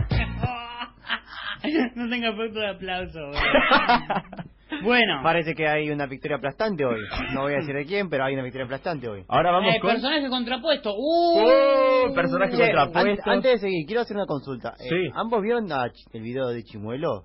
no 1.95 2.09
tengo 2.09 2.29
efecto 2.29 2.61
de 2.61 2.69
aplauso. 2.69 3.21
Bueno. 4.83 5.21
Parece 5.23 5.55
que 5.55 5.67
hay 5.67 5.91
una 5.91 6.07
victoria 6.07 6.37
aplastante 6.37 6.85
hoy. 6.85 7.01
No 7.33 7.43
voy 7.43 7.55
a 7.55 7.57
decir 7.57 7.75
de 7.75 7.85
quién, 7.85 8.09
pero 8.09 8.25
hay 8.25 8.35
una 8.35 8.43
victoria 8.43 8.65
aplastante 8.67 9.09
hoy. 9.09 9.25
Ahora 9.29 9.51
vamos 9.53 9.75
Eh, 9.75 9.81
con... 9.81 9.91
Personaje 9.93 10.29
contrapuesto. 10.29 10.95
¡Uh! 10.97 11.41
¡Oh! 11.41 12.15
Personaje 12.15 12.53
Che, 12.57 12.59
contrapuesto. 12.73 13.23
an- 13.31 13.37
Antes 13.37 13.53
de 13.53 13.59
seguir, 13.59 13.87
quiero 13.87 14.03
hacer 14.03 14.17
una 14.17 14.27
consulta. 14.27 14.75
Eh, 14.79 14.89
Sí. 14.89 15.11
¿Ambos 15.15 15.43
vieron 15.43 15.71
a 15.73 15.85
el 16.13 16.23
video 16.23 16.49
de 16.49 16.63
Chimuelo? 16.65 17.25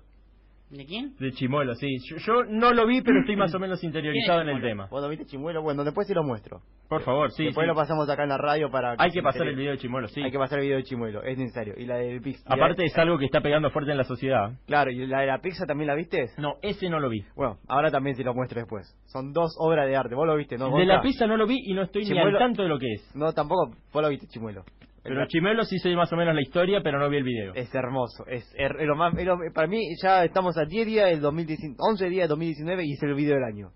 ¿De 0.74 0.86
quién? 0.86 1.14
De 1.20 1.30
Chimuelo, 1.30 1.74
sí. 1.76 1.98
Yo, 2.10 2.16
yo 2.16 2.44
no 2.48 2.72
lo 2.72 2.84
vi, 2.84 3.00
pero 3.00 3.20
estoy 3.20 3.36
más 3.36 3.54
o 3.54 3.60
menos 3.60 3.82
interiorizado 3.84 4.40
en 4.40 4.48
el 4.48 4.60
tema. 4.60 4.88
¿Vos 4.90 5.00
lo 5.00 5.08
viste 5.08 5.24
Chimuelo? 5.24 5.62
Bueno, 5.62 5.84
después 5.84 6.08
sí 6.08 6.14
lo 6.14 6.24
muestro. 6.24 6.62
Por 6.88 7.02
favor, 7.02 7.30
sí. 7.30 7.44
después 7.44 7.64
sí. 7.64 7.68
lo 7.68 7.76
pasamos 7.76 8.10
acá 8.10 8.24
en 8.24 8.30
la 8.30 8.38
radio 8.38 8.70
para... 8.70 8.96
Hay 8.98 9.12
que 9.12 9.22
pasar 9.22 9.46
el 9.46 9.54
video 9.54 9.72
de 9.72 9.78
Chimuelo, 9.78 10.08
sí. 10.08 10.20
Hay 10.20 10.32
que 10.32 10.38
pasar 10.38 10.58
el 10.58 10.64
video 10.64 10.78
de 10.78 10.82
Chimuelo, 10.82 11.22
es 11.22 11.38
necesario. 11.38 11.74
Y 11.76 11.86
la 11.86 11.96
del 11.96 12.20
la- 12.20 12.54
Aparte 12.54 12.84
es 12.84 12.98
algo 12.98 13.18
que 13.18 13.26
está 13.26 13.40
pegando 13.40 13.70
fuerte 13.70 13.92
en 13.92 13.98
la 13.98 14.04
sociedad. 14.04 14.50
Claro, 14.66 14.90
¿y 14.90 15.06
la 15.06 15.20
de 15.20 15.26
la 15.28 15.38
pizza 15.38 15.64
también 15.64 15.86
la 15.86 15.94
viste? 15.94 16.30
No, 16.38 16.54
ese 16.60 16.90
no 16.90 16.98
lo 16.98 17.08
vi. 17.08 17.24
Bueno, 17.36 17.58
ahora 17.68 17.92
también 17.92 18.16
se 18.16 18.24
lo 18.24 18.34
muestro 18.34 18.60
después. 18.60 18.84
Son 19.06 19.32
dos 19.32 19.54
obras 19.60 19.86
de 19.86 19.94
arte. 19.94 20.16
¿Vos 20.16 20.26
lo 20.26 20.34
viste, 20.34 20.58
no? 20.58 20.76
de 20.76 20.86
la 20.86 21.00
pizza 21.00 21.26
no 21.28 21.36
lo 21.36 21.46
vi 21.46 21.60
y 21.64 21.74
no 21.74 21.82
estoy 21.82 22.04
ni 22.04 22.18
al 22.18 22.36
tanto 22.36 22.62
de 22.62 22.68
lo 22.68 22.78
que 22.80 22.92
es. 22.94 23.14
No, 23.14 23.32
tampoco. 23.32 23.76
Vos 23.92 24.02
lo 24.02 24.08
viste, 24.08 24.26
Chimuelo. 24.26 24.64
Pero 25.04 25.26
Chimuelo 25.26 25.64
sí 25.64 25.78
sé 25.78 25.94
más 25.94 26.10
o 26.12 26.16
menos 26.16 26.34
la 26.34 26.40
historia, 26.42 26.80
pero 26.82 26.98
no 26.98 27.08
vi 27.10 27.18
el 27.18 27.24
video. 27.24 27.52
Es 27.54 27.72
hermoso. 27.74 28.24
Es, 28.26 28.52
lo 28.58 28.96
más, 28.96 29.14
es 29.18 29.26
lo- 29.26 29.38
para 29.54 29.66
mí 29.68 29.80
ya 30.02 30.24
estamos 30.24 30.56
a 30.56 30.64
10 30.64 30.86
días 30.86 31.10
del 31.10 31.20
2019, 31.20 31.76
11 31.78 32.08
días 32.08 32.22
del 32.22 32.28
2019 32.30 32.84
y 32.86 32.92
es 32.92 33.02
el 33.02 33.14
video 33.14 33.34
del 33.34 33.44
año. 33.44 33.68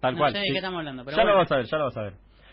Tal 0.00 0.12
No 0.14 0.18
cual. 0.20 0.32
sé 0.32 0.38
de 0.40 0.44
sí. 0.44 0.50
qué 0.52 0.58
estamos 0.58 0.78
hablando, 0.78 1.04
pero 1.04 1.16
ya 1.16 1.22
bueno. 1.22 1.36
lo 1.38 1.42
vas 1.42 1.52
a 1.52 1.56
ver, 1.56 1.64
ya 1.66 1.78
lo 1.78 1.84
vas 1.84 1.96
a 1.96 2.02
ver. 2.02 2.12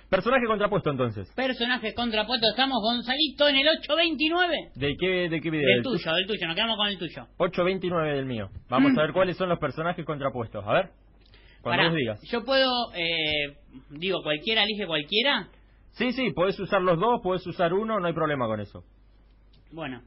Personaje 0.10 0.46
contrapuesto 0.48 0.90
entonces. 0.90 1.32
Personaje 1.36 1.94
contrapuesto. 1.94 2.48
Estamos 2.50 2.78
Gonzalito 2.82 3.48
en 3.48 3.58
el 3.58 3.68
829. 3.68 4.72
¿De 4.76 4.96
qué, 5.00 5.30
de 5.30 5.40
qué 5.42 5.50
video? 5.52 5.68
Del 5.68 5.84
tuyo, 5.84 6.14
del 6.16 6.26
tuyo. 6.26 6.48
Nos 6.48 6.56
quedamos 6.56 6.78
con 6.78 6.88
el 6.88 6.98
tuyo. 6.98 7.28
829 7.38 8.16
del 8.16 8.26
mío. 8.26 8.50
Vamos 8.70 8.98
a 8.98 9.02
ver 9.02 9.14
cuáles 9.14 9.38
son 9.38 9.50
los 9.50 9.60
personajes 9.60 10.04
contrapuestos. 10.06 10.64
A 10.66 10.74
ver. 10.74 10.90
Cuando 11.62 11.78
Pará, 11.78 11.90
vos 11.90 11.98
digas. 11.98 12.20
Yo 12.32 12.44
puedo, 12.44 12.72
eh, 12.96 13.58
digo, 13.92 14.24
cualquiera 14.24 14.64
elige 14.64 14.88
cualquiera. 14.88 15.50
Sí, 15.92 16.12
sí, 16.14 16.32
podés 16.32 16.60
usar 16.60 16.82
los 16.82 17.00
dos, 17.00 17.22
podés 17.22 17.46
usar 17.48 17.74
uno, 17.74 18.00
no 18.00 18.08
hay 18.08 18.14
problema 18.14 18.48
con 18.48 18.60
eso. 18.60 18.84
Bueno, 19.72 20.02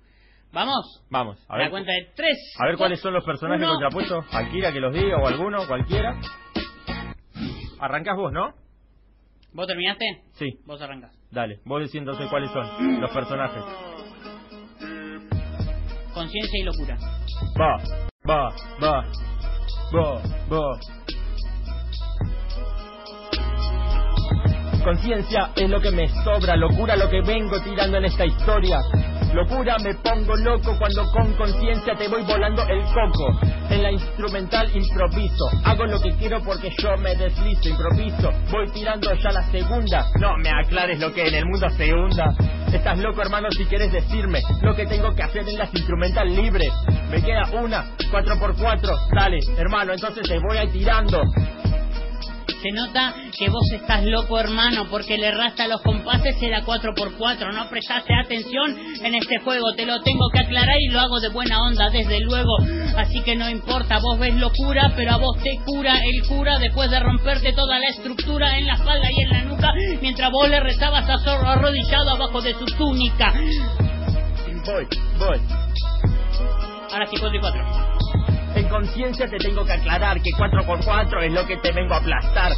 vamos. 0.53 1.05
Vamos, 1.11 1.45
a 1.49 1.57
ver. 1.57 1.67
la 1.67 1.71
cuenta 1.71 1.93
de 1.93 2.11
tres. 2.17 2.37
A 2.59 2.67
ver 2.67 2.77
cuáles 2.77 3.01
son 3.01 3.13
los 3.13 3.25
personajes 3.25 3.63
uno. 3.63 3.73
contrapuestos. 3.73 4.25
Akira 4.33 4.73
que 4.73 4.81
los 4.81 4.93
diga 4.95 5.19
o 5.19 5.27
alguno, 5.27 5.67
cualquiera. 5.67 6.21
Arrancás 7.79 8.17
vos, 8.17 8.33
¿no? 8.33 8.55
¿Vos 9.53 9.67
terminaste? 9.67 10.05
Sí. 10.33 10.59
Vos 10.65 10.81
arrancás. 10.81 11.13
Dale, 11.31 11.61
vos 11.65 11.81
decís 11.81 11.97
entonces 11.97 12.29
cuáles 12.31 12.51
son 12.51 13.01
los 13.01 13.11
personajes. 13.11 13.63
Conciencia 16.15 16.61
y 16.61 16.65
locura. 16.65 16.97
Va, 17.61 17.77
va, 18.29 18.49
va, 18.83 19.05
va, 19.95 20.23
va. 20.51 21.02
Conciencia 24.85 25.51
es 25.55 25.71
lo 25.71 25.81
que 25.81 25.93
me 25.93 26.09
sobra, 26.25 26.57
locura 26.57 26.97
lo 26.97 27.09
que 27.09 27.21
vengo 27.23 27.61
tirando 27.61 27.99
en 27.99 28.05
esta 28.05 28.27
historia. 28.27 28.79
Locura 29.33 29.77
me 29.79 29.95
pongo 29.95 30.37
loco 30.37 30.77
cuando 30.77 31.05
con 31.13 31.33
conciencia 31.35 31.95
te 31.97 32.09
voy 32.09 32.23
volando 32.23 32.63
el 32.67 32.83
coco. 32.87 33.39
En 33.71 33.83
la 33.83 33.93
instrumental 33.93 34.69
improviso, 34.75 35.45
hago 35.65 35.87
lo 35.87 36.01
que 36.01 36.11
quiero 36.17 36.41
porque 36.45 36.71
yo 36.79 36.97
me 36.97 37.15
deslizo, 37.15 37.69
improviso. 37.69 38.31
Voy 38.51 38.69
tirando 38.73 39.15
ya 39.15 39.31
la 39.31 39.45
segunda, 39.53 40.05
no 40.21 40.37
me 40.39 40.51
aclares 40.51 40.99
lo 40.99 41.13
que 41.15 41.29
en 41.29 41.35
el 41.35 41.47
mundo 41.47 41.71
se 41.71 41.95
hunda. 41.95 42.35
Estás 42.73 42.99
loco 42.99 43.23
hermano 43.23 43.49
si 43.53 43.65
quieres 43.67 43.93
decirme 43.93 44.41
lo 44.63 44.75
que 44.75 44.87
tengo 44.87 45.15
que 45.15 45.23
hacer 45.23 45.49
en 45.49 45.59
las 45.59 45.73
instrumental 45.73 46.29
libres. 46.35 46.73
Me 47.09 47.23
queda 47.23 47.49
una, 47.53 47.87
cuatro 48.11 48.37
por 48.39 48.57
cuatro, 48.57 48.93
dale 49.15 49.39
hermano, 49.57 49.93
entonces 49.93 50.29
te 50.29 50.39
voy 50.41 50.59
a 50.59 50.65
ir 50.65 50.73
tirando. 50.73 51.23
Se 52.63 52.71
nota 52.71 53.13
que 53.37 53.49
vos 53.49 53.69
estás 53.73 54.05
loco, 54.05 54.39
hermano, 54.39 54.87
porque 54.89 55.19
le 55.19 55.33
rasta 55.33 55.67
los 55.67 55.83
compases 55.83 56.41
era 56.41 56.63
4x4. 56.63 57.53
No 57.53 57.69
prestaste 57.69 58.15
atención 58.15 58.79
en 59.03 59.17
este 59.17 59.41
juego, 59.41 59.73
te 59.75 59.85
lo 59.85 60.01
tengo 60.03 60.29
que 60.33 60.45
aclarar 60.45 60.77
y 60.79 60.87
lo 60.87 61.01
hago 61.01 61.19
de 61.19 61.31
buena 61.31 61.61
onda, 61.61 61.91
desde 61.91 62.21
luego. 62.21 62.57
Así 62.97 63.21
que 63.23 63.35
no 63.35 63.51
importa, 63.51 63.99
vos 63.99 64.17
ves 64.21 64.37
locura, 64.37 64.93
pero 64.95 65.15
a 65.15 65.17
vos 65.17 65.37
te 65.43 65.59
cura 65.65 65.95
el 66.05 66.23
cura 66.29 66.61
después 66.61 66.89
de 66.89 67.01
romperte 67.01 67.53
toda 67.53 67.81
la 67.81 67.89
estructura 67.89 68.57
en 68.57 68.69
la 68.69 68.75
espalda 68.75 69.09
y 69.11 69.23
en 69.23 69.31
la 69.31 69.43
nuca, 69.43 69.73
mientras 70.01 70.31
vos 70.31 70.49
le 70.49 70.61
rezabas 70.61 71.11
a 71.11 71.19
zorro 71.19 71.49
arrodillado 71.49 72.11
abajo 72.11 72.41
de 72.43 72.55
su 72.55 72.65
túnica. 72.65 73.35
Voy, 74.65 74.87
voy. 75.19 75.41
Ahora 76.93 77.07
sí, 77.09 77.17
4 77.19 77.37
y 77.37 77.41
4. 77.41 77.92
En 78.55 78.69
conciencia 78.69 79.29
te 79.29 79.39
tengo 79.39 79.65
que 79.65 79.73
aclarar 79.73 80.21
que 80.21 80.31
4x4 80.31 81.23
es 81.23 81.33
lo 81.33 81.47
que 81.47 81.57
te 81.57 81.73
vengo 81.73 81.95
a 81.95 81.99
aplastar. 81.99 82.53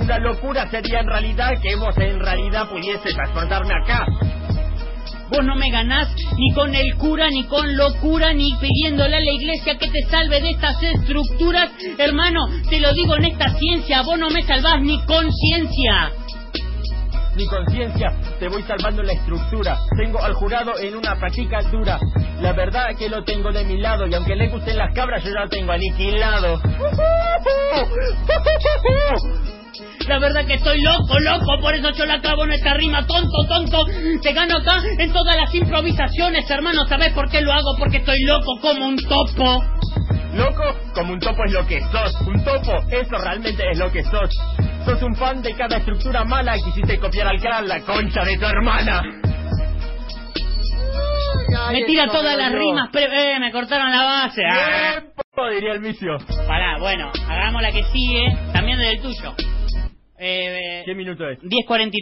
Una 0.00 0.18
locura 0.18 0.68
sería 0.70 1.00
en 1.00 1.06
realidad 1.06 1.52
que 1.62 1.76
vos 1.76 1.96
en 1.98 2.20
realidad 2.20 2.68
pudieses 2.68 3.14
transportarme 3.14 3.74
acá. 3.74 4.06
Vos 5.30 5.44
no 5.44 5.56
me 5.56 5.70
ganás 5.70 6.08
ni 6.38 6.52
con 6.54 6.74
el 6.74 6.94
cura, 6.96 7.28
ni 7.28 7.44
con 7.44 7.76
locura, 7.76 8.32
ni 8.32 8.54
pidiéndole 8.60 9.16
a 9.16 9.20
la 9.20 9.32
iglesia 9.32 9.76
que 9.76 9.88
te 9.88 10.02
salve 10.10 10.40
de 10.40 10.50
estas 10.50 10.82
estructuras. 10.82 11.70
Hermano, 11.98 12.46
te 12.70 12.80
lo 12.80 12.92
digo 12.94 13.16
en 13.16 13.26
esta 13.26 13.50
ciencia, 13.50 14.02
vos 14.02 14.18
no 14.18 14.30
me 14.30 14.42
salvás 14.42 14.80
ni 14.80 14.98
con 15.04 15.30
ciencia. 15.30 16.12
Ni 17.38 17.46
conciencia, 17.46 18.12
te 18.40 18.48
voy 18.48 18.64
salvando 18.64 19.00
la 19.00 19.12
estructura. 19.12 19.78
Tengo 19.96 20.20
al 20.20 20.34
jurado 20.34 20.76
en 20.76 20.96
una 20.96 21.14
práctica 21.14 21.62
dura. 21.70 21.96
La 22.40 22.52
verdad 22.52 22.88
que 22.98 23.08
lo 23.08 23.22
tengo 23.22 23.52
de 23.52 23.62
mi 23.62 23.78
lado 23.78 24.08
y 24.08 24.14
aunque 24.14 24.34
le 24.34 24.48
gusten 24.48 24.76
las 24.76 24.92
cabras, 24.92 25.22
yo 25.22 25.30
ya 25.32 25.44
lo 25.44 25.48
tengo 25.48 25.70
aniquilado. 25.70 26.60
La 30.08 30.18
verdad 30.18 30.46
que 30.46 30.54
estoy 30.54 30.82
loco, 30.82 31.16
loco, 31.20 31.60
por 31.60 31.74
eso 31.76 31.90
yo 31.90 32.06
la 32.06 32.20
clavo 32.20 32.42
en 32.42 32.54
esta 32.54 32.74
rima, 32.74 33.06
tonto, 33.06 33.46
tonto. 33.48 33.86
Te 34.20 34.32
gano 34.32 34.56
acá 34.56 34.82
en 34.98 35.12
todas 35.12 35.36
las 35.36 35.54
improvisaciones, 35.54 36.50
hermano. 36.50 36.86
¿Sabes 36.88 37.12
por 37.12 37.30
qué 37.30 37.40
lo 37.40 37.52
hago? 37.52 37.76
Porque 37.78 37.98
estoy 37.98 38.18
loco 38.24 38.58
como 38.60 38.84
un 38.88 38.96
topo. 38.96 39.62
Loco, 40.34 40.64
como 40.92 41.12
un 41.12 41.20
topo 41.20 41.44
es 41.44 41.52
lo 41.52 41.64
que 41.68 41.80
sos. 41.82 42.20
Un 42.26 42.42
topo, 42.42 42.72
eso 42.90 43.16
realmente 43.16 43.62
es 43.70 43.78
lo 43.78 43.92
que 43.92 44.02
sos. 44.02 44.34
Sos 44.84 45.02
un 45.02 45.14
fan 45.16 45.42
de 45.42 45.54
cada 45.54 45.78
estructura 45.78 46.24
mala 46.24 46.56
y 46.56 46.62
quisiste 46.62 46.98
copiar 46.98 47.28
al 47.28 47.40
clan 47.40 47.68
la 47.68 47.80
concha 47.82 48.24
de 48.24 48.38
tu 48.38 48.46
hermana. 48.46 49.02
Me 51.72 51.84
tira 51.84 52.06
todas 52.06 52.36
las 52.36 52.52
rimas, 52.52 52.88
pero 52.92 53.12
eh, 53.12 53.38
me 53.40 53.52
cortaron 53.52 53.90
la 53.90 54.04
base. 54.04 54.42
Ah. 54.44 55.00
Tiempo, 55.00 55.50
diría 55.50 55.72
el 55.72 55.80
vicio. 55.80 56.16
Pará, 56.46 56.78
bueno, 56.78 57.10
hagamos 57.28 57.62
la 57.62 57.72
que 57.72 57.82
sigue, 57.92 58.26
también 58.52 58.78
del 58.78 59.00
tuyo. 59.00 59.34
Eh, 60.18 60.82
¿Qué 60.84 60.94
minuto 60.94 61.28
es? 61.28 61.38
10.43. 61.42 61.92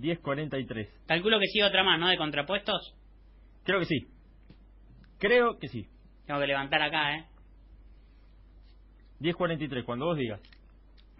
10.43. 0.00 0.88
Calculo 1.06 1.38
que 1.38 1.46
sigue 1.46 1.64
otra 1.64 1.84
más, 1.84 1.98
¿no? 1.98 2.08
De 2.08 2.16
contrapuestos. 2.16 2.94
Creo 3.64 3.80
que 3.80 3.86
sí. 3.86 4.06
Creo 5.18 5.58
que 5.58 5.68
sí. 5.68 5.86
Tengo 6.26 6.40
que 6.40 6.46
levantar 6.46 6.82
acá, 6.82 7.16
¿eh? 7.16 7.24
10.43, 9.20 9.84
cuando 9.84 10.06
vos 10.06 10.16
digas. 10.16 10.40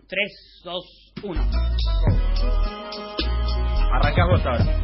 3, 0.08 0.60
2, 0.64 1.12
1. 1.22 1.42
Arrancás 3.92 4.28
vos 4.28 4.44
ahora. 4.46 4.80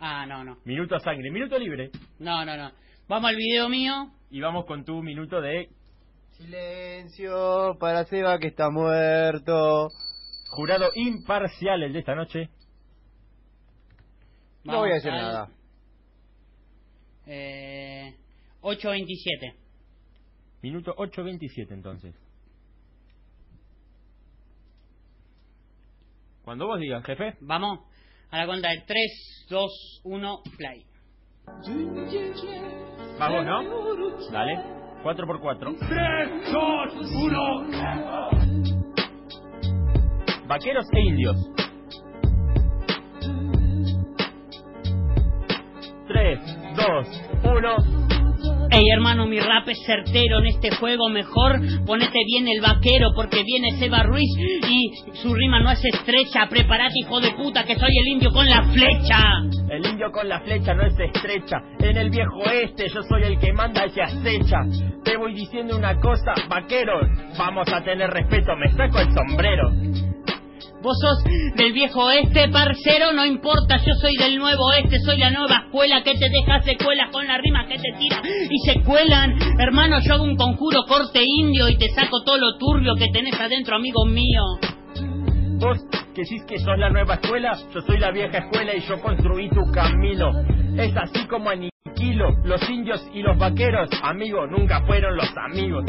Ah, 0.00 0.24
no, 0.26 0.44
no. 0.44 0.58
Minuto 0.64 0.96
a 0.96 1.00
sangre, 1.00 1.30
minuto 1.30 1.58
libre. 1.58 1.90
No, 2.18 2.44
no, 2.44 2.56
no. 2.56 2.72
Vamos 3.08 3.30
al 3.30 3.36
video 3.36 3.68
mío. 3.68 4.10
Y 4.30 4.40
vamos 4.40 4.64
con 4.66 4.84
tu 4.84 5.02
minuto 5.02 5.40
de 5.40 5.68
Silencio 6.38 7.76
para 7.78 8.04
Seba 8.04 8.38
que 8.38 8.48
está 8.48 8.70
muerto. 8.70 9.88
jurado 10.50 10.90
imparcial 10.94 11.82
el 11.82 11.92
de 11.92 11.98
esta 12.00 12.14
noche. 12.14 12.48
No 14.64 14.78
voy 14.78 14.90
a 14.90 14.94
decir 14.94 15.10
al- 15.10 15.20
nada. 15.22 15.48
Eh, 17.26 18.16
8.27. 18.62 19.54
Minuto 20.62 20.94
8.27 20.96 21.72
entonces. 21.72 22.14
Cuando 26.44 26.66
vos 26.66 26.80
digas, 26.80 27.04
jefe. 27.04 27.36
Vamos 27.40 27.80
a 28.30 28.38
la 28.38 28.46
cuenta 28.46 28.68
de 28.70 28.82
3, 28.86 29.46
2, 29.48 30.00
1, 30.04 30.42
play. 30.56 30.84
Vamos, 33.18 33.44
¿no? 33.46 34.30
Dale. 34.30 34.80
4 35.02 35.26
por 35.26 35.40
4 35.40 35.74
3, 35.78 36.52
2, 36.52 36.94
1. 37.24 37.70
Vaqueros 40.46 40.86
e 40.92 41.00
indios. 41.00 41.36
3, 46.08 46.38
2, 46.76 47.06
1. 47.44 48.09
Ey 48.72 48.88
hermano, 48.94 49.26
mi 49.26 49.40
rap 49.40 49.68
es 49.68 49.82
certero 49.84 50.38
en 50.38 50.46
este 50.46 50.70
juego, 50.76 51.08
mejor 51.08 51.58
ponete 51.84 52.20
bien 52.24 52.46
el 52.46 52.60
vaquero 52.60 53.10
porque 53.16 53.42
viene 53.42 53.72
Seba 53.72 54.04
Ruiz 54.04 54.30
y 54.68 54.92
su 55.14 55.34
rima 55.34 55.58
no 55.60 55.72
es 55.72 55.84
estrecha, 55.84 56.46
preparate 56.48 56.94
hijo 57.02 57.20
de 57.20 57.32
puta 57.32 57.64
que 57.64 57.74
soy 57.74 57.90
el 57.98 58.08
indio 58.12 58.30
con 58.30 58.48
la 58.48 58.62
flecha. 58.62 59.18
El 59.68 59.84
indio 59.84 60.12
con 60.12 60.28
la 60.28 60.40
flecha 60.40 60.72
no 60.74 60.86
es 60.86 60.94
estrecha. 60.98 61.56
En 61.80 61.96
el 61.96 62.10
viejo 62.10 62.44
este 62.48 62.88
yo 62.88 63.02
soy 63.02 63.24
el 63.24 63.40
que 63.40 63.52
manda 63.52 63.86
y 63.86 63.90
se 63.90 64.02
acecha. 64.02 64.58
Te 65.02 65.16
voy 65.16 65.34
diciendo 65.34 65.76
una 65.76 65.96
cosa, 65.98 66.32
vaquero. 66.48 67.00
Vamos 67.36 67.66
a 67.72 67.82
tener 67.82 68.08
respeto, 68.08 68.54
me 68.56 68.70
saco 68.76 69.00
el 69.00 69.12
sombrero. 69.12 70.09
Vos 70.82 70.96
sos 70.98 71.22
del 71.56 71.72
viejo 71.72 72.10
este, 72.10 72.48
parcero, 72.48 73.12
no 73.12 73.26
importa, 73.26 73.76
yo 73.86 73.94
soy 74.00 74.16
del 74.16 74.38
nuevo 74.38 74.72
este, 74.72 74.98
soy 75.00 75.18
la 75.18 75.30
nueva 75.30 75.64
escuela 75.66 76.02
que 76.02 76.14
te 76.14 76.28
deja 76.30 76.60
secuelas 76.62 77.10
con 77.10 77.26
las 77.26 77.38
rimas 77.42 77.66
que 77.66 77.76
te 77.76 77.92
tira 77.98 78.22
y 78.50 78.58
se 78.60 78.80
cuelan. 78.82 79.38
Hermano, 79.58 79.98
yo 80.00 80.14
hago 80.14 80.24
un 80.24 80.36
conjuro 80.36 80.84
corte 80.88 81.20
indio 81.22 81.68
y 81.68 81.76
te 81.76 81.88
saco 81.90 82.22
todo 82.24 82.38
lo 82.38 82.56
turbio 82.58 82.94
que 82.96 83.08
tenés 83.12 83.38
adentro, 83.38 83.76
amigo 83.76 84.06
mío. 84.06 84.42
Vos 85.58 85.78
que 86.14 86.22
decís 86.22 86.42
que 86.48 86.58
sos 86.58 86.78
la 86.78 86.88
nueva 86.88 87.14
escuela, 87.14 87.56
yo 87.74 87.80
soy 87.82 87.98
la 87.98 88.10
vieja 88.10 88.38
escuela 88.38 88.74
y 88.74 88.80
yo 88.80 88.98
construí 89.00 89.50
tu 89.50 89.70
camino. 89.72 90.30
Es 90.78 90.96
así 90.96 91.26
como 91.26 91.50
aniquilo. 92.00 92.36
Los 92.44 92.68
indios 92.68 93.06
y 93.12 93.22
los 93.22 93.36
vaqueros, 93.38 93.88
amigo, 94.02 94.46
nunca 94.46 94.82
fueron 94.86 95.16
los 95.16 95.28
amigos. 95.36 95.84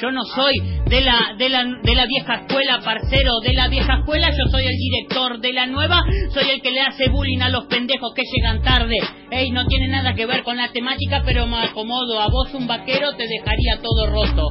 Yo 0.00 0.10
no 0.10 0.22
soy 0.24 0.54
de 0.86 1.00
la, 1.00 1.34
de 1.38 1.48
la, 1.48 1.64
de 1.82 1.94
la 1.94 2.04
vieja 2.04 2.34
escuela, 2.34 2.80
parcero, 2.84 3.40
de 3.42 3.54
la 3.54 3.68
vieja 3.68 3.94
escuela, 4.00 4.28
yo 4.30 4.44
soy 4.50 4.66
el 4.66 4.76
director 4.76 5.40
de 5.40 5.54
la 5.54 5.66
nueva, 5.66 6.04
soy 6.34 6.50
el 6.50 6.60
que 6.60 6.70
le 6.70 6.82
hace 6.82 7.08
bullying 7.08 7.40
a 7.40 7.48
los 7.48 7.64
pendejos 7.64 8.12
que 8.14 8.22
llegan 8.30 8.60
tarde. 8.60 8.96
Ey, 9.30 9.50
no 9.52 9.66
tiene 9.66 9.88
nada 9.88 10.14
que 10.14 10.26
ver 10.26 10.42
con 10.42 10.58
la 10.58 10.70
temática, 10.70 11.22
pero 11.24 11.46
me 11.46 11.56
acomodo. 11.62 12.20
A 12.20 12.28
vos 12.28 12.52
un 12.52 12.66
vaquero 12.66 13.12
te 13.16 13.26
dejaría 13.26 13.80
todo 13.80 14.06
roto. 14.06 14.50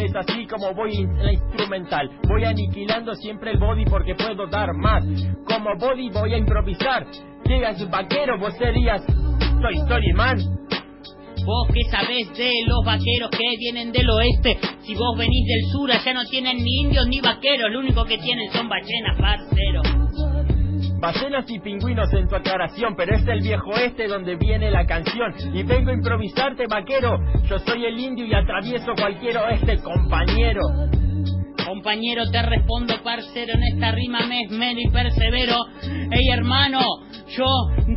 Es 0.00 0.14
así 0.14 0.46
como 0.46 0.72
voy 0.72 0.98
en 0.98 1.24
la 1.24 1.32
instrumental. 1.32 2.08
Voy 2.28 2.44
aniquilando 2.44 3.12
siempre 3.16 3.50
el 3.50 3.58
body 3.58 3.84
porque 3.86 4.14
puedo 4.14 4.46
dar 4.46 4.72
más. 4.72 5.04
Como 5.44 5.76
body 5.78 6.10
voy 6.10 6.32
a 6.32 6.38
improvisar. 6.38 7.06
Llegas 7.44 7.90
vaquero, 7.90 8.38
vos 8.38 8.54
serías 8.56 9.02
Toy 9.60 9.76
Story 9.76 10.12
Man. 10.14 10.38
Vos 11.44 11.68
que 11.72 11.82
sabés 11.90 12.32
de 12.36 12.50
los 12.66 12.84
vaqueros 12.84 13.30
que 13.30 13.56
vienen 13.58 13.92
del 13.92 14.08
oeste. 14.08 14.58
Si 14.82 14.94
vos 14.94 15.16
venís 15.18 15.46
del 15.46 15.72
sur, 15.72 15.90
allá 15.90 16.14
no 16.14 16.24
tienen 16.24 16.58
ni 16.58 16.82
indios 16.82 17.06
ni 17.08 17.20
vaqueros. 17.20 17.70
Lo 17.70 17.80
único 17.80 18.04
que 18.04 18.18
tienen 18.18 18.50
son 18.52 18.68
ballenas, 18.68 19.18
parcero. 19.18 19.82
Ballenas 21.00 21.50
y 21.50 21.58
pingüinos 21.58 22.12
en 22.12 22.28
tu 22.28 22.36
aclaración, 22.36 22.94
pero 22.94 23.16
es 23.16 23.26
el 23.26 23.40
viejo 23.40 23.74
este 23.74 24.06
donde 24.06 24.36
viene 24.36 24.70
la 24.70 24.84
canción. 24.86 25.34
Y 25.54 25.62
vengo 25.62 25.90
a 25.90 25.94
improvisarte, 25.94 26.66
vaquero. 26.66 27.18
Yo 27.48 27.58
soy 27.60 27.86
el 27.86 27.98
indio 27.98 28.26
y 28.26 28.34
atravieso 28.34 28.92
cualquier 28.96 29.38
oeste, 29.38 29.78
compañero. 29.82 30.60
Compañero, 31.66 32.30
te 32.30 32.42
respondo, 32.42 32.94
parcero, 33.02 33.54
en 33.54 33.62
esta 33.74 33.92
rima 33.92 34.20
me 34.26 34.42
esmero 34.42 34.80
y 34.80 34.90
persevero. 34.90 35.56
Ey, 36.10 36.28
hermano, 36.32 36.80
yo 37.28 37.46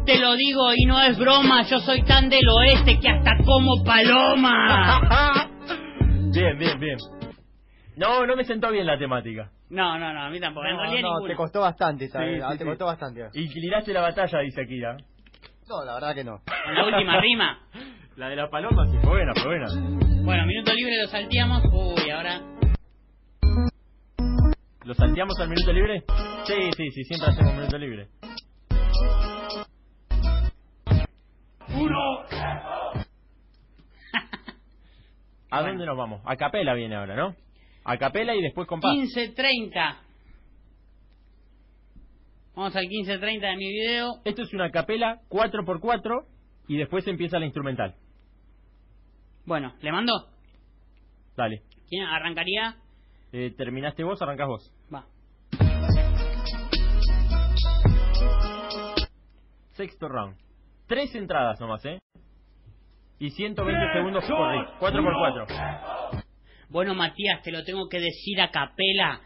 te 0.06 0.20
lo 0.20 0.36
digo 0.36 0.74
y 0.76 0.86
no 0.86 1.02
es 1.02 1.18
broma, 1.18 1.64
yo 1.64 1.80
soy 1.80 2.04
tan 2.04 2.30
del 2.30 2.48
oeste 2.48 3.00
que 3.00 3.10
hasta 3.10 3.38
como 3.44 3.84
paloma. 3.84 5.50
bien, 6.34 6.58
bien, 6.58 6.80
bien. 6.80 6.98
No, 7.96 8.26
no 8.26 8.36
me 8.36 8.44
sentó 8.44 8.72
bien 8.72 8.86
la 8.88 8.98
temática. 8.98 9.52
No, 9.70 9.98
no, 9.98 10.14
no, 10.14 10.24
a 10.24 10.30
mí 10.30 10.40
tampoco, 10.40 10.66
en 10.68 11.02
No, 11.02 11.20
no, 11.20 11.28
te 11.28 11.36
costó 11.36 11.62
bastante, 11.62 12.06
Sí, 12.06 12.12
¿sabes? 12.12 12.42
Ah, 12.44 12.52
sí, 12.52 12.58
te 12.60 12.64
sí. 12.64 12.70
costó 12.70 12.86
bastante. 12.86 13.28
Y 13.34 13.48
libraste 13.60 13.94
la 13.94 14.02
batalla, 14.02 14.40
dice 14.40 14.62
Akira. 14.62 14.98
No, 15.68 15.84
la 15.86 15.94
verdad 15.96 16.14
que 16.16 16.24
no. 16.24 16.42
En 16.68 16.76
la 16.76 16.86
última 16.86 17.20
rima. 17.22 17.60
La 18.16 18.30
de 18.30 18.36
la 18.36 18.48
paloma, 18.48 18.86
sí, 18.92 18.98
fue 19.02 19.10
buena, 19.10 19.34
fue 19.34 19.58
buena. 19.58 19.66
Bueno, 20.24 20.46
minuto 20.46 20.72
libre 20.76 21.02
lo 21.02 21.08
salteamos. 21.08 21.64
Uy, 21.74 22.12
ahora. 22.12 22.40
¿Lo 24.86 24.94
salteamos 24.96 25.40
al 25.40 25.48
minuto 25.48 25.72
libre? 25.72 26.04
Sí, 26.46 26.56
sí, 26.76 26.92
sí, 26.92 27.04
siempre 27.06 27.30
hacemos 27.30 27.54
minuto 27.54 27.78
libre. 27.78 28.10
Uno. 31.74 32.00
¿A 35.52 35.62
dónde 35.62 35.86
nos 35.86 35.98
vamos? 35.98 36.22
A 36.26 36.36
capela 36.36 36.74
viene 36.74 36.96
ahora, 36.96 37.16
¿no? 37.16 37.34
A 37.86 37.98
capela 37.98 38.36
y 38.36 38.42
después 38.42 38.68
compás. 38.68 38.92
15.30. 38.92 39.98
Vamos 42.56 42.76
al 42.76 42.86
15.30 42.86 43.40
de 43.40 43.56
mi 43.56 43.70
video. 43.70 44.20
Esto 44.26 44.42
es 44.42 44.54
una 44.54 44.70
capela 44.70 45.22
4x4 45.30 46.26
y 46.68 46.76
después 46.78 47.08
empieza 47.08 47.40
la 47.40 47.46
instrumental. 47.46 47.96
Bueno, 49.46 49.76
¿le 49.82 49.92
mando? 49.94 50.14
Dale. 51.38 51.64
¿Quién 51.88 52.04
arrancaría? 52.04 52.83
Eh, 53.36 53.52
terminaste 53.58 54.04
vos, 54.04 54.22
arrancás 54.22 54.48
vos. 54.48 54.72
Va. 54.94 55.08
Sexto 59.72 60.08
round. 60.08 60.38
Tres 60.86 61.16
entradas 61.16 61.60
nomás, 61.60 61.84
¿eh? 61.86 62.00
Y 63.18 63.32
120 63.32 63.94
segundos 63.94 64.24
por 64.26 64.52
ring. 64.52 64.66
4x4. 64.80 66.24
Bueno, 66.70 66.94
Matías, 66.94 67.42
te 67.42 67.52
lo 67.52 67.64
tengo 67.64 67.90
que 67.90 68.00
decir 68.00 68.40
a 68.40 68.52
capela. 68.52 69.22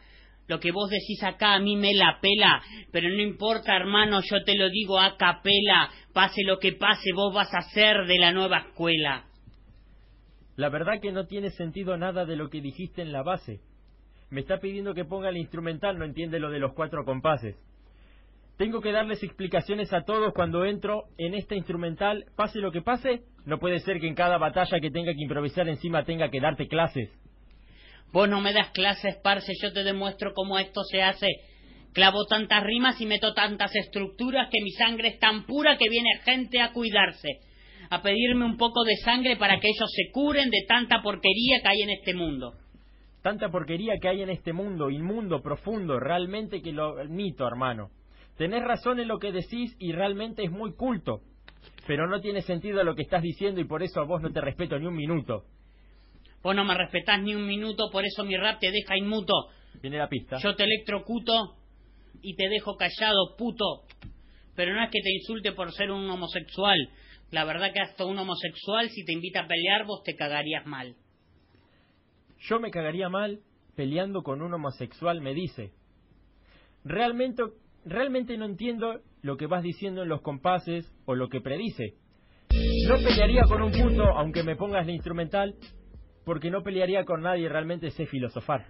Lo 0.47 0.61
que 0.61 0.71
vos 0.71 0.89
decís 0.89 1.21
acá 1.23 1.55
a 1.55 1.59
mí 1.59 1.75
me 1.75 1.93
la 1.93 2.19
pela, 2.21 2.61
pero 2.93 3.09
no 3.09 3.21
importa, 3.21 3.75
hermano, 3.75 4.21
yo 4.21 4.41
te 4.45 4.55
lo 4.55 4.69
digo 4.69 4.97
a 4.97 5.17
capela. 5.17 5.89
Pase 6.13 6.43
lo 6.45 6.59
que 6.59 6.71
pase, 6.71 7.11
vos 7.13 7.33
vas 7.33 7.53
a 7.53 7.61
ser 7.73 8.05
de 8.05 8.17
la 8.17 8.31
nueva 8.31 8.59
escuela. 8.59 9.25
La 10.55 10.69
verdad 10.69 11.01
que 11.01 11.11
no 11.11 11.27
tiene 11.27 11.49
sentido 11.49 11.97
nada 11.97 12.23
de 12.23 12.37
lo 12.37 12.49
que 12.49 12.61
dijiste 12.61 13.01
en 13.01 13.11
la 13.11 13.23
base. 13.23 13.59
Me 14.29 14.41
está 14.41 14.59
pidiendo 14.59 14.93
que 14.93 15.05
ponga 15.05 15.29
el 15.29 15.37
instrumental, 15.37 15.97
no 15.97 16.05
entiende 16.05 16.39
lo 16.39 16.49
de 16.49 16.59
los 16.59 16.73
cuatro 16.73 17.05
compases. 17.05 17.55
Tengo 18.57 18.81
que 18.81 18.91
darles 18.91 19.21
explicaciones 19.23 19.93
a 19.93 20.03
todos 20.03 20.33
cuando 20.33 20.65
entro 20.65 21.05
en 21.17 21.35
esta 21.35 21.55
instrumental, 21.55 22.25
pase 22.35 22.59
lo 22.59 22.71
que 22.71 22.81
pase. 22.81 23.21
No 23.45 23.59
puede 23.59 23.79
ser 23.79 23.99
que 23.99 24.07
en 24.07 24.15
cada 24.15 24.37
batalla 24.37 24.79
que 24.79 24.89
tenga 24.89 25.13
que 25.13 25.21
improvisar 25.21 25.69
encima 25.69 26.03
tenga 26.03 26.29
que 26.29 26.41
darte 26.41 26.67
clases. 26.67 27.09
Vos 28.11 28.27
no 28.27 28.41
me 28.41 28.53
das 28.53 28.71
clases, 28.71 29.15
parce, 29.23 29.53
yo 29.61 29.71
te 29.71 29.83
demuestro 29.83 30.33
cómo 30.33 30.57
esto 30.57 30.81
se 30.83 31.03
hace. 31.03 31.27
Clavo 31.93 32.25
tantas 32.25 32.63
rimas 32.63 32.99
y 32.99 33.05
meto 33.05 33.33
tantas 33.33 33.75
estructuras 33.75 34.49
que 34.51 34.61
mi 34.63 34.71
sangre 34.71 35.09
es 35.09 35.19
tan 35.19 35.45
pura 35.45 35.77
que 35.77 35.89
viene 35.89 36.19
gente 36.25 36.59
a 36.59 36.73
cuidarse, 36.73 37.39
a 37.89 38.01
pedirme 38.01 38.45
un 38.45 38.57
poco 38.57 38.83
de 38.83 38.95
sangre 38.97 39.37
para 39.37 39.59
que 39.59 39.67
ellos 39.67 39.89
se 39.91 40.11
curen 40.11 40.49
de 40.49 40.65
tanta 40.67 41.01
porquería 41.01 41.61
que 41.61 41.67
hay 41.67 41.81
en 41.83 41.89
este 41.91 42.13
mundo. 42.13 42.53
Tanta 43.27 43.49
porquería 43.49 43.97
que 44.01 44.07
hay 44.07 44.21
en 44.21 44.29
este 44.29 44.53
mundo, 44.53 44.89
inmundo, 44.89 45.41
profundo, 45.41 45.99
realmente 45.99 46.61
que 46.61 46.71
lo 46.71 46.97
admito, 46.97 47.45
hermano. 47.45 47.89
Tenés 48.37 48.63
razón 48.63 49.01
en 49.01 49.09
lo 49.09 49.19
que 49.19 49.33
decís 49.33 49.75
y 49.79 49.91
realmente 49.91 50.45
es 50.45 50.49
muy 50.49 50.73
culto. 50.75 51.19
Pero 51.85 52.07
no 52.07 52.21
tiene 52.21 52.41
sentido 52.41 52.81
lo 52.85 52.95
que 52.95 53.01
estás 53.01 53.21
diciendo 53.21 53.59
y 53.59 53.65
por 53.65 53.83
eso 53.83 53.99
a 53.99 54.05
vos 54.05 54.21
no 54.21 54.31
te 54.31 54.39
respeto 54.39 54.79
ni 54.79 54.85
un 54.85 54.95
minuto. 54.95 55.43
Vos 56.41 56.55
no 56.55 56.63
me 56.63 56.73
respetás 56.73 57.21
ni 57.21 57.35
un 57.35 57.45
minuto, 57.45 57.89
por 57.91 58.05
eso 58.05 58.23
mi 58.23 58.37
rap 58.37 58.61
te 58.61 58.71
deja 58.71 58.95
inmuto. 58.95 59.33
Viene 59.81 59.97
la 59.97 60.07
pista. 60.07 60.37
Yo 60.37 60.55
te 60.55 60.63
electrocuto 60.63 61.57
y 62.21 62.33
te 62.37 62.47
dejo 62.47 62.77
callado, 62.77 63.35
puto. 63.37 63.81
Pero 64.55 64.73
no 64.73 64.81
es 64.81 64.89
que 64.89 65.01
te 65.01 65.11
insulte 65.13 65.51
por 65.51 65.73
ser 65.73 65.91
un 65.91 66.09
homosexual. 66.09 66.77
La 67.31 67.43
verdad 67.43 67.73
que 67.73 67.81
hasta 67.81 68.05
un 68.05 68.17
homosexual, 68.17 68.89
si 68.89 69.03
te 69.03 69.11
invita 69.11 69.41
a 69.41 69.47
pelear, 69.47 69.85
vos 69.85 70.01
te 70.05 70.15
cagarías 70.15 70.65
mal. 70.65 70.95
Yo 72.39 72.59
me 72.59 72.71
cagaría 72.71 73.09
mal 73.09 73.39
peleando 73.75 74.23
con 74.23 74.41
un 74.41 74.53
homosexual, 74.53 75.21
me 75.21 75.33
dice. 75.33 75.71
Realmente, 76.83 77.43
realmente 77.85 78.37
no 78.37 78.45
entiendo 78.45 79.01
lo 79.21 79.37
que 79.37 79.47
vas 79.47 79.63
diciendo 79.63 80.03
en 80.03 80.09
los 80.09 80.21
compases 80.21 80.91
o 81.05 81.15
lo 81.15 81.29
que 81.29 81.41
predice. 81.41 81.95
No 82.87 82.95
pelearía 82.97 83.43
con 83.43 83.61
un 83.61 83.71
puto 83.71 84.03
aunque 84.03 84.43
me 84.43 84.55
pongas 84.55 84.85
la 84.85 84.93
instrumental, 84.93 85.55
porque 86.25 86.49
no 86.49 86.63
pelearía 86.63 87.05
con 87.05 87.21
nadie, 87.21 87.49
realmente 87.49 87.91
sé 87.91 88.05
filosofar. 88.05 88.65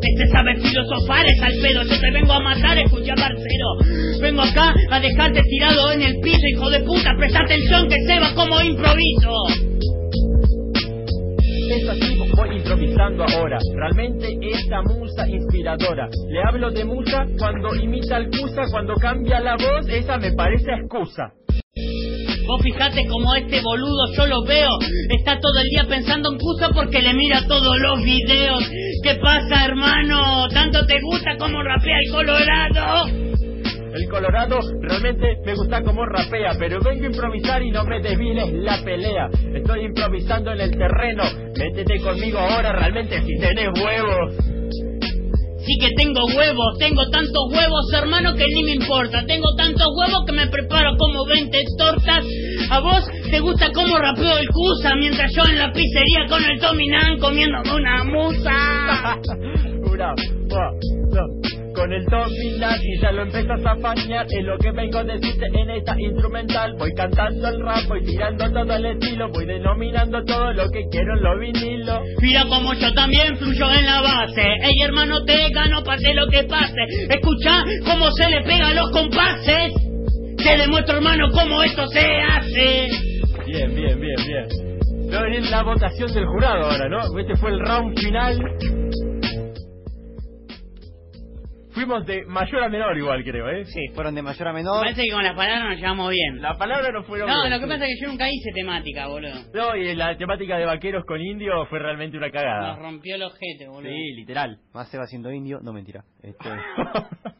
Este 0.00 0.26
sabe 0.32 0.56
filosofar, 0.56 1.26
es 1.26 1.40
al 1.42 1.52
pedo. 1.60 1.82
Yo 1.82 2.00
te 2.00 2.10
vengo 2.10 2.32
a 2.32 2.40
matar, 2.40 2.78
escucha 2.78 3.14
parcero. 3.14 4.20
Vengo 4.20 4.42
acá 4.42 4.74
a 4.90 5.00
dejarte 5.00 5.42
tirado 5.42 5.92
en 5.92 6.02
el 6.02 6.20
piso, 6.20 6.46
hijo 6.50 6.70
de 6.70 6.80
puta. 6.80 7.14
Presta 7.16 7.40
atención 7.40 7.88
que 7.88 7.96
se 8.06 8.20
va 8.20 8.34
como 8.34 8.60
improviso. 8.60 9.67
Es 12.48 12.56
improvisando 12.56 13.24
ahora. 13.24 13.58
Realmente 13.74 14.38
esta 14.40 14.82
musa 14.82 15.28
inspiradora. 15.28 16.08
Le 16.28 16.42
hablo 16.42 16.70
de 16.70 16.84
musa 16.84 17.26
cuando 17.38 17.74
imita 17.74 18.16
al 18.16 18.28
Cusa, 18.30 18.62
cuando 18.70 18.94
cambia 18.94 19.40
la 19.40 19.56
voz, 19.56 19.88
esa 19.88 20.18
me 20.18 20.32
parece 20.32 20.70
excusa. 20.72 21.32
Vos 22.46 22.62
fijate 22.62 23.06
como 23.06 23.34
este 23.34 23.60
boludo 23.60 24.12
yo 24.16 24.26
lo 24.26 24.44
veo. 24.44 24.70
Está 25.10 25.38
todo 25.38 25.58
el 25.60 25.68
día 25.68 25.84
pensando 25.88 26.32
en 26.32 26.38
Cusa 26.38 26.70
porque 26.74 27.02
le 27.02 27.12
mira 27.14 27.46
todos 27.46 27.78
los 27.78 28.02
videos. 28.02 28.70
¿Qué 29.02 29.16
pasa, 29.16 29.66
hermano? 29.66 30.48
¿Tanto 30.48 30.86
te 30.86 31.00
gusta 31.00 31.36
como 31.36 31.62
rapea 31.62 31.96
el 32.04 32.12
Colorado? 32.12 33.27
El 33.98 34.08
Colorado 34.08 34.60
realmente 34.80 35.38
me 35.44 35.54
gusta 35.54 35.82
como 35.82 36.06
rapea, 36.06 36.52
pero 36.56 36.78
vengo 36.80 37.02
a 37.02 37.06
improvisar 37.08 37.62
y 37.64 37.72
no 37.72 37.84
me 37.84 38.00
desviles 38.00 38.52
la 38.52 38.80
pelea. 38.84 39.28
Estoy 39.52 39.86
improvisando 39.86 40.52
en 40.52 40.60
el 40.60 40.70
terreno, 40.70 41.24
métete 41.58 42.00
conmigo 42.00 42.38
ahora 42.38 42.72
realmente 42.74 43.20
si 43.22 43.36
tenés 43.40 43.70
huevos. 43.82 44.34
Sí 45.66 45.76
que 45.80 45.90
tengo 45.96 46.24
huevos, 46.26 46.78
tengo 46.78 47.10
tantos 47.10 47.42
huevos, 47.50 47.92
hermano, 47.92 48.34
que 48.36 48.46
ni 48.46 48.62
me 48.62 48.74
importa. 48.74 49.26
Tengo 49.26 49.48
tantos 49.56 49.88
huevos 49.98 50.24
que 50.24 50.32
me 50.32 50.46
preparo 50.46 50.96
como 50.96 51.26
20 51.26 51.58
tortas. 51.76 52.24
A 52.70 52.78
vos 52.78 53.04
te 53.28 53.40
gusta 53.40 53.72
cómo 53.74 53.98
rapeo 53.98 54.38
el 54.38 54.46
Cusa, 54.48 54.94
mientras 54.94 55.32
yo 55.34 55.42
en 55.50 55.58
la 55.58 55.72
pizzería 55.72 56.26
con 56.28 56.44
el 56.44 56.60
Tominan 56.60 57.18
comiéndome 57.18 57.74
una 57.74 58.04
musa. 58.04 59.18
Una. 59.90 60.14
Con 61.78 61.92
el 61.92 62.04
dominar 62.06 62.76
y 62.82 63.00
ya 63.00 63.12
lo 63.12 63.22
empiezas 63.22 63.64
a 63.64 63.76
fañar 63.76 64.26
Es 64.28 64.44
lo 64.44 64.58
que 64.58 64.72
vengo 64.72 64.98
a 64.98 65.04
decirte 65.04 65.46
en 65.46 65.70
esta 65.70 65.94
instrumental 65.96 66.74
Voy 66.76 66.92
cantando 66.92 67.48
el 67.48 67.60
rap, 67.64 67.86
voy 67.88 68.04
tirando 68.04 68.50
todo 68.50 68.74
el 68.74 68.86
estilo 68.86 69.28
Voy 69.30 69.46
denominando 69.46 70.24
todo 70.24 70.52
lo 70.54 70.68
que 70.70 70.82
quiero 70.90 71.14
en 71.14 71.22
los 71.22 71.38
vinilos 71.38 72.00
Mira 72.20 72.44
como 72.48 72.74
yo 72.74 72.92
también 72.94 73.36
fluyo 73.36 73.70
en 73.72 73.86
la 73.86 74.00
base. 74.00 74.42
Ey, 74.42 74.82
hermano, 74.82 75.24
te 75.24 75.50
gano, 75.50 75.82
pase 75.84 76.14
lo 76.14 76.26
que 76.28 76.44
pase. 76.44 76.74
Escucha 77.08 77.64
cómo 77.84 78.10
se 78.12 78.28
le 78.28 78.42
pega 78.42 78.68
a 78.68 78.74
los 78.74 78.90
compases. 78.90 79.72
Te 80.36 80.56
demuestro, 80.56 80.96
hermano, 80.96 81.28
cómo 81.32 81.62
esto 81.62 81.86
se 81.88 82.00
hace. 82.00 82.88
Bien, 83.46 83.74
bien, 83.74 84.00
bien, 84.00 84.16
bien 84.26 85.10
No, 85.10 85.24
es 85.24 85.50
la 85.50 85.62
votación 85.62 86.12
del 86.12 86.26
jurado 86.26 86.70
ahora, 86.70 86.88
¿no? 86.88 87.18
Este 87.18 87.36
fue 87.36 87.50
el 87.50 87.60
round 87.60 87.98
final 87.98 88.38
Fuimos 91.78 92.04
de 92.06 92.24
mayor 92.26 92.64
a 92.64 92.68
menor 92.68 92.96
igual, 92.98 93.22
creo, 93.22 93.48
¿eh? 93.50 93.64
Sí, 93.66 93.86
fueron 93.94 94.12
de 94.16 94.20
mayor 94.22 94.48
a 94.48 94.52
Me 94.52 94.58
menor. 94.60 94.82
parece 94.82 95.02
que 95.04 95.12
con 95.12 95.22
las 95.22 95.36
palabras 95.36 95.70
nos 95.70 95.78
llevamos 95.78 96.10
bien. 96.10 96.42
La 96.42 96.54
palabra 96.58 96.90
no 96.90 97.04
fue 97.04 97.20
No, 97.20 97.48
lo 97.48 97.60
que 97.60 97.66
pasa 97.68 97.84
es 97.86 97.94
que 97.94 98.02
yo 98.04 98.08
nunca 98.08 98.28
hice 98.28 98.50
temática, 98.52 99.06
boludo. 99.06 99.34
No, 99.54 99.76
y 99.76 99.94
la 99.94 100.16
temática 100.16 100.58
de 100.58 100.64
vaqueros 100.66 101.04
con 101.06 101.20
indio 101.20 101.66
fue 101.66 101.78
realmente 101.78 102.16
una 102.16 102.26
Nos 102.26 102.32
cagada. 102.34 102.74
rompió 102.76 103.14
el 103.14 103.22
ojete, 103.22 103.68
boludo. 103.68 103.92
Sí, 103.92 104.12
literal. 104.16 104.58
Más 104.74 104.88
se 104.88 104.98
va 104.98 105.06
siendo 105.06 105.30
indio, 105.30 105.60
no 105.62 105.72
mentira. 105.72 106.02
Este. 106.20 106.48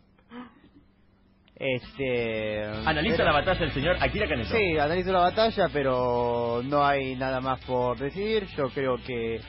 este. 1.57 2.65
Analiza 2.87 3.17
pero- 3.17 3.25
la 3.27 3.33
batalla 3.33 3.61
del 3.61 3.73
señor 3.73 3.97
Akira 4.01 4.29
Kaneto. 4.29 4.51
Sí, 4.57 4.79
analizo 4.79 5.13
la 5.13 5.21
batalla, 5.21 5.69
pero 5.73 6.63
no 6.65 6.85
hay 6.87 7.17
nada 7.17 7.41
más 7.41 7.65
por 7.65 7.99
decidir. 7.99 8.45
Yo 8.57 8.69
creo 8.71 8.97
que 9.05 9.41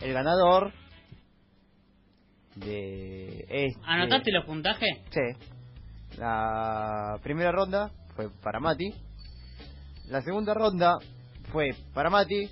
el 0.00 0.12
ganador 0.12 0.72
de 2.56 3.44
este... 3.48 3.80
¿Anotaste 3.84 4.30
los 4.32 4.44
puntajes? 4.44 4.98
Sí. 5.10 6.16
La 6.18 7.18
primera 7.22 7.52
ronda 7.52 7.90
fue 8.14 8.28
para 8.42 8.60
Mati. 8.60 8.92
La 10.08 10.20
segunda 10.22 10.52
ronda 10.54 10.98
fue 11.50 11.70
para 11.94 12.10
Mati. 12.10 12.42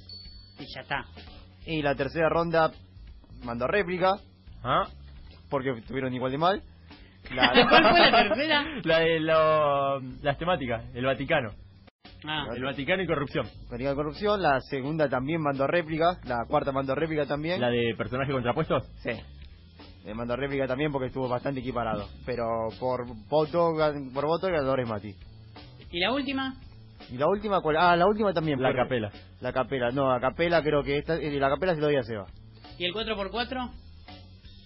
Y 0.59 0.66
ya 0.74 0.80
está. 0.82 1.05
Y 1.66 1.82
la 1.82 1.94
tercera 1.94 2.28
ronda 2.28 2.70
mandó 3.44 3.66
réplica. 3.66 4.14
¿Ah? 4.62 4.86
Porque 5.51 5.70
estuvieron 5.70 6.14
igual 6.14 6.32
de 6.32 6.38
mal. 6.38 6.62
¿Cuál 7.28 7.90
fue 7.90 8.01
la 8.01 8.11
tercera? 8.28 8.64
La 8.84 8.98
de 9.01 9.20
lo- 9.20 10.01
las 10.22 10.38
temáticas, 10.38 10.84
el 10.94 11.05
Vaticano. 11.05 11.51
Ah. 12.24 12.46
El 12.55 12.64
Vaticano 12.64 13.03
y 13.03 13.07
corrupción. 13.07 13.46
Política 13.68 13.90
de 13.90 13.96
corrupción. 13.96 14.42
La 14.42 14.61
segunda 14.61 15.09
también 15.09 15.40
mandó 15.42 15.66
réplica. 15.66 16.18
La 16.24 16.44
cuarta 16.48 16.72
mandó 16.72 16.94
réplica 16.94 17.26
también. 17.26 17.61
La 17.61 17.70
de 17.70 17.94
personajes 17.96 18.32
contrapuestos. 18.32 18.84
Sí. 19.03 19.11
Le 20.05 20.14
mandó 20.14 20.34
réplica 20.36 20.66
también 20.66 20.90
porque 20.92 21.09
estuvo 21.09 21.28
bastante 21.28 21.61
equiparado. 21.61 22.09
Pero 22.24 22.44
por 22.78 23.07
voto, 23.28 23.72
gan- 23.72 24.12
por 24.12 24.24
voto 24.26 24.46
el 24.46 24.55
ganador 24.55 24.80
es 24.80 24.88
Mati. 24.88 25.14
¿Y 25.90 25.98
la 26.01 26.12
última? 26.12 26.55
Y 27.11 27.16
la 27.18 27.26
última, 27.26 27.61
¿cuál? 27.61 27.76
Ah, 27.76 27.96
la 27.96 28.07
última 28.07 28.32
también. 28.32 28.61
La 28.62 28.74
capela. 28.74 29.11
La 29.40 29.53
capela. 29.53 29.90
No, 29.90 30.11
la 30.12 30.20
capela 30.20 30.62
creo 30.62 30.82
que 30.82 30.98
esta, 30.98 31.16
eh, 31.16 31.30
la 31.38 31.48
capela 31.51 31.74
se 31.74 31.80
lo 31.80 31.86
doy 31.86 31.96
a 31.96 32.03
Seba. 32.03 32.26
¿Y 32.78 32.84
el 32.84 32.92
4x4? 32.94 33.70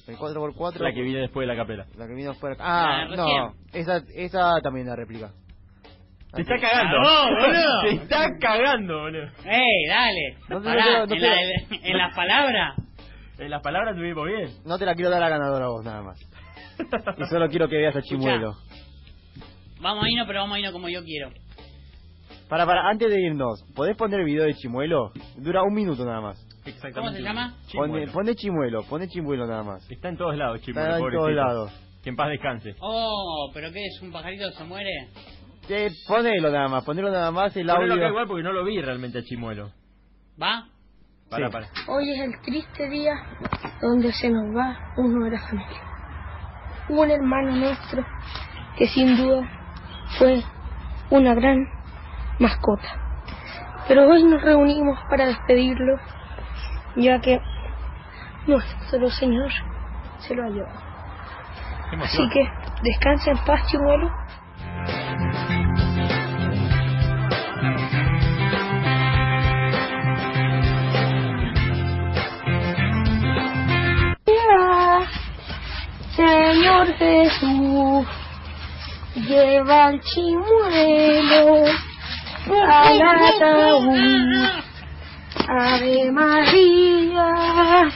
El 0.06 0.16
4x4. 0.16 0.78
La 0.80 0.92
que 0.92 1.00
viene 1.02 1.20
después 1.20 1.48
de 1.48 1.54
la 1.54 1.60
capela. 1.60 1.86
La 1.96 2.06
que 2.06 2.14
vino 2.14 2.34
fue. 2.34 2.54
Ah, 2.60 3.06
La 3.08 3.10
de 3.10 3.16
no. 3.16 3.54
Esa, 3.72 4.02
esa 4.14 4.60
también 4.62 4.86
la 4.86 4.94
réplica. 4.96 5.30
Se 6.34 6.42
está 6.42 6.58
cagando. 6.60 6.98
Boludo. 6.98 7.80
Se 7.88 7.90
está 7.94 8.26
cagando, 8.40 8.98
boludo. 9.00 9.26
¡Ey, 9.46 9.86
dale! 9.88 10.36
No 10.48 10.60
te- 10.60 10.64
Pará, 10.64 10.98
no 11.00 11.06
te- 11.06 11.14
no 11.18 11.24
en, 11.26 11.68
te- 11.68 11.76
la- 11.80 11.88
en 11.88 11.98
las 11.98 12.14
palabras. 12.14 12.74
En 13.38 13.50
las 13.50 13.62
palabras 13.62 13.96
tuvimos 13.96 14.26
bien. 14.26 14.50
No 14.64 14.78
te 14.78 14.86
la 14.86 14.94
quiero 14.94 15.10
dar 15.10 15.22
a 15.22 15.28
ganadora 15.28 15.66
a 15.66 15.68
vos, 15.68 15.84
nada 15.84 16.02
más. 16.02 16.18
Y 17.18 17.24
solo 17.26 17.48
quiero 17.48 17.68
que 17.68 17.76
veas 17.76 17.94
a 17.94 18.02
Chimuelo. 18.02 18.56
Vamos 19.80 20.04
a 20.04 20.10
irnos, 20.10 20.26
pero 20.26 20.40
vamos 20.40 20.56
a 20.56 20.58
irnos 20.58 20.72
como 20.72 20.88
yo 20.88 21.02
quiero. 21.04 21.30
Para, 22.48 22.66
para, 22.66 22.88
antes 22.88 23.08
de 23.10 23.20
irnos, 23.20 23.64
¿podés 23.76 23.96
poner 23.96 24.20
el 24.20 24.26
video 24.26 24.44
de 24.44 24.54
Chimuelo? 24.54 25.12
Dura 25.36 25.62
un 25.62 25.72
minuto 25.72 26.04
nada 26.04 26.20
más. 26.20 26.40
Exactamente. 26.66 27.00
¿Cómo 27.00 27.10
se 27.12 27.22
llama? 27.22 27.54
Pone, 27.72 27.92
Chimuelo. 28.06 28.12
pone 28.12 28.34
Chimuelo, 28.34 28.82
pone 28.84 29.08
Chimuelo 29.08 29.46
nada 29.46 29.62
más. 29.62 29.90
Está 29.90 30.08
en 30.08 30.16
todos 30.16 30.36
lados, 30.36 30.60
Chimuelo. 30.62 30.86
Está 30.88 30.96
en 30.96 31.02
pobrecito. 31.02 31.22
todos 31.22 31.34
lados. 31.36 31.72
Que 32.02 32.10
en 32.10 32.16
paz 32.16 32.28
descanse. 32.30 32.74
Oh, 32.80 33.50
¿pero 33.54 33.70
qué 33.72 33.84
es? 33.86 34.02
¿Un 34.02 34.10
pajarito 34.12 34.48
que 34.50 34.56
se 34.56 34.64
muere? 34.64 34.90
Eh, 35.68 35.90
ponelo 36.06 36.50
nada 36.50 36.68
más, 36.68 36.84
ponelo 36.84 37.10
nada 37.10 37.30
más 37.30 37.56
el 37.56 37.66
Ponelo 37.66 37.94
audio. 37.94 38.08
igual 38.08 38.26
porque 38.26 38.42
no 38.42 38.52
lo 38.52 38.64
vi 38.64 38.80
realmente 38.80 39.18
a 39.18 39.22
Chimuelo. 39.22 39.70
¿Va? 40.40 40.68
Para, 41.30 41.46
Sí. 41.46 41.52
para. 41.52 41.66
Hoy 41.88 42.10
es 42.12 42.20
el 42.20 42.40
triste 42.42 42.88
día 42.88 43.14
donde 43.80 44.12
se 44.12 44.30
nos 44.30 44.54
va 44.56 44.76
uno 44.96 45.24
de 45.24 45.30
la 45.32 45.40
familia. 45.40 45.80
Un 46.88 47.10
hermano 47.10 47.52
nuestro 47.56 48.04
que 48.76 48.86
sin 48.86 49.16
duda 49.16 49.48
fue 50.18 50.42
una 51.10 51.34
gran 51.34 51.66
mascota. 52.38 52.88
Pero 53.88 54.08
hoy 54.08 54.24
nos 54.24 54.42
reunimos 54.42 54.98
para 55.10 55.26
despedirlo, 55.26 55.98
ya 56.96 57.20
que 57.20 57.40
nuestro 58.46 59.10
Señor 59.10 59.50
se 60.18 60.34
lo 60.34 60.44
ha 60.44 60.48
llevado. 60.48 60.80
Así 62.02 62.28
que 62.30 62.48
descansa 62.82 63.30
en 63.30 63.38
paz, 63.44 63.66
chimuelo. 63.66 64.10
Señor 76.84 76.98
Jesús, 76.98 78.06
lleva 79.26 79.86
al 79.86 80.00
chimuelo 80.00 81.64
al 82.68 83.02
ataúd. 83.02 83.94
Ave 85.48 86.10
María, 86.12 87.90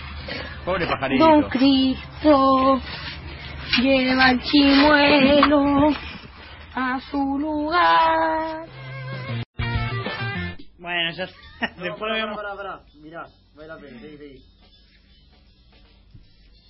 Pobre 0.64 0.86
pajarito. 0.86 1.24
Don 1.24 1.43
Cristo, 1.51 2.80
lleva 3.82 4.24
al 4.26 4.41
chimuelo 4.43 5.91
a 6.74 7.01
su 7.11 7.39
lugar. 7.39 8.66
Bueno, 10.78 11.11
ya 11.12 11.26
después 11.76 12.12
vemos. 12.12 12.36
Pará, 12.36 12.57
pará, 12.57 12.80
mirá, 13.03 13.26
vale 13.55 13.68
la 13.68 13.76
pena, 13.76 14.01
seguí, 14.01 14.16
seguí. 14.16 14.57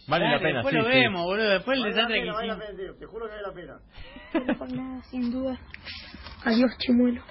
Vale 0.08 0.24
la 0.24 0.30
Dale, 0.32 0.42
pena, 0.42 0.54
después 0.62 0.72
sí, 0.72 0.78
lo 0.78 0.84
sí. 0.84 0.90
vemos, 0.90 1.22
boludo. 1.24 1.48
Después 1.50 1.76
el 1.76 1.82
Vale 1.82 1.94
la 1.94 1.96
desastre 1.96 2.14
que 2.16 2.20
pena, 2.22 2.32
vale 2.34 2.46
la 2.48 2.54
hicimos. 2.54 2.76
pena, 2.78 2.92
te 2.98 3.06
juro 3.06 3.26
que 3.26 3.30
vale 3.32 3.42
la 3.42 3.52
pena. 3.52 3.78
Pero 4.32 4.58
por 4.58 4.72
nada, 4.72 5.02
sin 5.04 5.30
duda. 5.30 5.58
Adiós, 6.44 6.70
chimuelo. 6.78 7.22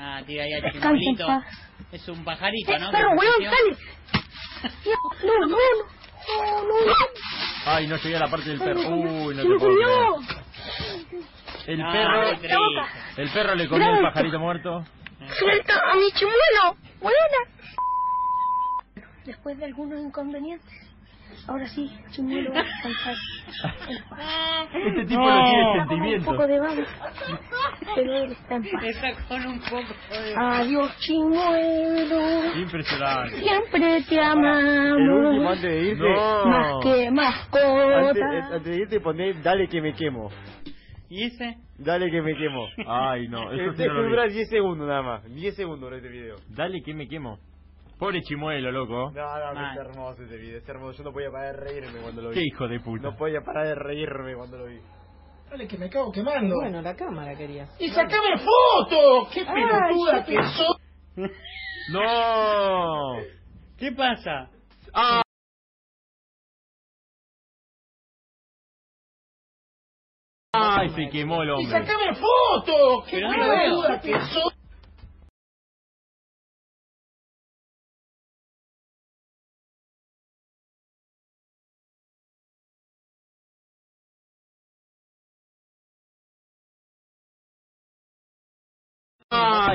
Ah, 0.00 0.22
tira 0.26 0.44
chimolito. 0.72 1.26
paz. 1.26 1.44
Es 1.92 2.08
un 2.08 2.24
pajarito, 2.24 2.78
¿no? 2.78 2.90
Pero, 2.90 3.08
Que 3.10 3.16
weón, 3.16 3.42
nació. 3.42 3.50
dale. 3.50 3.76
No, 4.86 5.36
no, 5.40 5.46
no. 5.46 5.56
No, 6.26 6.62
no, 6.62 6.86
no. 6.86 6.94
Ay, 7.66 7.86
no 7.86 7.96
llegué 7.96 8.16
a 8.16 8.20
la 8.20 8.28
parte 8.28 8.48
del 8.50 8.58
perro. 8.58 8.80
Uy, 8.80 9.34
no 9.34 9.42
te 9.42 9.48
puedo. 9.58 10.16
El 11.66 11.78
No, 11.78 11.92
perro, 11.92 12.30
el 13.16 13.30
perro 13.30 13.54
le 13.54 13.68
comió 13.68 13.94
el 13.94 14.02
pajarito 14.02 14.38
muerto. 14.38 14.84
Suelta 15.38 15.74
a 15.92 15.94
mi 15.96 16.10
chimuelo. 16.12 16.76
Buena. 17.00 17.16
Después 19.24 19.58
de 19.58 19.64
algunos 19.66 20.00
inconvenientes, 20.00 20.85
ahora 21.48 21.66
sí, 21.68 21.90
chimuelo 22.10 22.52
va 22.52 22.60
a 22.60 22.64
descansar. 22.64 23.14
en 23.88 24.02
paz. 24.10 24.68
Este 24.74 25.04
tipo 25.06 25.20
no 25.20 25.44
tiene 25.44 25.60
Está 25.60 25.62
con 25.62 25.80
un 25.80 25.88
sentimientos. 25.88 26.26
poco 26.34 26.46
de 26.46 26.60
vago, 26.60 26.82
pero 27.94 28.14
él 28.16 28.32
está 28.32 28.54
en 28.56 28.62
paz. 28.62 28.84
Está 28.84 29.12
con 29.28 29.46
un 29.46 29.60
poco 29.60 29.94
de... 30.10 30.34
Adiós, 30.36 30.96
chimuelo. 31.00 32.56
Impresionante. 32.60 33.40
Siempre 33.40 33.80
te 33.80 33.86
El 33.86 34.00
último 34.00 34.22
amamos. 34.22 35.46
antes 35.52 35.62
de 35.62 35.84
irte. 35.84 36.02
No. 36.08 36.46
Más 36.46 36.72
que 36.82 37.06
Antes, 37.06 37.12
mascota. 37.12 38.34
eh, 38.34 38.42
antes 38.52 38.64
de 38.64 38.76
irte 38.76 39.00
poné 39.00 39.32
dale 39.42 39.68
que 39.68 39.80
me 39.80 39.94
quemo. 39.94 40.30
¿Y 41.08 41.24
ese? 41.24 41.56
Dale 41.78 42.10
que 42.10 42.20
me 42.20 42.34
quemo. 42.36 42.66
Ay, 42.86 43.28
no, 43.28 43.52
eso 43.52 43.62
sí 43.74 43.82
Este 43.82 43.86
no 43.86 43.94
lo 43.94 44.02
vi. 44.04 44.10
dura 44.10 44.26
10 44.26 44.48
segundos 44.48 44.88
nada 44.88 45.02
más. 45.02 45.24
10 45.34 45.54
segundos 45.54 45.90
de 45.90 45.96
este 45.98 46.08
video. 46.08 46.36
Dale 46.48 46.82
que 46.82 46.94
me 46.94 47.06
quemo. 47.06 47.38
Pobre 47.98 48.20
chimuelo, 48.22 48.70
loco. 48.72 49.10
No, 49.10 49.38
no, 49.38 49.54
Mal. 49.54 49.72
es 49.78 49.86
hermoso 49.86 50.22
ese 50.22 50.36
video, 50.36 50.58
es 50.58 50.68
hermoso. 50.68 50.98
Yo 50.98 51.04
no 51.04 51.12
podía 51.12 51.30
parar 51.30 51.56
de 51.56 51.60
reírme 51.64 52.00
cuando 52.02 52.22
lo 52.22 52.28
vi. 52.30 52.34
Qué 52.34 52.42
hijo 52.44 52.68
de 52.68 52.80
puta. 52.80 53.10
No 53.10 53.16
podía 53.16 53.40
parar 53.40 53.66
de 53.68 53.74
reírme 53.74 54.34
cuando 54.36 54.58
lo 54.58 54.66
vi. 54.66 54.78
Dale, 55.50 55.66
que 55.68 55.78
me 55.78 55.88
cago 55.88 56.12
quemando. 56.12 56.56
Bueno, 56.56 56.82
la 56.82 56.94
cámara 56.94 57.34
quería. 57.36 57.68
¡Y 57.78 57.88
sacame 57.88 58.36
foto! 58.38 59.28
¡Qué 59.32 59.44
pelotuda 59.44 60.24
que 60.24 60.36
sos! 60.56 60.76
No. 61.92 63.14
¿Qué 63.78 63.92
pasa? 63.92 64.50
Ah. 64.92 65.22
Ay, 70.52 70.88
se 70.90 71.08
quemó 71.10 71.42
el 71.42 71.48
¡Y 71.48 71.52
hombre. 71.52 71.70
sacame 71.80 72.14
foto! 72.14 73.04
¡Qué 73.08 73.20
pelotuda 73.20 74.00
que 74.00 74.12
sos! 74.32 74.52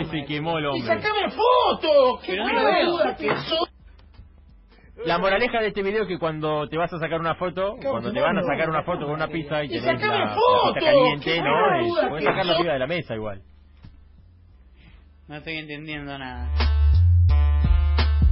Ay, 0.01 0.21
se 0.21 0.25
quemó 0.25 0.57
el 0.57 0.63
¡Y 0.65 0.67
hombre. 0.67 0.87
sacame 0.87 1.31
foto! 1.31 2.19
¡Qué 2.25 2.31
Pero 2.33 2.43
no 2.47 2.53
lo 2.53 2.63
veo. 2.63 2.73
pelotuda 2.73 3.15
que 3.15 3.29
sos! 3.49 3.69
La 5.05 5.17
moraleja 5.17 5.61
de 5.61 5.67
este 5.69 5.81
video 5.81 6.03
es 6.03 6.07
que 6.07 6.19
cuando 6.19 6.67
te 6.69 6.77
vas 6.77 6.93
a 6.93 6.99
sacar 6.99 7.19
una 7.19 7.33
foto, 7.35 7.75
cuando 7.81 8.11
te 8.13 8.19
van 8.21 8.37
a 8.37 8.43
sacar 8.43 8.69
una 8.69 8.83
foto 8.83 9.05
con 9.05 9.15
una 9.15 9.27
pizza 9.27 9.63
y 9.63 9.67
Y 9.67 9.69
tenés 9.69 9.85
sacame 9.99 10.19
la, 10.19 10.25
la 10.25 10.35
foto, 10.35 10.73
caliente, 10.79 11.41
¿no? 11.41 12.15
que 12.17 12.23
sacarla 12.23 12.53
arriba 12.53 12.73
de 12.73 12.79
la 12.79 12.87
mesa 12.87 13.15
igual. 13.15 13.41
No 15.27 15.37
estoy 15.37 15.57
entendiendo 15.57 16.17
nada. 16.19 16.49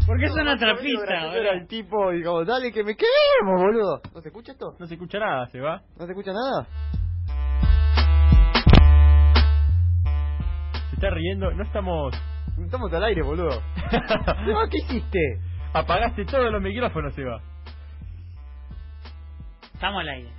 ¿Por 0.05 0.19
qué 0.19 0.27
son 0.29 0.47
otra 0.47 0.75
pista? 0.77 1.35
Era 1.35 1.53
el 1.53 1.67
tipo, 1.67 2.11
digamos, 2.11 2.45
dale 2.45 2.71
que 2.71 2.83
me 2.83 2.95
quemo, 2.95 3.57
boludo. 3.57 4.01
¿No 4.13 4.21
se 4.21 4.29
escucha 4.29 4.51
esto? 4.51 4.73
No 4.79 4.85
se 4.85 4.93
escucha 4.95 5.17
nada, 5.19 5.47
se 5.47 5.59
va. 5.59 5.81
¿No 5.97 6.05
se 6.05 6.11
escucha 6.11 6.31
nada? 6.33 6.67
Está 10.99 11.09
riendo, 11.11 11.49
no 11.51 11.63
estamos... 11.63 12.13
Estamos 12.61 12.91
al 12.91 13.03
aire, 13.05 13.21
boludo. 13.23 13.49
No, 14.45 14.67
¿qué 14.69 14.79
hiciste? 14.79 15.19
Apagaste 15.73 16.25
todos 16.25 16.51
los 16.51 16.61
micrófonos, 16.61 17.13
se 17.13 17.23
va. 17.23 17.41
Estamos 19.73 20.01
al 20.01 20.09
aire. 20.09 20.29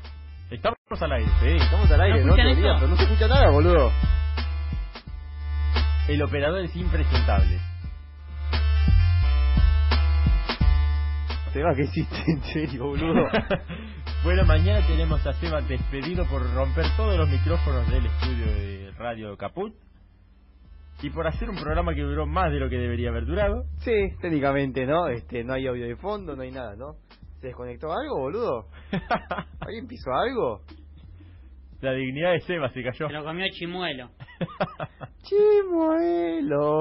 Estamos 0.50 1.02
al 1.02 1.12
aire, 1.12 1.30
sí. 1.40 1.48
Estamos 1.56 1.90
al 1.90 2.00
aire, 2.02 2.20
¿No 2.20 2.36
no, 2.36 2.42
escuchan 2.42 2.74
esto? 2.74 2.88
no 2.88 2.96
se 2.96 3.02
escucha 3.04 3.28
nada, 3.28 3.50
boludo. 3.50 3.90
El 6.08 6.22
operador 6.22 6.61
es 6.62 6.76
impresentable. 6.76 7.58
Seba, 11.54 11.74
¿qué 11.74 11.82
hiciste 11.84 12.16
en 12.26 12.42
serio, 12.42 12.84
boludo? 12.84 13.24
bueno, 14.24 14.44
mañana 14.44 14.86
tenemos 14.86 15.26
a 15.26 15.32
Seba 15.34 15.62
despedido 15.62 16.26
por 16.26 16.42
romper 16.52 16.84
todos 16.98 17.16
los 17.16 17.28
micrófonos 17.30 17.90
del 17.90 18.04
estudio 18.04 18.46
de 18.46 18.92
Radio 18.98 19.36
Caput 19.38 19.72
y 21.03 21.11
por 21.11 21.26
hacer 21.26 21.48
un 21.48 21.57
programa 21.57 21.94
que 21.94 22.03
duró 22.03 22.26
más 22.26 22.53
de 22.53 22.59
lo 22.59 22.68
que 22.68 22.76
debería 22.76 23.09
haber 23.11 23.24
durado. 23.26 23.64
sí, 23.78 23.92
técnicamente, 24.20 24.86
¿no? 24.86 25.09
Este, 25.09 25.42
no 25.44 25.55
hay 25.55 25.66
audio 25.66 25.86
de 25.86 25.96
fondo, 25.96 26.36
no 26.36 26.42
hay 26.42 26.51
nada, 26.51 26.76
¿no? 26.76 26.96
¿Se 27.40 27.48
desconectó 27.48 27.92
algo, 27.92 28.18
boludo? 28.18 28.66
¿Alguien 29.61 29.86
pisó 29.86 30.12
algo? 30.12 30.61
La 31.80 31.92
dignidad 31.92 32.32
de 32.32 32.40
Seba 32.40 32.68
se 32.70 32.82
cayó. 32.82 33.07
Se 33.07 33.12
lo 33.14 33.24
comió 33.24 33.46
Chimuelo. 33.51 34.11
Chimuelo, 35.22 36.76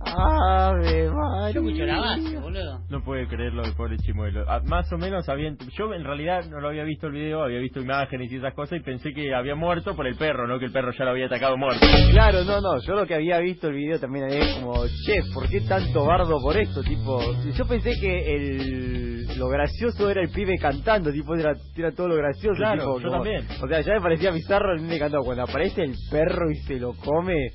Ave 0.00 1.10
María. 1.10 2.16
Yo 2.32 2.40
boludo. 2.40 2.80
No 2.88 3.02
puede 3.02 3.26
creerlo 3.26 3.64
el 3.64 3.74
pobre 3.74 3.96
chimuelo. 3.98 4.44
Ah, 4.48 4.60
más 4.64 4.90
o 4.92 4.98
menos 4.98 5.28
había... 5.28 5.52
Yo 5.76 5.92
en 5.92 6.04
realidad 6.04 6.44
no 6.50 6.60
lo 6.60 6.68
había 6.68 6.84
visto 6.84 7.06
el 7.08 7.12
video, 7.14 7.42
había 7.42 7.58
visto 7.58 7.80
imágenes 7.80 8.30
y 8.30 8.36
esas 8.36 8.54
cosas 8.54 8.78
y 8.78 8.82
pensé 8.82 9.12
que 9.12 9.34
había 9.34 9.54
muerto 9.54 9.94
por 9.96 10.06
el 10.06 10.16
perro, 10.16 10.46
no 10.46 10.58
que 10.58 10.66
el 10.66 10.72
perro 10.72 10.92
ya 10.96 11.04
lo 11.04 11.10
había 11.10 11.26
atacado 11.26 11.56
muerto. 11.56 11.84
Claro, 12.12 12.44
no, 12.44 12.60
no, 12.60 12.80
yo 12.80 12.94
lo 12.94 13.06
que 13.06 13.14
había 13.14 13.38
visto 13.38 13.68
el 13.68 13.74
video 13.74 13.98
también 13.98 14.26
es 14.28 14.54
como, 14.56 14.84
che, 15.04 15.20
¿por 15.34 15.48
qué 15.48 15.60
tanto 15.62 16.04
bardo 16.04 16.38
por 16.40 16.56
esto? 16.56 16.82
Tipo, 16.82 17.20
yo 17.56 17.66
pensé 17.66 17.92
que 18.00 18.36
el 18.36 19.08
lo 19.38 19.48
gracioso 19.48 20.10
era 20.10 20.22
el 20.22 20.30
pibe 20.30 20.56
cantando, 20.58 21.12
tipo, 21.12 21.34
era, 21.34 21.52
era 21.76 21.92
todo 21.92 22.08
lo 22.08 22.16
gracioso. 22.16 22.56
Claro, 22.56 22.80
tipo, 22.80 22.98
yo 23.00 23.08
como- 23.08 23.22
también. 23.22 23.46
O 23.62 23.68
sea, 23.68 23.80
ya 23.82 23.94
me 23.94 24.00
parecía 24.00 24.30
bizarro 24.30 24.74
el 24.74 24.82
nene 24.82 24.98
cantando. 24.98 25.24
Cuando 25.24 25.42
aparece 25.44 25.82
el 25.82 25.94
perro 26.10 26.50
y 26.50 26.56
se 26.56 26.78
lo 26.80 26.94
come, 26.94 27.52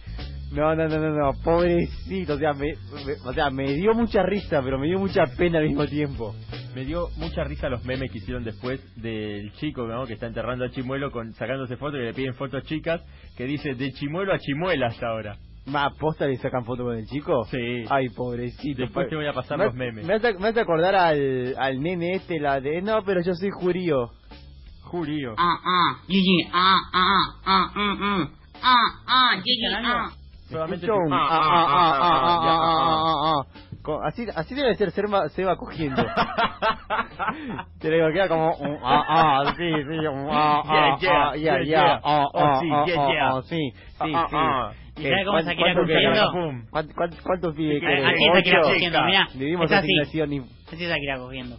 no, 0.53 0.75
no, 0.75 0.87
no, 0.87 0.97
no, 0.99 1.09
no, 1.09 1.31
pobrecito, 1.43 2.33
o 2.35 2.37
sea, 2.37 2.53
me, 2.53 2.73
me- 3.05 3.29
o 3.29 3.33
sea, 3.33 3.49
me 3.49 3.73
dio 3.73 3.93
mucha 3.93 4.23
risa, 4.23 4.61
pero 4.63 4.77
me 4.79 4.87
dio 4.87 4.99
mucha 4.99 5.23
pena 5.37 5.59
al 5.59 5.65
mismo 5.67 5.85
tiempo. 5.87 6.35
Me 6.75 6.85
dio 6.85 7.09
mucha 7.17 7.43
risa 7.43 7.69
los 7.69 7.83
memes 7.85 8.11
que 8.11 8.17
hicieron 8.19 8.43
después 8.43 8.79
del 8.95 9.51
chico 9.53 9.85
¿no? 9.87 10.05
que 10.05 10.13
está 10.13 10.25
enterrando 10.27 10.63
al 10.63 10.71
chimuelo 10.71 11.11
con 11.11 11.33
sacándose 11.33 11.77
fotos 11.77 11.99
que 11.99 12.05
le 12.05 12.13
piden 12.13 12.33
fotos 12.33 12.63
chicas 12.63 13.01
que 13.37 13.45
dice 13.45 13.75
de 13.75 13.91
chimuelo 13.91 14.33
a 14.33 14.39
chimuela 14.39 14.87
hasta 14.87 15.07
ahora. 15.07 15.35
¿Más 15.65 15.93
posta 15.97 16.25
le 16.27 16.35
sacan 16.37 16.65
foto 16.65 16.83
con 16.83 16.97
el 16.97 17.05
chico? 17.05 17.45
Sí. 17.45 17.85
Ay, 17.89 18.09
pobrecito. 18.09 18.81
Después 18.81 19.07
te 19.07 19.15
voy 19.15 19.27
a 19.27 19.33
pasar 19.33 19.57
Me 19.57 19.65
los 19.65 19.73
memes. 19.75 20.05
Me 20.05 20.15
hace, 20.15 20.33
me 20.33 20.49
hace 20.49 20.59
acordar 20.59 20.93
al, 20.95 21.55
al 21.57 21.79
nene 21.81 22.15
este, 22.15 22.39
la 22.39 22.59
de, 22.59 22.81
no, 22.81 23.01
pero 23.05 23.21
yo 23.21 23.33
soy 23.33 23.49
jurío. 23.51 24.09
Jurío. 24.81 25.33
Ah, 25.37 25.55
ah, 25.63 26.01
Gigi, 26.07 26.43
ah, 26.51 26.77
ah, 26.93 27.17
ah, 27.45 27.71
ah, 27.75 27.95
ah, 28.01 28.29
ah, 28.61 28.85
ah, 29.07 29.41
Gigi, 29.43 29.65
ah 29.73 30.11
solamente 30.53 30.87
ah, 30.87 30.95
ah, 31.11 32.45
ah, 33.25 33.45
Así, 34.05 34.25
así 34.33 34.55
debe 34.55 34.75
ser 34.75 34.91
Seba, 34.91 35.27
Seba 35.29 35.57
cogiendo. 35.57 36.01
Te 37.79 37.91
digo, 37.91 38.07
queda 38.13 38.29
como. 38.29 38.55
Ah, 38.81 39.03
ah, 39.09 39.53
sí, 39.57 39.69
sí. 39.73 39.97
Ah, 40.31 40.63
ah, 40.65 40.95
ah, 40.95 41.35
yeah, 41.35 41.35
yeah, 41.35 41.63
yeah, 41.63 41.99
ah, 42.01 42.59
sí, 42.61 42.67
yeah, 42.69 43.41
sí, 43.41 43.73
sí, 44.01 44.13
sí. 44.95 45.09
cómo 45.25 45.41
se 45.41 45.55
queda 45.55 45.75
cogiendo? 45.75 46.31
¿Cuántos 47.23 47.55
pibes 47.55 47.81
que 47.81 47.87
Así 47.87 48.25
se 48.33 48.43
queda 48.43 48.61
cogiendo, 48.61 49.03
mirá. 49.03 49.27
Le 49.35 49.45
dimos 49.45 49.69
asignación 49.69 50.33
y. 50.33 50.39
Así 50.39 50.77
se 50.77 50.95
queda 51.01 51.17
cogiendo. 51.17 51.57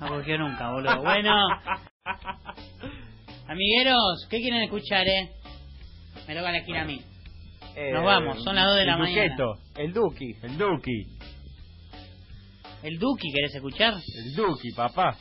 No 0.00 0.08
cogió 0.08 0.38
nunca, 0.38 0.70
boludo. 0.70 1.02
Bueno. 1.02 1.34
Amigueros, 3.48 4.26
¿qué 4.28 4.38
quieren 4.38 4.62
escuchar, 4.62 5.06
eh? 5.06 5.30
Me 6.26 6.34
lo 6.34 6.42
van 6.42 6.54
a 6.54 6.58
elegir 6.58 6.76
a 6.76 6.84
mí. 6.84 7.00
Nos 7.92 8.04
vamos, 8.04 8.42
son 8.42 8.56
las 8.56 8.66
2 8.66 8.76
de 8.76 8.84
la 8.84 8.96
mañana. 8.96 9.36
El 9.76 9.92
Duki. 9.92 10.34
El 10.42 10.58
Duki. 10.58 11.06
¿El 12.82 12.98
Duki 12.98 13.32
querés 13.32 13.54
escuchar? 13.54 13.94
El 13.94 14.34
Duki, 14.34 14.72
papá. 14.72 15.16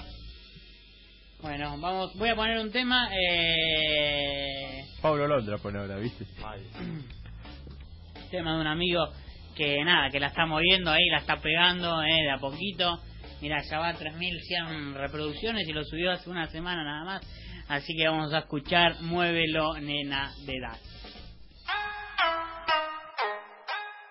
Bueno, 1.42 1.78
vamos, 1.80 2.18
voy 2.18 2.30
a 2.30 2.36
poner 2.36 2.60
un 2.60 2.72
tema. 2.72 3.10
Eh, 3.14 4.86
Pablo 5.02 5.28
Londra 5.28 5.58
pone 5.58 5.80
ahora, 5.80 5.98
¿viste? 5.98 6.26
tema 8.32 8.56
de 8.56 8.62
un 8.62 8.68
amigo 8.68 9.08
que 9.56 9.84
nada, 9.84 10.10
que 10.10 10.20
la 10.20 10.28
está 10.28 10.46
moviendo 10.46 10.92
ahí, 10.92 11.08
la 11.10 11.20
está 11.20 11.38
pegando 11.38 12.04
eh, 12.04 12.24
de 12.24 12.32
a 12.32 12.38
poquito. 12.38 13.00
Mira, 13.42 13.62
ya 13.70 13.80
va 13.80 13.90
a 13.90 13.94
3100 13.94 14.96
reproducciones 14.96 15.68
y 15.68 15.74
lo 15.74 15.84
subió 15.84 16.12
hace 16.12 16.30
una 16.30 16.48
semana 16.48 16.84
nada 16.84 17.06
más. 17.06 17.22
Así 17.68 17.96
que 17.96 18.08
vamos 18.08 18.34
a 18.34 18.40
escuchar 18.40 19.02
Muévelo, 19.02 19.80
nena 19.80 20.32
de 20.46 20.58
edad. 20.58 20.78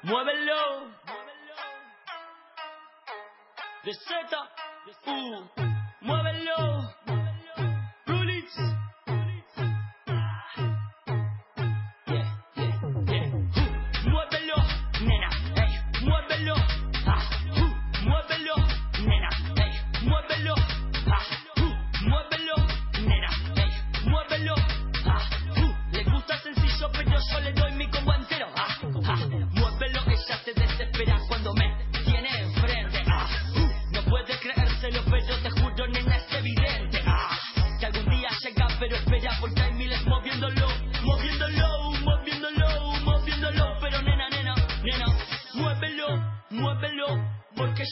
Muévelo. 0.05 0.90
De 3.84 3.92
Z. 3.92 4.05
U. 5.07 5.48
Muévelo. 6.02 6.94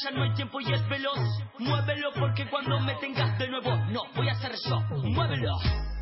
Ya 0.02 0.10
no 0.10 0.22
hay 0.22 0.32
tiempo 0.34 0.60
y 0.60 0.72
es 0.72 0.88
veloz. 0.88 1.18
Muévelo 1.58 2.12
porque 2.18 2.46
cuando 2.48 2.80
me 2.80 2.94
tengas 2.96 3.38
de 3.38 3.48
nuevo, 3.48 3.76
no 3.90 4.02
voy 4.14 4.28
a 4.28 4.34
ser 4.36 4.52
yo. 4.68 4.80
Muévelo, 4.80 5.56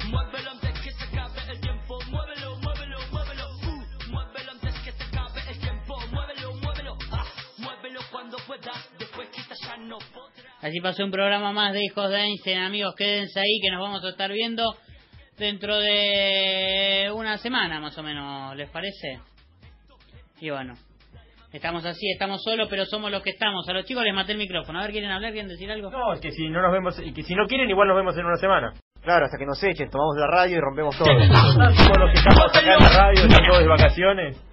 muévelo 0.08 0.50
antes 0.52 0.80
que 0.80 0.90
se 0.92 1.04
acabe 1.04 1.40
el 1.50 1.60
tiempo. 1.60 1.98
Muévelo, 2.08 2.56
muévelo, 2.56 2.98
muévelo. 3.10 3.50
Uh, 3.50 4.10
muévelo 4.10 4.52
antes 4.52 4.74
que 4.80 4.92
se 4.92 5.02
acabe 5.02 5.40
el 5.48 5.58
tiempo. 5.58 5.98
Muévelo, 6.12 6.54
muévelo. 6.54 6.96
Ah, 7.12 7.24
muévelo 7.58 8.00
cuando 8.10 8.38
puedas. 8.46 8.90
Después 8.98 9.28
quizás 9.30 9.60
ya 9.60 9.76
no 9.76 9.98
podrás. 9.98 10.54
Así 10.62 10.80
pasó 10.80 11.04
un 11.04 11.10
programa 11.10 11.52
más 11.52 11.72
de 11.72 11.84
Hijos 11.84 12.10
de 12.10 12.20
Einstein. 12.20 12.58
Amigos, 12.58 12.94
quédense 12.96 13.40
ahí 13.40 13.60
que 13.62 13.70
nos 13.70 13.82
vamos 13.82 14.04
a 14.04 14.10
estar 14.10 14.32
viendo 14.32 14.76
dentro 15.36 15.78
de 15.78 17.10
una 17.14 17.38
semana 17.38 17.80
más 17.80 17.96
o 17.98 18.02
menos, 18.02 18.54
¿les 18.56 18.68
parece? 18.70 19.20
Y 20.40 20.50
bueno, 20.50 20.74
estamos 21.52 21.84
así, 21.84 22.10
estamos 22.12 22.42
solos, 22.42 22.68
pero 22.70 22.84
somos 22.86 23.10
los 23.10 23.22
que 23.22 23.30
estamos. 23.30 23.68
A 23.68 23.72
los 23.72 23.84
chicos 23.84 24.04
les 24.04 24.14
maté 24.14 24.32
el 24.32 24.38
micrófono. 24.38 24.78
A 24.78 24.82
ver, 24.82 24.92
¿quieren 24.92 25.10
hablar? 25.10 25.32
¿Quieren 25.32 25.48
decir 25.48 25.70
algo? 25.70 25.90
No, 25.90 26.12
es 26.12 26.20
que 26.20 26.30
si 26.30 26.48
no 26.48 26.62
nos 26.62 26.72
vemos, 26.72 26.98
y 27.04 27.12
que 27.12 27.22
si 27.22 27.34
no 27.34 27.46
quieren, 27.46 27.68
igual 27.70 27.88
nos 27.88 27.96
vemos 27.96 28.16
en 28.16 28.24
una 28.26 28.36
semana. 28.36 28.72
Claro, 29.02 29.24
hasta 29.24 29.38
que 29.38 29.46
nos 29.46 29.62
echen, 29.62 29.88
tomamos 29.90 30.16
la 30.18 30.26
radio 30.26 30.56
y 30.56 30.60
rompemos 30.60 30.96
todo. 30.98 31.06
Todos 31.08 31.98
los 31.98 32.12
que 32.12 32.18
estamos 32.18 32.44
acá 32.48 32.60
en 32.60 32.66
la 32.80 32.88
radio 32.90 33.22
están 33.24 33.46
todos 33.46 33.60
de 33.60 33.66
vacaciones. 33.68 34.44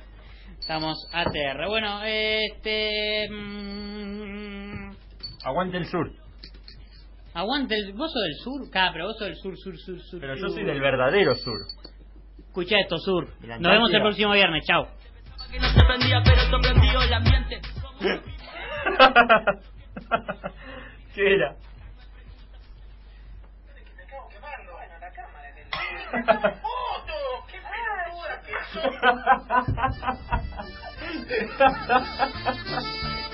Estamos 0.60 0.98
ATR. 1.14 1.68
Bueno, 1.68 2.02
este... 2.04 3.28
mm, 3.30 4.91
Aguante 5.45 5.78
el 5.78 5.86
sur. 5.86 6.12
aguante 7.34 7.76
el... 7.76 7.93
¿Vos 7.93 8.12
sos 8.12 8.22
del 8.24 8.36
sur? 8.36 8.70
Claro, 8.72 8.91
pero 8.93 9.06
vos 9.08 9.18
sos 9.18 9.28
del 9.28 9.36
sur, 9.38 9.56
sur, 9.58 9.78
sur, 9.78 10.00
sur. 10.02 10.20
Pero 10.20 10.36
yo 10.36 10.50
soy 10.50 10.64
del 10.66 10.82
verdadero 10.82 11.36
sur. 11.36 11.58
Escucha 12.39 12.80
esto, 12.80 12.98
sur. 12.98 13.28
Nos 13.41 13.60
vemos 13.72 13.93
el 13.93 14.02
próximo 14.02 14.34
viernes. 14.34 14.66
Chao 14.66 14.88
que 15.52 15.60
no 15.60 15.70
se 15.70 15.84
prendía, 15.84 16.22
pero 16.24 16.41
el 17.02 17.14
ambiente. 17.14 17.62
¿Qué 21.16 21.34
era? 21.36 21.56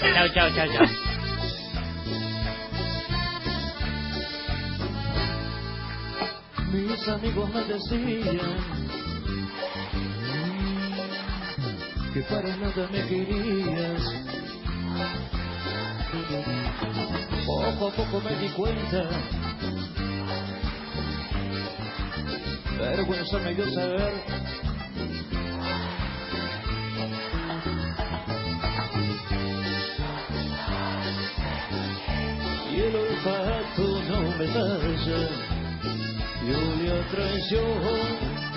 La 0.01 0.23
Mis 6.71 7.07
amigos 7.07 7.53
me 7.53 7.63
decían 7.65 9.12
que 12.13 12.21
para 12.21 12.55
nada 12.57 12.87
me 12.91 13.01
querías. 13.07 14.03
Poco 17.45 17.87
a 17.87 17.91
poco 17.91 18.21
me 18.21 18.35
di 18.35 18.49
cuenta. 18.49 19.09
Vergüenza 22.77 23.39
me 23.39 23.55
dio 23.55 23.65
saber 23.71 24.13
y 32.71 32.79
el 32.79 32.95
olfato 32.95 34.01
no 34.09 34.21
me 34.37 34.47
falla 34.47 35.29
y 36.45 36.53
olía 36.53 36.93
a 36.93 37.07
traición. 37.09 38.52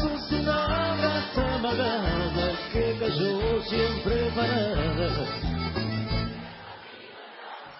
Sos 0.00 0.32
una 0.32 0.94
amagada 1.54 2.46
que 2.72 2.96
cayó 2.98 3.60
siempre 3.64 4.30
parada. 4.34 5.08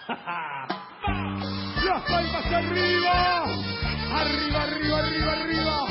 ¡Las 1.83 2.01
palmas 2.03 2.45
arriba! 2.45 3.45
¡Arriba, 4.13 4.61
arriba, 4.61 4.99
arriba, 4.99 5.31
arriba! 5.31 5.90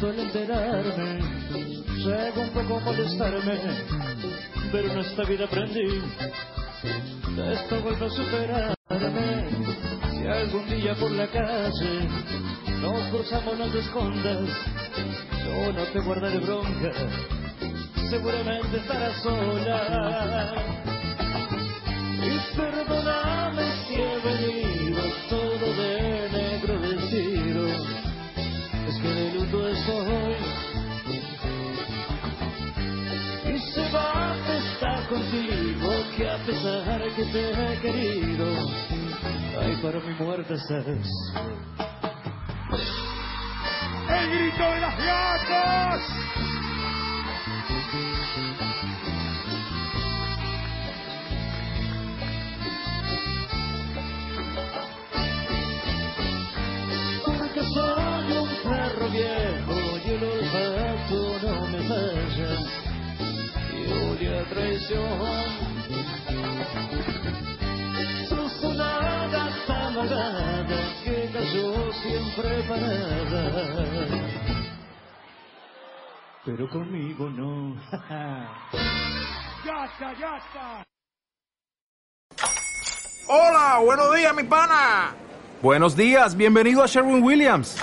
Suele 0.00 0.22
enterarme, 0.22 1.18
llega 1.96 2.40
un 2.40 2.50
poco 2.50 2.76
a 2.76 2.80
molestarme, 2.80 3.60
pero 4.70 4.92
en 4.92 4.98
esta 4.98 5.24
vida 5.24 5.44
aprendí, 5.44 6.02
de 7.36 7.54
esto 7.54 7.80
vuelvo 7.82 8.06
a 8.06 8.10
superarme. 8.10 8.76
Si 10.12 10.26
algún 10.26 10.70
día 10.70 10.94
por 10.94 11.10
la 11.10 11.26
calle 11.26 12.08
nos 12.80 13.08
cruzamos, 13.08 13.58
no 13.58 13.66
te 13.66 13.78
escondas, 13.80 14.48
yo 15.44 15.72
no 15.72 15.82
te 15.84 16.00
guardaré 16.00 16.38
bronca, 16.38 16.92
seguramente 18.10 18.76
estarás 18.76 19.22
sola. 19.22 20.52
Y 22.22 22.56
perdóname 22.56 23.64
si 23.86 23.94
he 23.94 24.18
venido 24.18 24.57
que 36.18 36.28
a 36.28 36.36
pesar 36.38 37.00
que 37.14 37.24
te 37.26 37.50
he 37.52 37.80
querido, 37.80 38.46
ay, 39.60 39.78
para 39.80 40.00
mi 40.00 40.14
muerte 40.14 40.54
estás. 40.54 40.84
¡El 44.08 44.30
grito 44.32 44.64
de 44.64 44.80
las 44.80 44.98
gatas! 44.98 46.02
Porque 57.24 57.62
soy 57.62 58.32
un 58.32 58.48
perro 58.64 59.08
viejo 59.10 59.76
y 60.04 60.10
el 60.10 60.24
olfato 60.24 61.18
no 61.46 61.66
me 61.68 61.78
falla. 61.86 62.50
Y 63.72 63.92
odia 63.92 64.44
traición. 64.48 65.77
Sos 68.28 68.62
una 68.62 69.28
gata 69.28 69.86
amargada 69.86 71.02
que 71.02 71.30
cayó 71.32 71.92
siempre 71.94 72.62
parada. 72.68 73.42
Pero 76.44 76.68
conmigo 76.68 77.30
no. 77.30 77.74
¡Gata, 79.64 80.14
gata! 80.20 80.84
Hola, 83.28 83.80
buenos 83.82 84.14
días, 84.14 84.34
mi 84.34 84.42
pana. 84.42 85.14
Buenos 85.62 85.96
días, 85.96 86.36
bienvenido 86.36 86.82
a 86.82 86.86
Sherwin 86.86 87.22
Williams. 87.22 87.78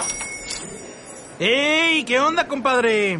¡Ey! 1.39 2.03
¿Qué 2.03 2.20
onda, 2.20 2.47
compadre? 2.47 3.20